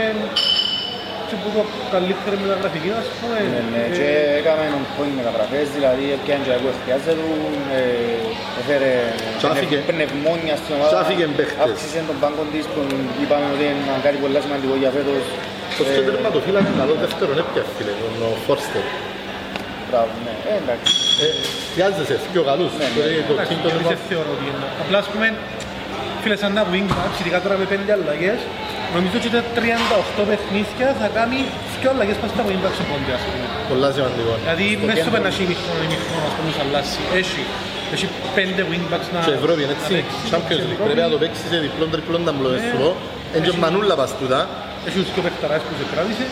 [1.29, 1.63] και που το
[1.95, 3.37] καλύτερη μεταγραφική ας πούμε.
[3.55, 4.09] Ναι, ναι, Ε, και
[4.41, 7.31] έκαμε έναν point μεταγραφές, δηλαδή έπιανε και που χρειάζεται του,
[7.79, 7.81] ε,
[8.61, 8.93] έφερε
[9.41, 9.77] Και άφηκε.
[9.91, 11.63] πνευμόνια στην ομάδα, Και άφηκε παίχτες.
[11.65, 12.81] αύξησε τον πάγκο της που
[13.23, 15.25] είπαμε ότι είναι κάτι πολύ σημαντικό για φέτος.
[15.79, 18.87] Το Ε, πιο τερματοφύλακα καλό δεύτερον έπια φίλε, τον ο Φόρστερ.
[19.89, 20.91] Μπράβο, ναι, ε, εντάξει.
[21.25, 21.27] Ε,
[21.75, 22.73] Χρειάζεσαι πιο καλούς.
[22.81, 23.11] Ναι, Το ναι.
[23.15, 24.67] είναι το εντάξει, team το και εμείς δεν τερμα- θεωρώ ότι είναι.
[24.85, 25.27] Απλά ας πούμε,
[26.23, 28.39] φίλε σαν να Wing Ups, ειδικά τώρα με πέντε αλλαγές,
[28.97, 29.43] νομίζω ότι τα
[30.21, 31.39] 38 παιχνίδια θα κάνει
[31.75, 33.45] δύο αλλαγές πας στα Wing Ups πόντε ας πούμε.
[33.73, 34.33] Πολλά σημαντικό.
[34.43, 35.15] Δηλαδή Στο μέσα στο κέντρο.
[35.17, 37.01] πέντε έχει ημιχρόνο, ημιχρόνο, ας πούμε, τους αλλάσει.
[37.23, 37.41] Έχει
[37.95, 38.07] Έχει
[38.39, 39.19] πέντε wingbacks να...
[39.27, 40.89] Και Ευρώπη είναι έτσι, να παίξει, Champions και League, Ευρώπη.
[40.89, 42.89] πρέπει να το παίξεις σε διπλόν τριπλόν τα μπλοκές σου πω.
[43.35, 44.41] Εν και ο Μανούλα πας τούτα.
[44.87, 46.27] Έχει τους και παιχταράς που σε κράτησε.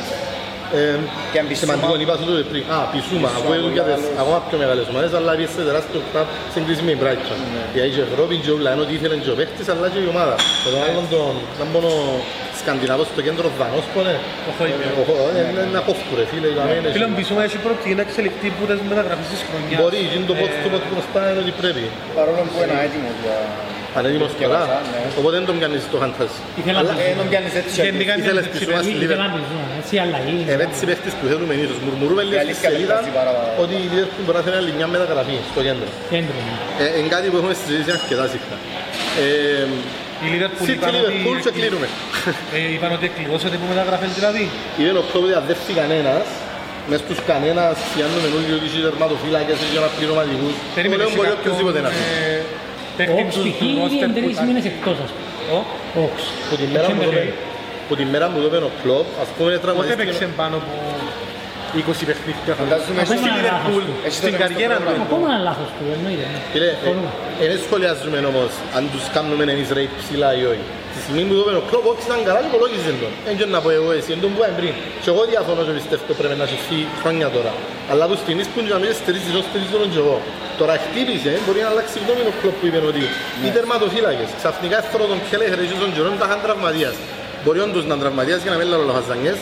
[0.78, 0.98] Ε,
[1.32, 1.72] Και αν πισούμα.
[1.72, 2.62] Σημαντικό, είπα σου το πριν.
[2.74, 4.20] Α, πισούμα, Πισούμα, αφού έδουν για τις μεγάλος.
[4.22, 7.38] ακόμα πιο μεγάλες ομάδες, αλλά πιέσε τεράστιο κλαμπ σύγκριση με η Brighton.
[7.74, 10.08] Γιατί και η Ευρώπη και όλα, ενώ ότι ήθελε και ο παίχτης, αλλά και η
[10.14, 10.34] ομάδα.
[10.62, 11.90] Και τον άλλον τον, ήταν μόνο
[12.60, 14.16] Σκανδιναβός στο κέντρο Δανός, πω ναι.
[14.48, 14.90] Ο Χόιμπερ.
[15.00, 18.02] Ο Χο- ε, Είναι ένα κόφκου ρε φίλε, είπαμε, είναι Φίλον Μπισούμα έχει πρώτη να
[18.06, 19.78] εξελιχθεί που τις μεταγραφές της χρονιάς.
[19.80, 21.84] Μπορεί, γίνει το Ε, πόντ του πόντ μπροστά είναι ότι πρέπει.
[22.18, 23.36] Παρόλο που είναι έτοιμος για...
[23.98, 25.00] Ανέτοιμος τώρα, Σκευασά, ναι.
[25.20, 26.38] οπότε δεν τον κάνεις το φαντάζι.
[26.60, 27.74] Ήθελα να Ε, τον πιάνεις έτσι.
[27.88, 28.82] Γενικά είναι Ήθελες έτσι, πισούμα ρε.
[28.86, 29.42] στη Ήθελα να Liverpool.
[29.44, 30.38] πεις, ναι, έτσι αλλαγή.
[30.52, 31.76] Ε, έτσι παίχτης που θέλουμε ίσως.
[31.84, 33.50] Μουρμουρούμε λίγο στη αλήθεια σελίδα παίζει πάρα πάρα.
[33.64, 35.88] ότι η Liverpool μπορείς να θέλει άλλη μια μεταγραφή στο κέντρο.
[36.14, 36.36] Κέντρο.
[36.46, 36.54] ναι.
[36.84, 38.56] Ε, Είναι κάτι που έχουμε συζητήσει αρκετά συχνά.
[39.24, 39.66] Ε,
[40.26, 41.12] Η Liverpool City είπαν ότι...
[41.12, 41.86] Liverpool και κλείνουμε.
[42.56, 44.44] Ε, είπαν ότι εκλειδώσατε που μεταγραφές δηλαδή.
[44.80, 46.26] Είναι ο κλόπ ότι αν δεν φύγει κανένας,
[46.90, 50.54] μες στους κανένας πιάνουμε όλοι ότι είσαι τερματοφύλακες ή ένα πληρωματικούς.
[50.60, 51.18] Το Περίμενε λέω εσύ
[52.96, 53.10] μπορεί κάποιον, οποιοςδήποτε να φύγει.
[53.10, 53.58] ε, Ο παίκτη Όξ του- π.χ.
[53.60, 54.46] του ήδη roster είναι που τρεις ήταν.
[54.48, 55.28] μήνες εκτός, ας πούμε.
[55.56, 55.58] Ω,
[56.04, 56.18] Όξ.
[56.48, 57.28] Που τη μέρα μου το Chamberlain.
[57.28, 57.38] είπε-
[57.88, 60.72] που τη μέρα μου το είπε ο κλόπ, ας πούμε Πότε τραυματίστηκε παίξε πάνω από
[61.80, 62.52] 20 παιχνίδια.
[62.60, 63.86] Φαντάζομαι Ακόμα στη ένα Liverpool.
[63.86, 64.86] λάθος Έχει Στην το καριέρα στο του.
[64.86, 65.04] πρόγραμμα.
[65.10, 66.26] Ακόμα ένα λάθος του, εννοείται.
[66.32, 66.40] ναι.
[66.52, 67.10] Φίλε, Συμφωνούμε.
[67.42, 70.66] ε, δεν σχολιάζουμε όμως αν τους κάνουμε εμείς rate ψηλά ή όχι.
[70.94, 73.12] Τη στιγμή που το είπε ο κλόπ, όχι ήταν καλά και υπολόγιζε τον.
[73.26, 74.74] Δεν ξέρω να πω εγώ εσύ, δεν τον πω πριν.
[75.02, 77.52] Και εγώ διαφωνώ και πιστεύω πρέπει να έχει φύγει χρόνια τώρα.
[77.90, 80.16] Αλλά από στιγμής που να μην στηρίζει τον, στηρίζει τον και εγώ.
[80.60, 83.02] Τώρα χτύπησε, μπορεί να αλλάξει γνώμη ο κλόπ που είπε ότι
[83.44, 86.94] οι τερματοφύλακες ξαφνικά έφερε τον Κέλεχερ και τον Τζερόν τα είχαν τραυματίας.
[87.42, 89.38] Μπορεί όντως να είναι τραυματίας για να μην λέω λαχαζανιές,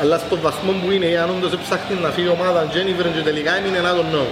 [0.00, 3.50] αλλά στον βαθμό που είναι, αν όντως έψαχνει να φύγει η ομάδα, Τζένιφερ και τελικά
[3.58, 4.28] έμεινε να τον know.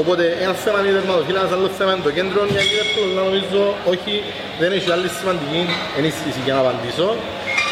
[0.00, 3.22] Οπότε ένας θέμα είναι η τερματοφύλακας, άλλος θέμα είναι το κέντρο, για η Liverpool, αλλά
[3.28, 3.60] νομίζω
[3.92, 4.12] όχι,
[4.60, 5.60] δεν έχει άλλη σημαντική
[5.98, 7.08] ενίσχυση για να απαντήσω.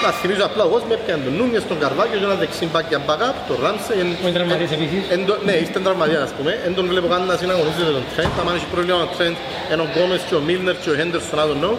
[0.04, 3.00] Να θυμίζω απλά εγώ με πιάνε τον Νούνιες, τον Καρβάκιος και ένα δεξί μπακ για
[3.08, 3.92] backup, τον Ράμσε.
[3.96, 5.02] Ο είναι τραυματίας επίσης.
[5.14, 6.52] Εν το- Ναι, είστε τραυματίας ας πούμε.
[6.66, 8.32] Εν τον βλέπω καν να συναγωνίζεται τον Τρέντ.
[8.50, 9.36] Αν έχει πρόβλημα ο Τρέντ,
[9.72, 11.74] ενώ ο Γκόμες και ο Μίλνερ και ο Χέντερσον, I don't know.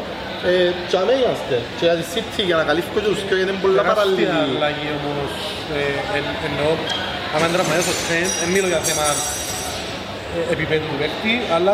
[0.52, 0.54] Ε,
[0.90, 1.56] και αμέ είμαστε.
[1.78, 4.56] Και για τη City για να καλύφω και τους πιο γιατί είναι πολλά Τεράστια παραλληλή.
[4.60, 5.32] αλλαγή όμως,
[5.78, 5.82] ε,
[6.18, 6.72] εν- εννοώ,
[7.34, 9.16] άμα είναι τραυματίας ο Τρέντ, δεν μιλώ για θέμα ε,
[10.56, 11.74] επίπεδου του παίκτη, αλλά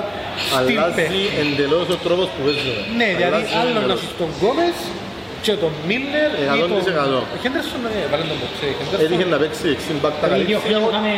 [0.64, 1.22] στυλ Αλλάζει παίκτη.
[1.44, 2.82] εντελώς ο τρόπος που παίζουμε.
[3.00, 3.98] Ναι, δηλαδή Αλλάζει άλλο να εντελώς.
[4.00, 4.76] έχεις τον Γκόμες
[5.46, 6.78] και τον Μίλνερ ή Εκατόν τον...
[6.80, 7.20] της εκατό.
[7.36, 8.68] Ο Χέντερσον, ναι, βάλε τον μποξέ.
[9.06, 10.66] Έτυχε να παίξει δεξί μπακ τα Δηλαδή, ο καλύψει.
[10.66, 11.12] Φίλο είχαμε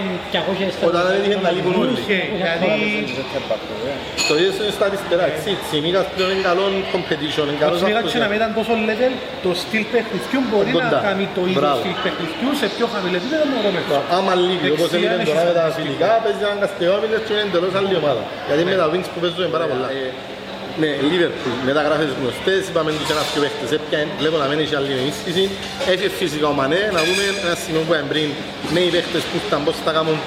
[0.83, 1.93] 200 Όταν έτυχε να λείπουν όλοι.
[2.01, 2.67] Είχε, γιατί
[4.29, 5.25] Το ίδιο είναι στα αριστερά.
[5.31, 6.63] Έτσι, Τσιμίκας πλέον είναι καλό
[6.93, 8.11] competition, είναι ο καλός Τσιμίγας αυτός.
[8.13, 9.13] και να μην ήταν τόσο level,
[9.45, 10.99] το στυλ παιχνιδιού μπορεί να Κοντά.
[11.07, 11.79] κάνει το ίδιο Μπράβο.
[11.81, 13.85] στυλ παιχνιδιού σε πιο χαμηλό επίπεδο με ο Ρόμεξ.
[14.17, 15.79] Άμα λείπει, όπως Δεξιά έλεγε έχει τώρα με τα στατιστικό.
[15.79, 18.21] φιλικά, παίζει έναν Καστεόμιλες και είναι εντελώς άλλη ομάδα.
[18.47, 19.87] Γιατί με τα wings που παίζουμε πάρα πολλά.
[20.79, 24.91] Ναι, Liverpool, μεταγράφες γνωστές, είπαμε τους ένας πιο παίχτες, έπιαν, βλέπω να μην έχει άλλη
[25.01, 25.43] ενίσχυση.
[25.93, 28.27] Έχει φυσικά ο Μανέ, να δούμε ένα σημείο που είπαμε πριν,
[28.75, 30.17] νέοι παίχτες που ήταν πώς θα κάνουν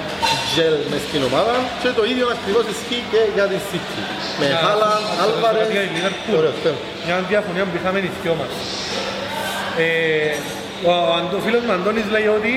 [0.53, 3.99] gel μες στην ομάδα και το ίδιο ακριβώς ισχύει και για τη City.
[4.39, 6.35] Με Για- Χάλαν, ας- ας- Άλβαρες, ας- για η Liverpool.
[6.39, 6.81] ωραίο, τέλος.
[7.05, 8.51] Μια διαφωνία που είχαμε οι δυο μας.
[9.83, 9.87] Ε,
[10.89, 12.53] ο, Αντώ- ο φίλος μου Αντώνης λέει ότι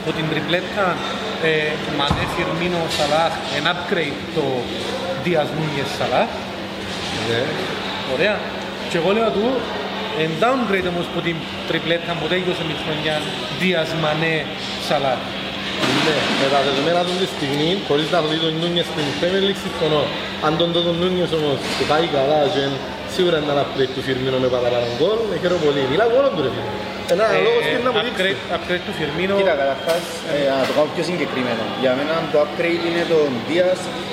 [0.00, 0.86] από την τριπλέτα
[1.48, 1.50] ε,
[1.98, 4.44] Μανέ, Φιρμίνο, Σαλάχ, ένα upgrade το
[5.24, 6.30] Δίας Νούνιες Σαλάχ.
[7.28, 7.40] Ναι.
[8.14, 8.34] Ωραία.
[8.90, 9.46] Και εγώ λέω του,
[10.22, 11.36] εν downgrade όμως από την
[11.68, 13.14] τριπλέτα που τέλειωσε με τη χρονιά
[13.60, 14.36] Δίας Μανέ,
[14.88, 15.20] Σαλάχ.
[16.06, 19.60] Ναι, με τα δεδομένα του τη στιγμή, χωρίς να δει τον Νούνιες στην Premier League,
[19.66, 20.02] συμφωνώ.
[20.46, 22.62] Αν τον δω τον Νούνιες όμως του πάει καλά και
[23.14, 25.82] σίγουρα είναι ένα upgrade του Φιρμίνο με παραπάνω γκολ, με χαίρομαι πολύ.
[25.92, 26.70] Μιλά μόνο του ρε φίλε.
[27.14, 28.18] Ένα λόγος Ε, και να μου δείξει.
[28.20, 29.34] upgrade, upgrade του Φιρμίνο.
[29.40, 30.02] Κοίτα, καταρχάς,
[30.34, 31.62] ε, να το κάνω πιο συγκεκριμένο.
[31.82, 33.18] Για μένα το upgrade είναι το
[33.48, 34.03] Δίας σε- ε, ε,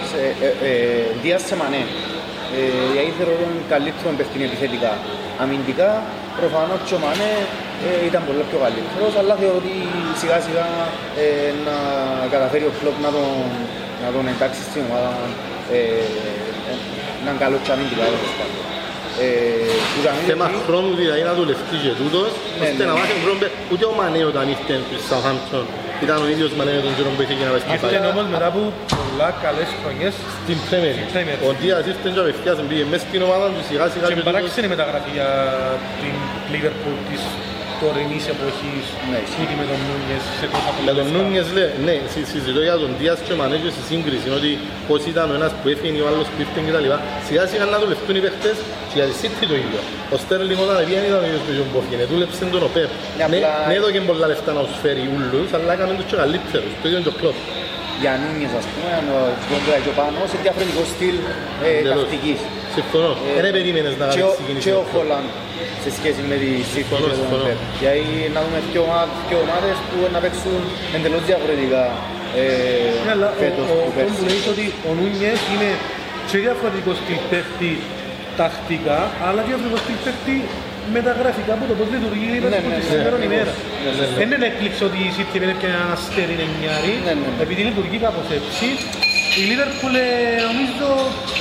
[1.21, 1.83] Δίας σε Μανέ.
[2.57, 4.93] Ε, γιατί θεωρώ τον καλύτερο παιχνίδι επιθετικά.
[5.41, 5.91] Αμυντικά,
[6.39, 7.33] προφανώς και ο Μανέ
[7.87, 9.75] ε, ήταν πολύ πιο καλύτερος, αλλά θεωρώ ότι
[10.21, 10.67] σιγά σιγά
[11.23, 11.75] ε, να
[12.33, 13.31] καταφέρει ο Κλόπ να τον,
[14.03, 15.11] να τον εντάξει στην ομάδα
[15.75, 15.79] ε,
[16.69, 16.73] ε,
[17.23, 18.60] να είναι καλός και αμυντικά τέλος
[20.29, 22.89] Θέμα είναι- χρόνου δηλαδή να δουλευτεί και τούτος, Ναι, ώστε ναι.
[22.89, 25.65] να μάθει βρόμπε, ούτε ο Μανέ όταν ήρθε στη Southampton
[26.05, 28.09] ήταν ο ίδιος Μανέ με τον καιρό που είχε και να πάει στη Ήρθε Φάγα.
[28.13, 28.61] όμως μετά από
[28.95, 31.47] πολλά καλές χρονιές Στην Premier Στην Premier League.
[31.49, 34.21] Ο Δίας ήρθε και απευθείας πήγε μέσα στην ομάδα του σιγά σιγά και και με
[34.21, 35.29] τούτος- παράξενη μεταγραφή για
[36.01, 36.13] την
[36.53, 37.21] Liverpool της
[37.81, 41.15] τωρινής εποχής Ναι, ούτε με τον Νούνιες σε τόσα πολλά Για τον λεφτά.
[41.17, 44.51] Νούνιες λέει, ναι, συ- συζητώ για τον Δίας και ο Μανέ και στη σύγκριση, ότι
[44.87, 46.97] πώς ήταν ο ένας που έφυγε ο άλλος που ήρθε και τα λοιπά.
[47.27, 48.57] Σιγά σιγά να δουλευτούν οι παίχτες
[48.89, 49.79] και για τη City το ίδιο.
[50.13, 52.91] Ο Στέρλινγκ όταν πήγαινε ήταν ο ίδιος που είχε έφυγε, δούλεψε τον ο Πεπ.
[52.91, 56.15] Ναι, Ναι, απλά- ναι, έδωκε πολλά λεφτά να τους φέρει ούλους, αλλά έκαμε τους και
[56.21, 57.37] καλύτερους, το ίδιο και ο Κλόπ.
[58.01, 61.95] Για Νούνιες ας πούμε, αν ο Γκόντρα και ο πάνω, σε διαφορετικό στυλ ε, Εντελώς.
[61.99, 62.39] τακτικής.
[62.77, 63.11] Συμφωνώ.
[63.37, 64.63] Ε, Δεν περίμενες να και κάνεις ο- συγκίνηση.
[64.65, 64.93] Και ο με τον Klopp.
[64.95, 65.23] Χολάν
[65.83, 67.43] σε σχέση με τη City Συμφωνώ, και τον συμφωνώ.
[67.47, 67.59] Pep.
[67.83, 70.61] Γιατί να δούμε δύο ομάδες, δύο ομάδες που να παίξουν
[70.95, 71.83] εντελώς διαφορετικά
[72.41, 72.43] ε,
[73.05, 74.13] Ναι, αλλά ο, φέτος ο, που ο, πέρσι.
[74.17, 75.69] που λέει ότι ο Νούνιες είναι
[76.29, 77.71] και διαφορετικό στυλ παίχτη
[78.41, 80.35] τακτικά, αλλά και διαφορετικό στυλ παίχτη
[80.95, 83.53] με τα γραφικά που το πώς λειτουργεί η Liverpool ναι, τη ναι, σήμερα ναι, ημέρα.
[83.83, 84.17] ναι, ναι, ναι.
[84.19, 87.43] Δεν είναι έκπληξη ότι η City δεν έπιανε ένα αστέρι εννιάρι, Ναι, ναι, ναι.
[87.45, 88.65] επειδή λειτουργεί κάπως έτσι.
[89.39, 90.07] Η Liverpool ε,
[90.49, 90.87] νομίζω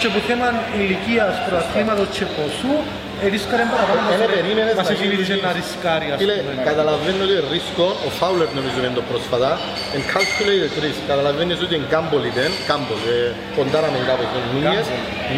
[0.01, 0.47] και που θέμα
[0.81, 4.01] ηλικίας, προαθλήματος και ποσού, ε, ρίσκαρε παραπάνω.
[4.14, 5.59] Ε, ναι, περίμενες Μας να εξηγήσει γίνει να ζήτηση.
[5.61, 6.62] ρισκάρει, ας Φίλε, πούμε.
[6.71, 9.51] καταλαβαίνω ότι είναι ρίσκο, ο Φάουλερ νομίζω είναι το πρόσφατα,
[9.97, 13.16] εν calculated risk, καταλαβαίνεις ότι είναι gamble ήταν, gamble, ε,
[13.57, 14.87] ποντάραμε κάπως τον Νούνιες,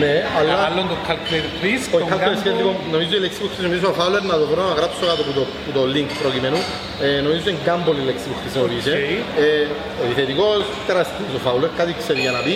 [0.02, 2.42] ναι, αλλά Άλλον το calculated risk, όχι τον calculated gamble.
[2.44, 5.32] σχετικό, νομίζω η λέξη που χρησιμοποιήσω ο Φάουλερ, να το βρω να γράψω κάτω από
[5.38, 6.60] το, που το link προκειμένου,
[7.04, 9.02] ε, νομίζω είναι gamble η λέξη που χρησιμοποιήσε, Οκ.
[9.44, 9.48] ε,
[10.04, 12.54] επιθετικός, τεράστιος ο Φάουλερ, κάτι ξέρει για να πει,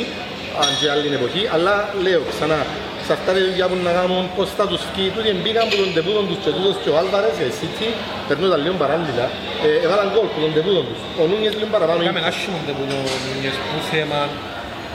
[0.64, 1.74] αν και άλλη εποχή, αλλά
[2.06, 2.60] λέω ξανά,
[3.06, 5.88] σε αυτά τα δουλειά που να κάνουν, πώς θα τους φύγει, τούτοι μπήκαν από τον
[5.96, 7.88] τεπούτον τους και τούτος και ο Άλβαρες, η City,
[8.28, 9.26] περνούν τα λίγο παράλληλα,
[9.66, 11.00] ε, έβαλαν γκολ από τον τεπούτον τους.
[11.20, 11.98] Ο Νούνιες λίγο παραπάνω.
[12.08, 14.20] Κάμε άσχημο δεν που το Νούνιες που θέμα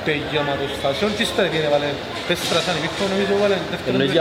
[0.08, 1.90] τελειώματος φάσεων και ύστερα πήγαινε βάλε
[2.28, 4.14] τέσσερα σαν υπήρχο νομίζω βάλε δεύτερο Εννοείς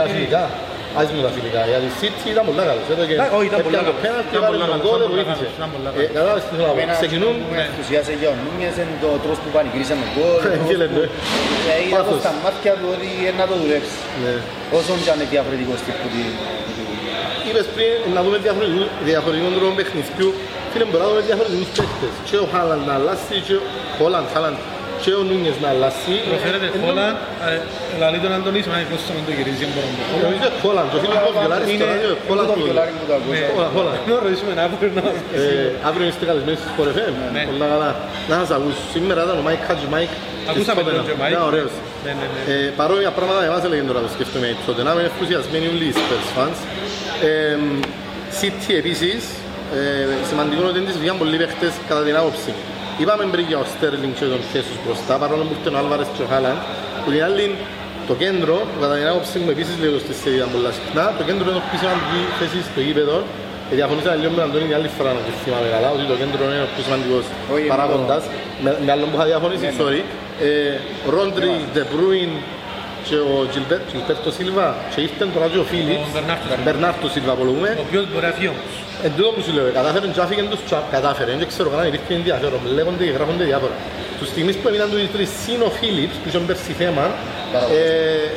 [0.91, 1.01] για φιλικά.
[1.01, 1.61] Ας μου τα φιλικά.
[1.71, 2.85] Για τη City ήταν πολλά καλός.
[2.93, 4.03] Εδώ και Ναι, όχι, ήταν πολλά έπιανε το καλός.
[4.05, 5.45] πέναλτι, Ήταν έβαλε πολλά τον καλός, γκολ, ήταν πολλά βοήθησε.
[5.45, 6.11] καλός, ήταν πολλά Ε, καλός.
[6.17, 6.79] Κατάλαβες τι θέλω να πω.
[6.83, 10.39] Εμένα Ξεκινούν που με ενθουσιάσε για ο Νούνιες είναι το τρόπο που πανηγύρισε με γκολ.
[10.39, 10.93] Ε, τρόπος τι λέμε.
[10.95, 11.09] που-
[11.71, 12.09] Ε, Είδα Πάθος.
[12.11, 13.97] πως στα μάτια του ότι είναι να το δουλέψει.
[14.23, 14.33] Ναι.
[14.79, 16.21] Όσον και αν είναι διαφορετικός τύπου του.
[17.47, 20.29] Είπες πριν να δούμε διαφορετικού- διαφορετικό τρόπο παιχνιδιού.
[20.71, 22.13] Φίλε, μπορούμε να δούμε διαφορετικούς παίχτες.
[22.27, 23.63] Και ο Χάλαντ να αλλάσει, και ο
[23.97, 24.57] Χόλαντ, Χάλαντ,
[25.03, 26.13] και ο Νούνιες να αλλάσει.
[26.31, 27.13] Προφέρεται Ε, Χόλαν,
[28.01, 28.85] λαλεί τον Αντωνής, μα η
[29.19, 31.75] να το γυρίζει, δεν μπορούμε να το Νομίζω ότι Χόλαντ, ο φίλος μου βιολάρης στο
[31.75, 33.45] Είναι- ράδιο, Χόλαντ το του- βιολάρι που το ακούσα.
[33.55, 33.97] Χόλαντ, Χόλαντ.
[34.09, 35.41] Να ρωτήσουμε αύριο να μας πεις.
[35.41, 37.13] Ε, Αύριο είστε καλεσμένοι στις Sport FM.
[37.35, 37.41] Ναι.
[37.51, 37.89] Πολλά καλά.
[38.31, 38.81] Να σας ακούσω.
[38.95, 40.11] Σήμερα ήταν ο Μάικ Χάτζη Μάικ.
[40.51, 41.07] Ακούσαμε της τον Tottenham.
[41.09, 41.33] και Μάικ.
[41.35, 41.73] Ναι, ωραίος.
[42.05, 42.39] Ναι, ναι, ναι.
[42.53, 44.95] Ε, παρόμοια πράγματα εμάς έλεγε τώρα το σκέφτομαι η Tottenham.
[44.97, 46.57] Είναι ενθουσιασμένοι όλοι οι Spurs fans.
[47.29, 47.57] Ε,
[48.39, 49.21] City επίσης,
[49.79, 49.81] ε,
[50.29, 52.49] σημαντικό είναι ότι δεν τις βγήκαν πολλοί παίχτες κατά την άποψη.
[52.55, 52.61] μου.
[53.01, 56.21] Είπαμε πριν για ο Στέρλινγκ και τον Χέσους μπροστά, παρόλο που ήρθαν ο Άλβαρες και
[56.25, 56.59] ο Χάλαντ.
[57.03, 57.45] Που την άλλη,
[58.09, 61.23] το κέντρο, που κατά την άποψη μου επίσης λέω στη σειρά ήταν πολλά συχνά, το
[61.27, 63.17] κέντρο είναι πιο σημαντική θέση στο γήπεδο.
[63.71, 66.15] Ε, Διαφωνήσαμε λίγο με τον Αντώνη την άλλη φορά να το θυμάμαι καλά, ότι το
[66.21, 67.23] κέντρο είναι ο πιο σημαντικός
[67.55, 68.23] Όχι, παράγοντας.
[68.63, 69.79] Με, με άλλον που είχα διαφωνήσει, Ναι, ναι.
[69.81, 70.01] sorry.
[70.47, 70.49] Ε,
[71.15, 72.31] Ρόντρι, Ντε Μπρούιν
[73.07, 76.63] και ο Gilbert- Gilberto Silva και ήρθαν τώρα και ο Φίλιπς, Ο Μπερνάρτο Silva.
[76.65, 77.69] Μπερνάρτο Σίλβα απολογούμε.
[77.81, 78.71] Ο οποίος μπορεί να φύγει όμως.
[79.05, 82.13] Εν τούτο που σου λέω, κατάφεραν και άφηγαν τους και κατάφεραν, δεν ξέρω κανένα υπήρχε
[82.21, 83.75] ενδιαφέρον, λέγονται και γράφονται διάφορα.
[84.19, 87.05] Τους στιγμής που έμειναν τους τρεις συν ο Φίλιπς, που είχαν πέρσι θέμα,
[87.77, 88.27] ε,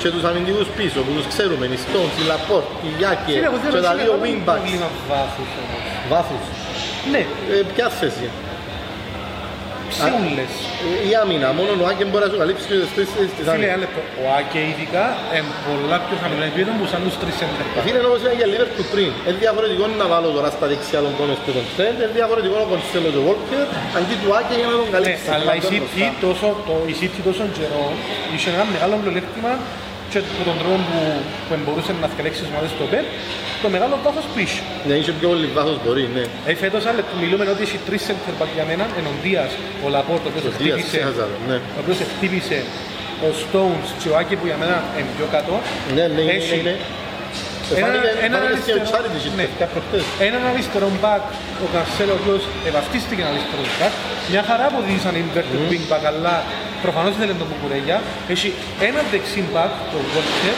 [0.00, 3.58] και τους αμυντικούς πίσω, που τους ξέρουμε, οι Stones, οι Λαπόρτ, οι Γιάκε, Φίλε, εγώ
[3.62, 5.82] και θέλω τα να δύο είναι wingbacks, πρόβλημα βάθους όμως.
[6.12, 6.44] βάθους.
[7.12, 7.22] Ναι,
[7.54, 8.26] Ε, ποια θέση.
[9.98, 10.52] Σε ούλες.
[10.84, 13.50] Ε, Η άμυνα, μόνο ο Άκε μπορεί να σου καλύψει τις τρεις θέσεις της Φίλε,
[13.52, 13.70] άμυνας.
[13.72, 14.00] ένα λεπτό.
[14.22, 17.82] Ο Άκε ειδικά είναι πολλά πιο χαμηλό επίπεδο που σαν τους τρεις center back.
[17.86, 21.38] Φίλε, όπως είπα για Liverpool πριν, είναι διαφορετικό να βάλω τώρα στα δεξιά τον Κόνες
[21.44, 23.64] και τον Τρέντ, είναι διαφορετικό ο Κονσέλο και ο Βόλκερ,
[23.98, 25.28] αντί του Άκε για να τον Ναι, καλύψει.
[25.36, 26.22] αλλά η τον City μπροστά.
[26.26, 27.84] τόσο, το, η City τόσο καιρό
[28.34, 29.52] είχε ένα μεγάλο πλεονέκτημα
[30.10, 30.98] και από τον τρόπο που,
[31.46, 33.06] που μπορούσε να διαλέξει τις ομάδες στο ΠΕΠ,
[33.62, 34.60] το μεγάλο βάθος πίσω.
[34.88, 36.24] Ναι, είχε πιο πολύ βάθος μπορεί, ναι.
[36.50, 39.50] Ε, φέτος άλλα, μιλούμε ότι έχει τρεις center back για μένα, ενώ ο Δίας,
[39.84, 41.56] ο Λαπόρτο, ο οποίος Ο Δίας, χτύπησε, ξέχασα το, ναι.
[41.76, 42.58] ο οποίος χτύπησε,
[43.26, 45.52] ο Stones και ο Άκη που για μένα είναι πιο κάτω.
[45.96, 46.68] Ναι, ναι, είναι, Έχει είναι.
[46.68, 47.03] ένα- Φάνηκε ένα φάνηκε και ο αριστερό- Τσάριτης ναι.
[47.70, 50.02] Ήρθε προχτές.
[50.28, 51.24] Έναν αριστερό back,
[51.64, 53.94] ο Καρσέλο, ο οποίος ευαυτίστηκε ένα αριστερό back.
[54.32, 56.34] Μια χαρά που δίνησαν inverted wing back, αλλά
[56.84, 57.96] προφανώς ήθελε τον Κουκουρέγια.
[58.34, 58.48] Έχει
[58.88, 60.56] έναν δεξί back, τον Walker,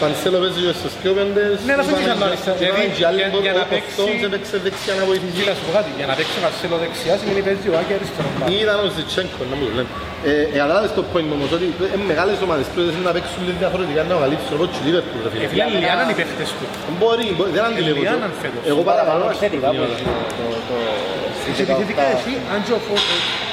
[0.00, 1.56] Πανσέλο παίζει και στους δύο πέντες.
[1.68, 2.56] Ναι, να φύγει Είπαμε άλλο και- αριστερό.
[2.56, 5.32] είπαμε Δηλαδή, και άλλοι για- που- για να ο παίξει- Stones έπαιξε δεξιά να βοηθήσει.
[5.36, 8.28] Γίλα σου πω κάτι, για να παίξει ο Καρσέλο δεξιά σημαίνει παίζει ο Άκη αριστερό
[8.38, 8.46] back.
[8.64, 9.90] Ήταν ο Ζιτσένκο, να μου το λένε.
[10.28, 11.66] Ε, ε, καταλάβες το point μου όμως, ότι
[11.96, 15.20] είναι μεγάλες ομάδες που θέλουν να παίξουν λίγο διαφορετικά να καλύψουν όπως και η Liverpool,
[15.24, 15.44] ρε φίλε.
[15.44, 16.64] Ε, φίλε, Λιάνναν οι παίχτες του.
[17.00, 18.00] Μπορεί, μπορεί, δεν αντιλέγω.
[18.00, 18.04] το.
[18.06, 18.62] Λιάνναν φέτος.
[18.72, 19.94] Εγώ παρακαλώ να θετικά που σκεφτώ.
[19.94, 20.94] έχει το- το- το-
[21.40, 22.18] στις Σε επιθετικά 18.
[22.18, 23.06] εσύ, αν και ο Φω-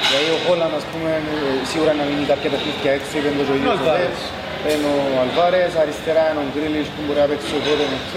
[0.10, 1.36] Δηλαδή ο Χόλαν, ας πούμε, ε,
[1.72, 4.20] σίγουρα να μείνει κάποια παιχνίδια έξω, είπε το και ο ίδιος ο Αλβάρες.
[4.64, 4.74] Βέτς.
[4.74, 8.16] Είναι ο Αλβάρες, αριστερά είναι ο Γκρίλις που μπορεί να παίξει οπότε είναι οκ.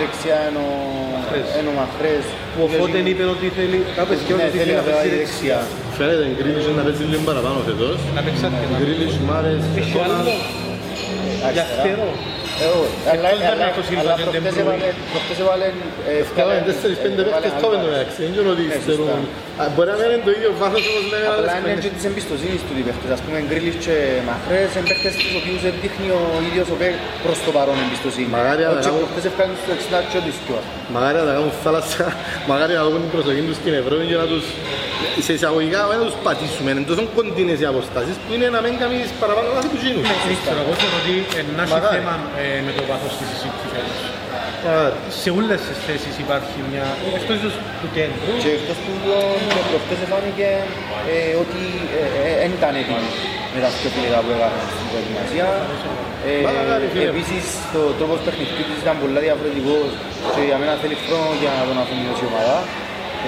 [0.00, 0.70] Δεξιά είναι ο,
[1.14, 1.46] Μαχρές.
[1.58, 2.24] είναι ο Μαχρές.
[2.52, 4.98] που ο Φώτεν είπε ότι θέλει, κάπως και Ναι, ότι θέλει θέλει να να παίζει
[5.00, 5.58] πάει δεξιά.
[5.62, 5.96] δεξιά.
[5.98, 7.96] Φαίνεται η Γκρίλης να παίζει λίγο παραπάνω φέτος.
[8.16, 8.74] Να παίξει αρκετά.
[8.80, 9.92] Γκρίλης, Μάρες, Έχει
[12.66, 12.80] άλλο για φτερό.
[12.82, 12.96] Ε, όχι.
[13.12, 14.80] Αλλά Εκτός αλλά- Μπερνάρτο Σίλβα αλλά και προχτές Ντεμπρούιν.
[14.80, 17.92] έβαλε- προχτές έβαλε, ε, Έφτιαξαν έβαλε- τέσσερις-πέντε έβαλε παίχτες top Αλβάρες.
[17.92, 19.08] εντάξει, δεν ξέρω ότι Ναι, ξέρουν.
[19.12, 19.60] σωστά.
[19.60, 21.82] Α, Μπορεί να μην είναι το ίδιο βάθος όπως λέμε Απλά άλλες είναι παίχτες.
[21.84, 23.10] και της εμπιστοσύνης του οι παίχτες.
[23.16, 23.94] Ας πούμε, Γκρίλις και
[24.28, 28.28] Μαχρές είναι παίχτες τους οποίους δεν δείχνει ο ίδιος ο παίκτης προς το παρόν εμπιστοσύνη.
[28.36, 30.58] Μαγάρι να Όχι, κάνουν- προχτές έφτιαξαν στο 60 και ό,τι σκιό.
[30.94, 32.04] Μαγάρι να τα κάνουν θάλασσα,
[32.50, 34.44] μαγάρι να δουν την προσοχή τους στην Ευρώπη και να τους,
[35.26, 36.68] σε εισαγωγικά, όχι να τους πατήσουμε.
[36.72, 40.02] Είναι τόσο κοντινές οι αποστάσεις που είναι να μην κάνεις παραπάνω λάθη του γίνουν.
[40.30, 41.94] Δεν ξέρω, εγώ θεωρώ ότι ε, να έχει Μαγάρι.
[41.98, 43.98] θέμα ε, με το βάθος της συζήτησης φέτος.
[44.70, 44.86] Άρα,
[45.22, 46.86] Σε όλες τις θέσεις υπάρχει μια,
[47.18, 48.32] εκτός ίσως του κέντρου.
[48.42, 48.92] Και εκτός που
[49.54, 50.48] και προχτές φάνηκε
[51.12, 51.62] ε, ότι
[52.40, 53.08] δεν ήταν έτοιμοι
[53.54, 55.46] με τα πιο φιλικά που έκαναν στην προετοιμασία.
[56.46, 57.08] Μακάρι, Ε, φίλε.
[57.12, 59.88] επίσης το τρόπος παιχνιδιού της ήταν πολύ διαφορετικός
[60.34, 62.56] και για μένα θέλει χρόνο για να τον αφομοιώσει η ομάδα.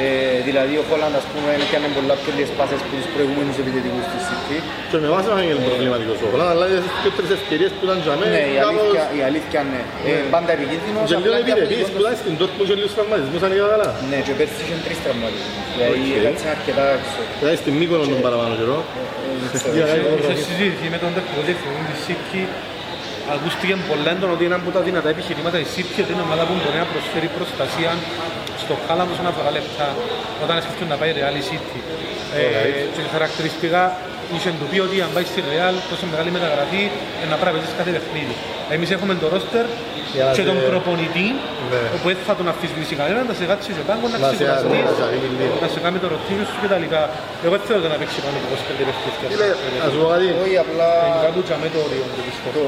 [0.03, 0.07] Ε,
[0.49, 4.23] δηλαδή ο Χόλαντ ας πούμε έκανε πολλά πιο λίγες πάσες από τους προηγούμενους επιθετικούς της
[4.29, 4.57] City.
[4.91, 8.15] και με εμάς είναι προβληματικός ο Χολάνδ, αλλά είναι και τρεις ευκαιρίες που ήταν για
[8.15, 8.83] Ναι, μένα, η κάπως...
[8.83, 9.81] αλήθεια, η αλήθεια ναι.
[10.11, 11.05] Ε, πάντα επικίνδυνος.
[11.11, 11.91] Και λίγο απλά επιρρεπής διαφορετικός.
[11.95, 13.89] που ήταν στην Dortmund και λίγους τραυματισμούς, αν είδα καλά.
[14.11, 15.65] Ναι, και πέρσι είχαν τρεις τραυματισμούς.
[15.77, 16.19] Δηλαδή Οκ.
[16.21, 17.21] έκατσαν αρκετά έξω.
[17.41, 18.79] Δηλαδή στην Μύκονο τον παραπάνω καιρό.
[19.67, 20.07] Ε, Για ξέρω.
[20.19, 22.43] να- Σε συζήτηση με τον τεχνικό διευθυντή της Σίτκη
[23.35, 26.55] ακούστηκε πολλά έντονα ότι είναι από τα δυνατά επιχειρήματα η Σίτκη ότι είναι ομάδα που
[26.63, 27.91] μπορεί να προσφέρει προστασία
[28.63, 29.89] στο χάλαμος όσον αφορά λεπτά
[30.45, 31.81] όταν σκεφτούν να πάει η Real η City.
[32.37, 32.89] Ε, Alright.
[32.95, 33.83] και χαρακτηριστικά
[34.37, 36.83] είχε του πει ότι αν πάει στη Real τόσο μεγάλη μεταγραφή
[37.23, 38.35] ε, να πρέπει να παίζεις κάθε παιχνίδι.
[38.75, 39.67] Εμείς έχουμε το ρόστερ
[40.17, 41.27] Για να και τον σε- προπονητή
[41.73, 41.83] Ναι.
[41.97, 44.83] όπου δεν θα τον αφισβήσει κανένα, να σε κάτσει σε πάγκο, να Να σε- ξεκουραστείς,
[44.91, 45.55] να σε αφήγει λίγο.
[45.65, 46.85] να σε κάνει το ρωτήριο σου κτλ.
[47.47, 49.27] Εγώ δεν θέλω να παίξει πάνω από 25 παιχνίδια.
[49.33, 49.49] Φίλε,
[49.85, 50.29] ας σου πω κάτι.
[50.45, 52.53] Όχι, απλά Γενικά του τζαμέ το όριο του πιστεύω.
[52.57, 52.65] Το,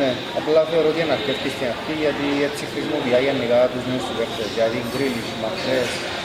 [0.00, 4.14] ναι, απλά θεωρώ ότι είναι αρκετή στην αρχή γιατί έτσι χρησιμοποιεί γενικά τους νέους του
[4.18, 4.48] παίχτες.
[4.56, 6.15] Δηλαδή Γκρίλις, Μαρσές, ε,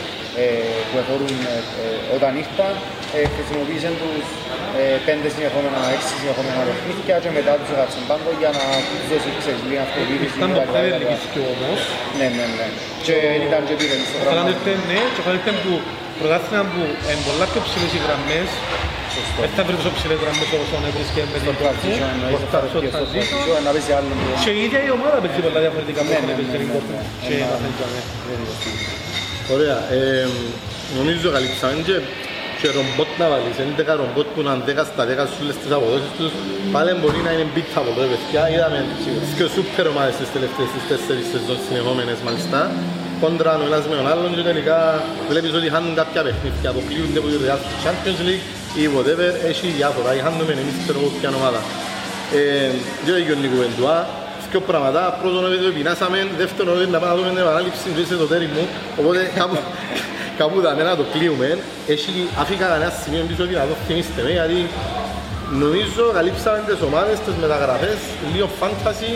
[0.89, 2.73] που εφορούν ε, ε, όταν ήρθαν,
[3.17, 4.25] ε, χρησιμοποίησαν τους
[4.79, 9.29] ε, πέντε συνεχόμενα, έξι συνεχόμενα παιχνίδια και μετά τους έκατσαν πάγκο για να τους δώσει
[9.41, 10.35] ξέρεις, λίγη αυτοποίηση.
[10.39, 10.73] Ήταν το κτλ.
[10.75, 11.79] Premier League και όμως.
[12.19, 12.67] Ναι, ναι, ναι.
[13.05, 13.15] Και
[13.47, 14.29] ήταν και πήρε στο Ο πράγμα.
[14.31, 15.73] Χαλάνδ ήρθε, ναι, και ο Χαλάνδ ήρθε που
[16.19, 16.81] πρωτάθλημα που
[17.11, 18.49] είναι πολλά πιο ψηλές οι γραμμές.
[19.15, 19.39] Σωστό.
[19.43, 22.67] Δεν θα βρει τόσο ψηλές γραμμές όπως τον έβρισκε με την Transition, εννοείς, Πορτά, αυτό
[22.71, 23.37] στο και στο transition.
[23.37, 26.17] transition, να παίζει άλλον το- Και η ίδια η ομάδα παίζει πολλά διαφορετικά από Ναι,
[26.17, 26.57] ό,τι ναι, παίζει
[29.51, 29.89] ναι, την ναι, Dortmund.
[29.91, 29.95] ναι.
[29.95, 29.97] Και Ένα- μαθαίνει τζαμέ.
[29.97, 29.99] Ωραία.
[29.99, 30.27] Ε,
[30.99, 31.95] νομίζω καλύψαμε και,
[32.59, 33.57] και ρομπότ να βάλεις.
[33.65, 36.31] 11 ρομπότ που είναι 10 στα 10 σε όλες τις αποδόσεις τους.
[36.75, 38.41] Πάλι μπορεί να είναι beat από εδώ, παιδιά.
[38.53, 38.79] Είδαμε
[39.37, 42.59] και σούπερ ομάδες τις τελευταίες τις τέσσερις σεζόν συνεχόμενες μάλιστα.
[43.21, 44.77] Κόντρα ο ένας με τον άλλον και τελικά
[45.31, 46.67] βλέπεις ότι χάνουν κάποια παιχνίδια.
[46.73, 48.45] Αποκλείονται από τη Real στο Champions League
[48.81, 49.29] ή whatever.
[49.51, 50.09] Έχει διάφορα.
[50.17, 51.61] Ή χάνουμε εμείς ξέρω εγώ ποια ομάδα.
[52.39, 52.69] Ε,
[53.05, 53.97] δύο έγινε η κουβεντουά.
[54.51, 55.01] Δύο πράγματα.
[55.21, 56.17] Πρώτον ότι το πεινάσαμε.
[56.41, 58.63] Δεύτερον ότι να πάμε να δούμε την επανάληψη του εσωτερή μου.
[58.99, 59.57] Οπότε κάπου,
[60.39, 61.49] κάπου δαμε να το κλείουμε.
[61.93, 62.11] Έχει
[62.41, 64.59] αφήκα κανένα σημείο πίσω ότι να το θυμίστε με γιατί
[65.63, 67.99] νομίζω καλύψαμε τις ομάδες, τις μεταγραφές,
[68.33, 69.11] λίγο fantasy.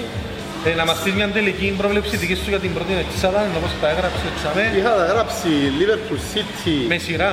[0.67, 3.87] Ε, Να μας στείλει μια τελική πρόβλεψη δική σου για την πρώτη εξάδα, όπως τα
[3.93, 4.65] έγραψε τζαμέ.
[4.77, 5.49] Είχα να γράψει
[5.79, 7.29] Liverpool City, Με σειρά.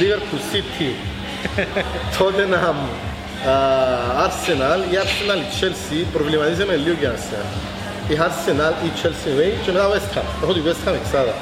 [0.00, 0.88] Liverpool City,
[2.16, 3.13] Tottenham, α,
[4.26, 7.48] Arsenal ή Arsenal ή Chelsea, προβληματίζομαι λίγο για Arsenal.
[8.12, 10.26] Η Arsenal ή Chelsea away και μετά West Ham.
[10.42, 11.34] Έχω τη West Ham εξάδα.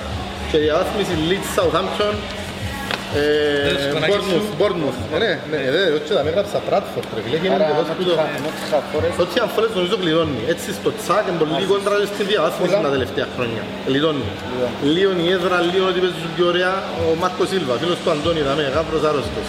[0.51, 2.15] Και διαβάθμιση Leeds Southampton,
[3.20, 3.24] ε,
[3.69, 4.20] Δεν σου κονάκι σου.
[4.20, 4.99] Bournemouth, Bournemouth.
[5.15, 7.89] Ε, Ναι, ναι, ναι, όχι, θα με έγραψα Bradford, ρε φίλε, και είναι Άρα, εντελώς
[7.97, 8.12] που το...
[8.45, 10.41] Nottingham Forest, Το Tian Forest νομίζω κλειδώνει.
[10.55, 13.62] Έτσι στο τσάκ είναι πολύ κόντρα στην διαβάθμιση τα τελευταία χρόνια.
[13.89, 14.27] Κλειδώνει.
[14.95, 16.73] Λίγο η έδρα, λίγο ότι παίζουν πιο ωραία.
[17.03, 19.47] Ο Μάρκος Σίλβα, φίλος του Αντώνη, δαμε, γάβρος άρρωστος.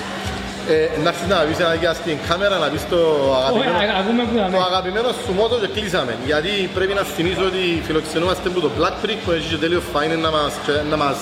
[0.69, 0.73] Ε,
[1.03, 4.21] να έρθεις να πεις ένα γεια στην κάμερα, να πεις το Όχι, αγαπημένο, α- ακούμε
[4.27, 4.57] που το δαμε.
[4.71, 6.13] αγαπημένο σου μότο και κλείσαμε.
[6.29, 10.15] Γιατί πρέπει να θυμίσω ότι φιλοξενούμαστε από το Black Creek που έχει και τέλειος φάινε
[10.25, 11.17] να μας, και να μας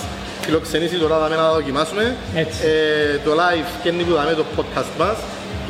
[0.45, 2.03] φιλοξενήσει τώρα δαμε να δοκιμάσουμε.
[2.43, 2.57] Έτσι.
[2.71, 5.17] Ε, το live και είναι που δαμε το podcast μας.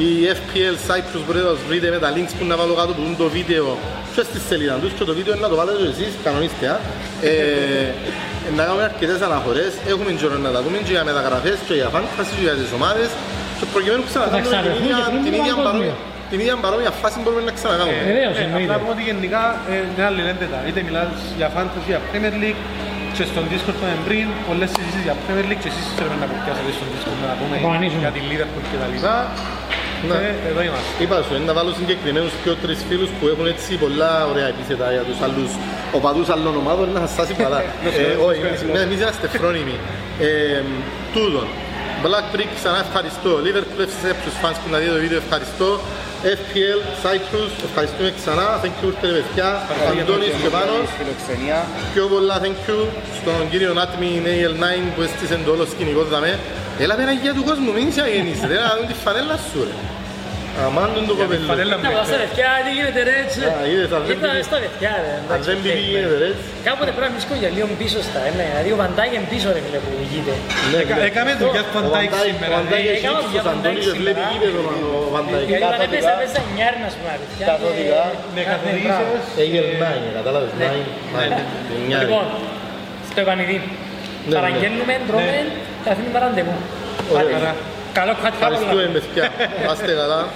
[0.08, 3.02] Η FPL Cyprus μπορείτε να τους βρείτε με τα links που να βάλω κάτω που
[3.08, 3.66] είναι το βίντεο
[4.16, 6.66] και στη σελίδα τους και το βίντεο είναι να το βάλετε και εσείς, κανονίστε.
[6.74, 6.78] α.
[7.30, 7.32] Ε,
[8.58, 12.32] να κάνουμε αρκετές αναφορές, έχουμε καιρό να τα δούμε και για μεταγραφές και για fantasy
[12.38, 13.10] και για τις ομάδες
[13.62, 15.68] και προκειμένου ξανακάνουμε την ξαναρθούν ίδια, και πριν την το ίδια παγκόσμιο.
[15.70, 15.96] παρόμοια,
[16.32, 18.02] την ίδια παρόμοια φάση μπορούμε να ξανακάνουμε.
[18.12, 18.74] Βεβαίως, Ε, Απλά εννοείται.
[18.82, 21.10] πούμε ότι γενικά ε, είναι άλλη λένε Είτε μιλάς
[21.40, 22.62] για fantasy, για Premier League
[23.16, 26.26] και στον Discord που είναι πριν, πολλές συζήσεις για Premier League και εσείς θέλουμε να
[26.44, 28.02] πιάσετε στον Discord να πούμε Εμφανίζουμε.
[28.06, 29.16] για την Liverpool και τα λοιπά.
[30.10, 30.18] Ναι.
[30.44, 30.90] Και εδώ είμαστε.
[31.04, 34.86] Είπα σου, είναι να βάλω συγκεκριμένους πιο τρεις φίλους που έχουν έτσι πολλά ωραία επίθετα
[34.96, 35.52] για τους άλλους
[35.98, 37.60] οπαδούς άλλων ομάδων να σας σάσει καλά.
[37.62, 39.76] Ε, Όχι, εμείς- εμείς είμαστε φρόνιμοι.
[40.28, 40.30] Ε,
[41.16, 41.48] Τούτον,
[42.06, 43.32] Black Brick ξανά ευχαριστώ.
[43.46, 45.70] Liverpool FC σε τους fans που να δει το βίντεο ευχαριστώ.
[46.40, 48.48] FPL, Cyprus, ευχαριστούμε ξανά.
[48.64, 49.50] Thank you ήρθατε παιδιά.
[50.02, 50.88] Αντώνης και Πάνος.
[50.98, 51.60] φιλοξενία.
[51.94, 52.80] Πιο πολλά thank you
[53.20, 54.66] στον κύριο Άτμι AL9
[54.96, 56.32] που έστησε το όλο σκηνικός δαμε.
[56.84, 59.76] Έλα πέρα για του κόσμου, μην είσαι αγενής, ρε, να δουν τη φανέλα σου ρε.
[60.66, 61.46] Αμάν τον το κοπελού.
[61.52, 63.40] Φανέλα Να πάω στα παιδιά, τι γίνεται ρε έτσι.
[63.50, 65.12] Α, είδες, αν δεν Ήρθα πήγε- στα παιδιά ρε.
[65.18, 65.86] Αν εντάξει, δεν οκ, πήγε ναι.
[65.92, 66.30] γίνεται ρε.
[66.68, 68.46] Κάποτε πρέπει να βρίσκω για λίγο πίσω στα, ε, ναι.
[68.52, 70.34] Δηλαδή ο Βαντάγεν είναι πίσω ρε φίλε που ηγείται.
[70.72, 71.10] Ναι, Έκα- ναι.
[71.10, 72.54] Έκαμε δουλειά του Ο Van Dijk Van Dijk- σήμερα.
[72.54, 74.32] Ο Van Dijk Ε, έχει έκανα ύψος, δουλειά Van Αντώνη, Dijk και βλέπει σήμερα.
[74.34, 74.60] γήπεδο
[75.08, 75.44] ο Van Dijk.
[75.50, 75.98] Γιατί όταν καθοδικά.
[75.98, 77.46] έπαιζα, έπαιζα νιάρι να σου πούμε παιδιά.
[77.52, 78.02] Καθοδικά.
[78.36, 79.30] Με καθορίζεις.
[79.44, 80.86] Έγινε nine, κατάλαβες, nine,
[81.18, 81.34] nine.
[81.90, 82.26] Μια- Λοιπόν,
[83.12, 83.58] στο επανειδή.
[84.28, 84.34] ναι.
[84.38, 85.38] Παραγγέλνουμε, τρώμε
[85.84, 86.56] και αφήνουμε τα ραντεβού.
[87.16, 87.54] Ωραία.
[87.92, 88.00] Άντε.
[88.00, 89.32] Καλό κάτι Ευχαριστούμε παιδιά.
[89.72, 90.28] Άστε καλά.